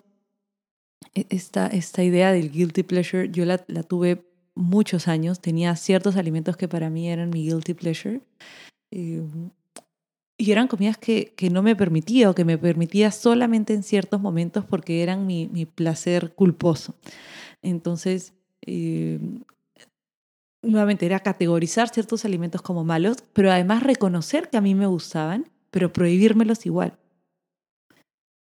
e, 1.13 1.25
esta, 1.29 1.67
esta 1.67 2.03
idea 2.03 2.31
del 2.31 2.51
guilty 2.51 2.83
pleasure, 2.83 3.29
yo 3.29 3.45
la, 3.45 3.63
la 3.67 3.83
tuve 3.83 4.25
muchos 4.55 5.07
años, 5.07 5.39
tenía 5.39 5.75
ciertos 5.75 6.15
alimentos 6.15 6.57
que 6.57 6.67
para 6.67 6.89
mí 6.89 7.09
eran 7.09 7.29
mi 7.29 7.43
guilty 7.43 7.73
pleasure. 7.73 8.21
Eh, 8.91 9.21
y 10.39 10.51
eran 10.51 10.67
comidas 10.67 10.97
que, 10.97 11.33
que, 11.35 11.49
no 11.49 11.63
me 11.63 11.75
permitía 11.75 12.29
o 12.29 12.35
que 12.35 12.45
me 12.45 12.57
permitía 12.57 13.11
solamente 13.11 13.73
en 13.73 13.81
ciertos 13.81 14.21
momentos 14.21 14.65
porque 14.65 15.01
eran 15.01 15.25
mi, 15.25 15.47
mi 15.47 15.65
placer 15.65 16.33
culposo. 16.33 16.93
Entonces, 17.61 18.33
eh, 18.61 19.19
nuevamente 20.61 21.05
era 21.05 21.19
categorizar 21.19 21.89
ciertos 21.89 22.25
alimentos 22.25 22.61
como 22.61 22.83
malos, 22.83 23.17
pero 23.33 23.51
además 23.51 23.83
reconocer 23.83 24.49
que 24.49 24.57
a 24.57 24.61
mí 24.61 24.75
me 24.75 24.87
gustaban, 24.87 25.49
pero 25.71 25.93
prohibírmelos 25.93 26.65
igual. 26.65 26.97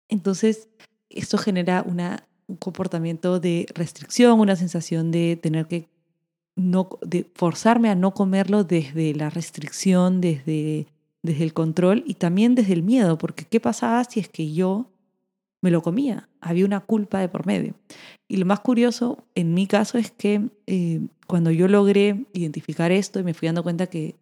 Entonces, 0.09 0.69
esto 1.09 1.37
genera 1.37 1.83
un 1.87 2.57
comportamiento 2.57 3.39
de 3.39 3.65
restricción, 3.73 4.39
una 4.39 4.55
sensación 4.55 5.11
de 5.11 5.39
tener 5.41 5.67
que 5.67 5.89
no, 6.55 6.89
de 7.01 7.29
forzarme 7.33 7.89
a 7.89 7.95
no 7.95 8.13
comerlo 8.13 8.63
desde 8.63 9.13
la 9.15 9.29
restricción, 9.29 10.21
desde, 10.21 10.87
desde 11.23 11.43
el 11.43 11.53
control 11.53 12.03
y 12.05 12.15
también 12.15 12.53
desde 12.53 12.73
el 12.73 12.83
miedo, 12.83 13.17
porque 13.17 13.45
¿qué 13.45 13.59
pasaba 13.59 14.03
si 14.03 14.19
es 14.19 14.29
que 14.29 14.53
yo 14.53 14.92
me 15.63 15.71
lo 15.71 15.81
comía? 15.81 16.27
Había 16.41 16.65
una 16.65 16.81
culpa 16.81 17.19
de 17.19 17.29
por 17.29 17.45
medio. 17.45 17.73
Y 18.27 18.35
lo 18.35 18.45
más 18.45 18.59
curioso 18.59 19.23
en 19.33 19.53
mi 19.53 19.65
caso 19.65 19.97
es 19.97 20.11
que 20.11 20.49
eh, 20.67 21.07
cuando 21.25 21.51
yo 21.51 21.69
logré 21.69 22.25
identificar 22.33 22.91
esto 22.91 23.21
y 23.21 23.23
me 23.23 23.33
fui 23.33 23.47
dando 23.47 23.63
cuenta 23.63 23.87
que 23.87 24.15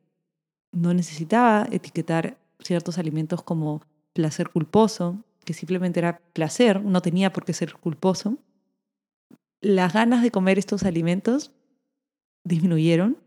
no 0.71 0.93
necesitaba 0.93 1.67
etiquetar 1.71 2.37
ciertos 2.59 2.99
alimentos 2.99 3.41
como 3.41 3.81
placer 4.13 4.49
culposo, 4.49 5.17
que 5.43 5.53
simplemente 5.53 5.99
era 5.99 6.21
placer, 6.33 6.83
no 6.83 7.01
tenía 7.01 7.33
por 7.33 7.43
qué 7.43 7.53
ser 7.53 7.73
culposo, 7.73 8.37
las 9.61 9.93
ganas 9.93 10.21
de 10.21 10.29
comer 10.29 10.59
estos 10.59 10.83
alimentos 10.83 11.51
disminuyeron. 12.43 13.17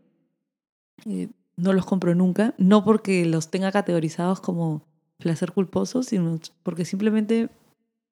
Eh, 1.05 1.27
no 1.57 1.73
los 1.73 1.85
compro 1.85 2.15
nunca, 2.15 2.53
no 2.57 2.85
porque 2.85 3.25
los 3.25 3.51
tenga 3.51 3.73
categorizados 3.73 4.39
como 4.39 4.83
placer 5.17 5.51
culposo, 5.51 6.01
sino 6.01 6.39
porque 6.63 6.85
simplemente 6.85 7.49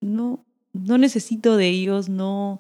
no, 0.04 0.46
no 0.74 0.98
necesito 0.98 1.58
de 1.58 1.70
ellos, 1.70 2.10
no, 2.10 2.60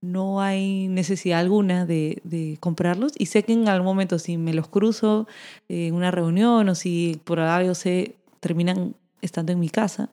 no 0.00 0.40
hay 0.40 0.88
necesidad 0.88 1.40
alguna 1.40 1.86
de, 1.86 2.56
comprarlos 2.60 3.12
y 3.18 3.26
sé 3.26 3.42
que 3.42 3.52
en 3.52 3.68
algún 3.68 3.86
momento 3.86 4.18
si 4.18 4.38
me 4.38 4.54
los 4.54 4.68
cruzo 4.68 5.26
en 5.68 5.94
una 5.94 6.10
reunión 6.10 6.68
o 6.68 6.74
si 6.74 7.20
por 7.24 7.40
algo 7.40 7.74
se 7.74 8.16
terminan 8.40 8.94
estando 9.20 9.52
en 9.52 9.60
mi 9.60 9.68
casa, 9.68 10.10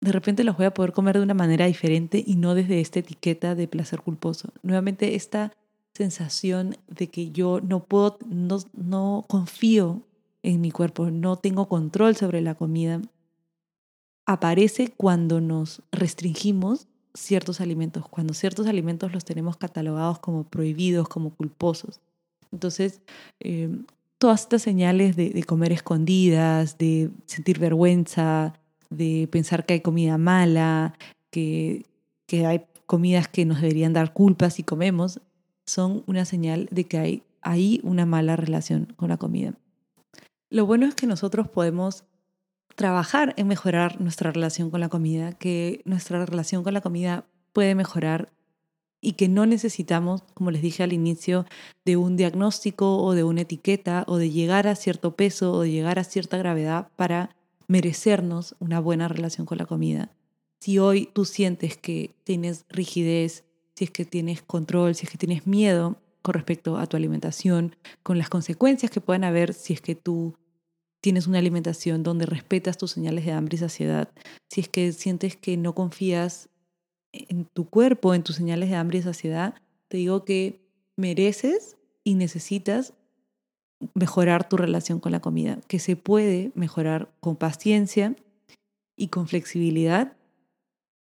de 0.00 0.12
repente 0.12 0.44
los 0.44 0.56
voy 0.56 0.66
a 0.66 0.74
poder 0.74 0.92
comer 0.92 1.16
de 1.16 1.22
una 1.22 1.34
manera 1.34 1.66
diferente 1.66 2.22
y 2.24 2.36
no 2.36 2.54
desde 2.54 2.80
esta 2.80 2.98
etiqueta 2.98 3.54
de 3.54 3.68
placer 3.68 4.00
culposo. 4.02 4.52
Nuevamente 4.62 5.14
esta 5.14 5.52
sensación 5.94 6.76
de 6.88 7.08
que 7.08 7.30
yo 7.30 7.60
no 7.60 7.84
puedo, 7.84 8.18
no, 8.26 8.58
no 8.74 9.24
confío 9.28 10.02
en 10.42 10.60
mi 10.60 10.70
cuerpo, 10.70 11.10
no 11.10 11.36
tengo 11.36 11.68
control 11.68 12.16
sobre 12.16 12.40
la 12.40 12.54
comida, 12.54 13.00
aparece 14.26 14.92
cuando 14.96 15.40
nos 15.40 15.82
restringimos 15.92 16.88
ciertos 17.14 17.60
alimentos, 17.60 18.06
cuando 18.08 18.34
ciertos 18.34 18.66
alimentos 18.66 19.12
los 19.12 19.24
tenemos 19.24 19.56
catalogados 19.56 20.18
como 20.18 20.44
prohibidos, 20.44 21.08
como 21.08 21.30
culposos. 21.30 22.00
Entonces, 22.52 23.00
em, 23.40 23.86
todas 24.18 24.42
estas 24.42 24.62
señales 24.62 25.16
de, 25.16 25.42
comer 25.44 25.72
escondidas, 25.72 26.78
de 26.78 27.10
sentir 27.26 27.58
vergüenza, 27.58 28.54
de 28.90 29.28
pensar 29.30 29.64
que 29.64 29.74
hay 29.74 29.80
comida 29.80 30.18
mala, 30.18 30.94
que, 31.30 31.86
que 32.26 32.46
hay 32.46 32.62
comidas 32.86 33.28
que 33.28 33.44
nos 33.44 33.60
deberían 33.60 33.92
dar 33.92 34.12
culpa 34.12 34.50
si 34.50 34.62
comemos, 34.62 35.20
son 35.66 36.02
una 36.06 36.24
señal 36.24 36.68
de 36.70 36.84
que 36.84 36.98
hay 36.98 37.22
ahí 37.42 37.80
una 37.82 38.06
mala 38.06 38.36
relación 38.36 38.92
con 38.96 39.08
la 39.08 39.16
comida. 39.16 39.54
Lo 40.50 40.66
bueno 40.66 40.86
es 40.86 40.94
que 40.94 41.06
nosotros 41.06 41.48
podemos 41.48 42.04
trabajar 42.76 43.34
en 43.36 43.48
mejorar 43.48 44.00
nuestra 44.00 44.30
relación 44.30 44.70
con 44.70 44.80
la 44.80 44.88
comida, 44.88 45.32
que 45.32 45.80
nuestra 45.84 46.24
relación 46.24 46.62
con 46.62 46.74
la 46.74 46.82
comida 46.82 47.24
puede 47.52 47.74
mejorar 47.74 48.30
y 49.00 49.12
que 49.12 49.28
no 49.28 49.46
necesitamos, 49.46 50.22
como 50.34 50.50
les 50.50 50.62
dije 50.62 50.82
al 50.82 50.92
inicio, 50.92 51.46
de 51.84 51.96
un 51.96 52.16
diagnóstico 52.16 52.98
o 52.98 53.14
de 53.14 53.24
una 53.24 53.42
etiqueta 53.42 54.04
o 54.06 54.18
de 54.18 54.30
llegar 54.30 54.68
a 54.68 54.76
cierto 54.76 55.16
peso 55.16 55.52
o 55.52 55.62
de 55.62 55.70
llegar 55.70 55.98
a 55.98 56.04
cierta 56.04 56.36
gravedad 56.36 56.88
para 56.96 57.34
merecernos 57.66 58.54
una 58.58 58.78
buena 58.78 59.08
relación 59.08 59.46
con 59.46 59.58
la 59.58 59.66
comida. 59.66 60.10
Si 60.60 60.78
hoy 60.78 61.08
tú 61.12 61.24
sientes 61.24 61.76
que 61.76 62.14
tienes 62.24 62.64
rigidez, 62.68 63.44
si 63.74 63.84
es 63.84 63.90
que 63.90 64.04
tienes 64.04 64.42
control, 64.42 64.94
si 64.94 65.06
es 65.06 65.10
que 65.10 65.18
tienes 65.18 65.46
miedo 65.46 65.96
con 66.22 66.34
respecto 66.34 66.76
a 66.76 66.86
tu 66.86 66.96
alimentación, 66.96 67.76
con 68.02 68.18
las 68.18 68.28
consecuencias 68.28 68.90
que 68.90 69.00
puedan 69.00 69.24
haber 69.24 69.54
si 69.54 69.72
es 69.72 69.80
que 69.80 69.94
tú 69.94 70.34
tienes 71.06 71.28
una 71.28 71.38
alimentación 71.38 72.02
donde 72.02 72.26
respetas 72.26 72.78
tus 72.78 72.90
señales 72.90 73.24
de 73.24 73.30
hambre 73.30 73.54
y 73.54 73.58
saciedad, 73.58 74.08
si 74.50 74.62
es 74.62 74.68
que 74.68 74.90
sientes 74.92 75.36
que 75.36 75.56
no 75.56 75.72
confías 75.72 76.48
en 77.12 77.44
tu 77.44 77.70
cuerpo, 77.70 78.12
en 78.12 78.24
tus 78.24 78.34
señales 78.34 78.70
de 78.70 78.74
hambre 78.74 78.98
y 78.98 79.02
saciedad, 79.02 79.54
te 79.86 79.98
digo 79.98 80.24
que 80.24 80.58
mereces 80.96 81.76
y 82.02 82.16
necesitas 82.16 82.92
mejorar 83.94 84.48
tu 84.48 84.56
relación 84.56 84.98
con 84.98 85.12
la 85.12 85.20
comida, 85.20 85.60
que 85.68 85.78
se 85.78 85.94
puede 85.94 86.50
mejorar 86.56 87.08
con 87.20 87.36
paciencia 87.36 88.16
y 88.96 89.06
con 89.06 89.28
flexibilidad 89.28 90.16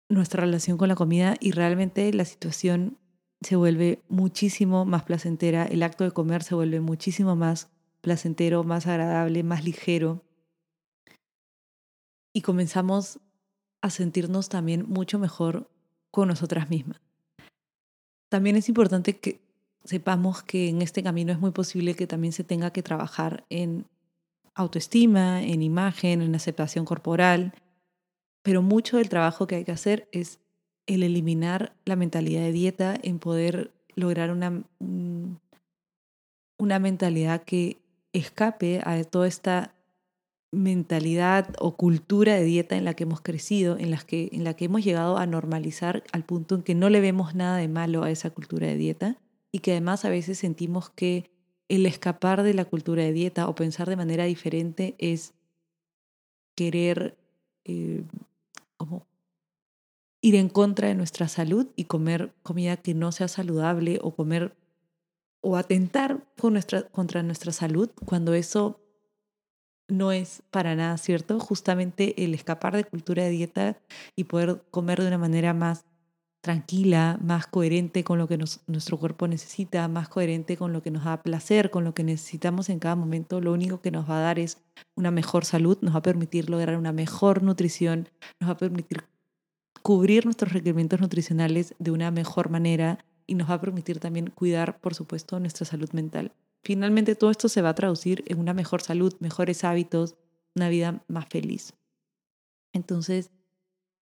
nuestra 0.08 0.40
relación 0.46 0.78
con 0.78 0.88
la 0.88 0.96
comida 0.96 1.36
y 1.42 1.52
realmente 1.52 2.14
la 2.14 2.24
situación 2.24 2.98
se 3.42 3.58
vuelve 3.58 4.00
muchísimo 4.08 4.86
más 4.86 5.04
placentera, 5.04 5.66
el 5.66 5.84
acto 5.84 6.06
de 6.06 6.12
comer 6.12 6.42
se 6.42 6.56
vuelve 6.56 6.80
muchísimo 6.80 7.36
más 7.36 7.70
placentero, 8.02 8.64
más 8.64 8.88
agradable, 8.88 9.44
más 9.44 9.64
ligero. 9.64 10.24
Y 12.34 12.42
comenzamos 12.42 13.20
a 13.82 13.90
sentirnos 13.90 14.50
también 14.50 14.86
mucho 14.88 15.20
mejor 15.20 15.70
con 16.12 16.28
nosotras 16.28 16.70
mismas. 16.70 17.00
También 18.30 18.56
es 18.56 18.70
importante 18.70 19.18
que 19.18 19.40
sepamos 19.84 20.44
que 20.44 20.70
en 20.70 20.82
este 20.82 21.02
camino 21.02 21.32
es 21.32 21.40
muy 21.40 21.52
posible 21.52 21.96
que 21.96 22.08
también 22.08 22.34
se 22.34 22.44
tenga 22.44 22.72
que 22.72 22.84
trabajar 22.84 23.46
en 23.50 23.86
autoestima, 24.54 25.42
en 25.42 25.64
imagen, 25.64 26.22
en 26.22 26.36
aceptación 26.36 26.86
corporal, 26.86 27.54
pero 28.44 28.62
mucho 28.62 28.98
del 28.98 29.10
trabajo 29.10 29.48
que 29.48 29.56
hay 29.56 29.64
que 29.64 29.72
hacer 29.72 30.08
es 30.12 30.40
el 30.86 31.04
eliminar 31.04 31.74
la 31.86 31.96
mentalidad 31.96 32.42
de 32.42 32.52
dieta, 32.52 32.98
en 33.02 33.20
poder 33.20 33.72
lograr 33.96 34.32
una, 34.32 34.64
una 36.58 36.80
mentalidad 36.80 37.44
que 37.44 37.78
escape 38.14 38.82
a 38.84 39.04
toda 39.04 39.28
esta 39.28 39.74
mentalidad 40.52 41.54
o 41.60 41.76
cultura 41.76 42.36
de 42.36 42.44
dieta 42.44 42.76
en 42.76 42.86
la 42.86 42.96
que 42.96 43.04
hemos 43.04 43.22
crecido, 43.22 43.78
en, 43.78 43.92
las 43.92 44.04
que, 44.04 44.30
en 44.32 44.44
la 44.44 44.56
que 44.56 44.66
hemos 44.66 44.84
llegado 44.84 45.18
a 45.18 45.28
normalizar 45.28 46.04
al 46.12 46.24
punto 46.24 46.56
en 46.56 46.64
que 46.64 46.76
no 46.76 46.90
le 46.90 47.02
vemos 47.02 47.36
nada 47.36 47.58
de 47.58 47.68
malo 47.68 48.04
a 48.04 48.12
esa 48.12 48.32
cultura 48.32 48.68
de 48.68 48.76
dieta 48.76 49.18
y 49.52 49.60
que 49.60 49.72
además 49.72 50.06
a 50.06 50.10
veces 50.10 50.40
sentimos 50.40 50.90
que 50.90 51.30
el 51.68 51.86
escapar 51.86 52.42
de 52.42 52.56
la 52.56 52.66
cultura 52.66 53.04
de 53.04 53.14
dieta 53.14 53.48
o 53.48 53.56
pensar 53.56 53.88
de 53.90 53.96
manera 53.96 54.26
diferente 54.26 54.96
es 54.98 55.34
querer 56.56 57.16
eh, 57.66 58.04
como 58.78 59.06
ir 60.22 60.36
en 60.36 60.50
contra 60.50 60.88
de 60.88 60.96
nuestra 60.96 61.28
salud 61.28 61.68
y 61.76 61.86
comer 61.86 62.34
comida 62.42 62.76
que 62.78 62.96
no 62.96 63.12
sea 63.12 63.28
saludable 63.28 64.00
o 64.02 64.16
comer 64.16 64.56
o 65.42 65.58
atentar 65.58 66.26
nuestra, 66.42 66.84
contra 66.84 67.24
nuestra 67.24 67.52
salud 67.52 67.90
cuando 68.06 68.34
eso 68.34 68.80
no 69.88 70.12
es 70.12 70.44
para 70.52 70.76
nada 70.76 70.98
cierto. 70.98 71.40
Justamente 71.40 72.24
el 72.24 72.34
escapar 72.34 72.76
de 72.76 72.84
cultura 72.84 73.24
de 73.24 73.30
dieta 73.30 73.78
y 74.16 74.26
poder 74.26 74.64
comer 74.72 75.02
de 75.02 75.08
una 75.08 75.18
manera 75.18 75.54
más 75.54 75.86
tranquila, 76.42 77.20
más 77.22 77.48
coherente 77.48 78.04
con 78.04 78.18
lo 78.18 78.28
que 78.28 78.38
nuestro 78.38 78.98
cuerpo 78.98 79.28
necesita, 79.28 79.88
más 79.90 80.08
coherente 80.08 80.56
con 80.56 80.72
lo 80.72 80.82
que 80.82 80.92
nos 80.92 81.04
da 81.04 81.22
placer, 81.22 81.70
con 81.70 81.84
lo 81.84 81.94
que 81.94 82.04
necesitamos 82.04 82.70
en 82.70 82.80
cada 82.80 82.96
momento, 82.96 83.42
lo 83.42 83.52
único 83.52 83.82
que 83.82 83.92
nos 83.92 84.10
va 84.10 84.20
a 84.20 84.22
dar 84.22 84.40
es 84.40 84.58
una 84.96 85.12
mejor 85.12 85.44
salud, 85.44 85.78
nos 85.82 85.94
va 85.94 86.00
a 86.00 86.04
permitir 86.04 86.50
lograr 86.50 86.78
una 86.78 86.94
mejor 86.94 87.44
nutrición, 87.44 88.08
nos 88.40 88.50
va 88.50 88.54
a 88.54 88.58
permitir 88.58 89.04
cubrir 89.82 90.26
nuestros 90.26 90.54
requerimientos 90.54 91.02
nutricionales 91.02 91.76
de 91.78 91.92
una 91.92 92.10
mejor 92.10 92.50
manera 92.50 93.00
y 93.30 93.36
nos 93.36 93.50
va 93.50 93.56
a 93.56 93.62
permitir 93.62 94.00
también 94.00 94.32
cuidar, 94.32 94.80
por 94.80 94.96
supuesto, 94.96 95.40
nuestra 95.40 95.66
salud 95.66 95.90
mental. 95.92 96.32
Finalmente, 96.64 97.16
todo 97.16 97.30
esto 97.30 97.48
se 97.48 97.62
va 97.62 97.70
a 97.70 97.76
traducir 97.76 98.24
en 98.28 98.40
una 98.40 98.54
mejor 98.54 98.82
salud, 98.82 99.14
mejores 99.20 99.64
hábitos, 99.64 100.16
una 100.56 100.68
vida 100.70 101.04
más 101.08 101.28
feliz. 101.30 101.74
Entonces, 102.74 103.30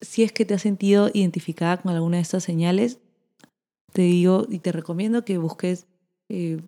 si 0.01 0.23
es 0.23 0.33
que 0.33 0.45
te 0.45 0.55
has 0.55 0.63
sentido 0.63 1.11
identificada 1.13 1.77
con 1.77 1.93
alguna 1.93 2.17
de 2.17 2.23
estas 2.23 2.45
señales, 2.45 2.99
te 3.93 4.03
digo 4.03 4.47
y 4.49 4.61
te 4.61 4.73
recomiendo 4.73 5.25
que 5.25 5.39
busques 5.39 5.87
eh, 6.29 6.61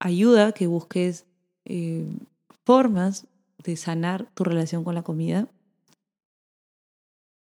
ayuda, 0.00 0.52
que 0.52 0.66
busques 0.66 1.26
eh, 1.64 2.08
formas 2.64 3.26
de 3.62 3.76
sanar 3.76 4.28
tu 4.34 4.44
relación 4.44 4.82
con 4.82 4.94
la 4.94 5.02
comida, 5.02 5.46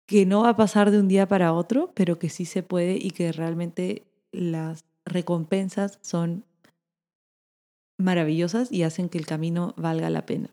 que 0.06 0.26
no 0.26 0.42
va 0.42 0.50
a 0.50 0.56
pasar 0.56 0.90
de 0.90 0.98
un 1.00 1.08
día 1.08 1.28
para 1.28 1.52
otro, 1.52 1.92
pero 1.94 2.18
que 2.18 2.28
sí 2.28 2.44
se 2.44 2.62
puede 2.62 2.96
y 2.96 3.10
que 3.10 3.30
realmente 3.32 4.07
las 4.32 4.84
recompensas 5.04 5.98
son 6.02 6.44
maravillosas 7.98 8.70
y 8.70 8.82
hacen 8.82 9.08
que 9.08 9.18
el 9.18 9.26
camino 9.26 9.74
valga 9.76 10.10
la 10.10 10.26
pena. 10.26 10.50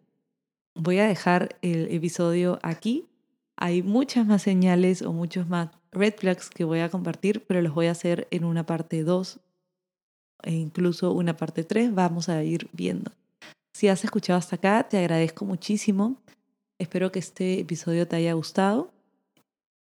Voy 0.76 1.00
a 1.00 1.08
dejar 1.08 1.58
el 1.62 1.92
episodio 1.92 2.60
aquí 2.64 3.08
hay 3.58 3.84
muchas 3.84 4.26
más 4.26 4.42
señales 4.42 5.02
o 5.02 5.14
muchos 5.14 5.48
más 5.48 5.70
red 5.92 6.14
flags 6.18 6.50
que 6.50 6.66
voy 6.66 6.80
a 6.80 6.90
compartir, 6.90 7.46
pero 7.48 7.62
los 7.62 7.74
voy 7.74 7.88
a 7.88 7.92
hacer 7.92 8.28
en 8.32 8.44
una 8.44 8.66
parte 8.66 9.04
2 9.04 9.40
e 10.44 10.54
incluso 10.54 11.14
una 11.14 11.38
parte 11.38 11.64
3. 11.64 11.94
Vamos 11.96 12.28
a 12.28 12.44
ir 12.44 12.70
viendo. 12.74 13.12
Si 13.74 13.88
has 13.88 14.04
escuchado 14.04 14.38
hasta 14.38 14.58
acá, 14.58 14.88
te 14.90 14.98
agradezco 14.98 15.46
muchísimo. 15.46 16.18
Espero 16.80 17.12
que 17.12 17.20
este 17.20 17.60
episodio 17.60 18.08
te 18.08 18.18
haya 18.18 18.34
gustado 18.34 18.92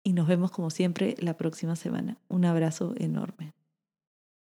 y 0.03 0.13
nos 0.13 0.27
vemos 0.27 0.51
como 0.51 0.69
siempre 0.69 1.15
la 1.19 1.35
próxima 1.35 1.75
semana. 1.75 2.17
Un 2.27 2.45
abrazo 2.45 2.93
enorme. 2.97 3.53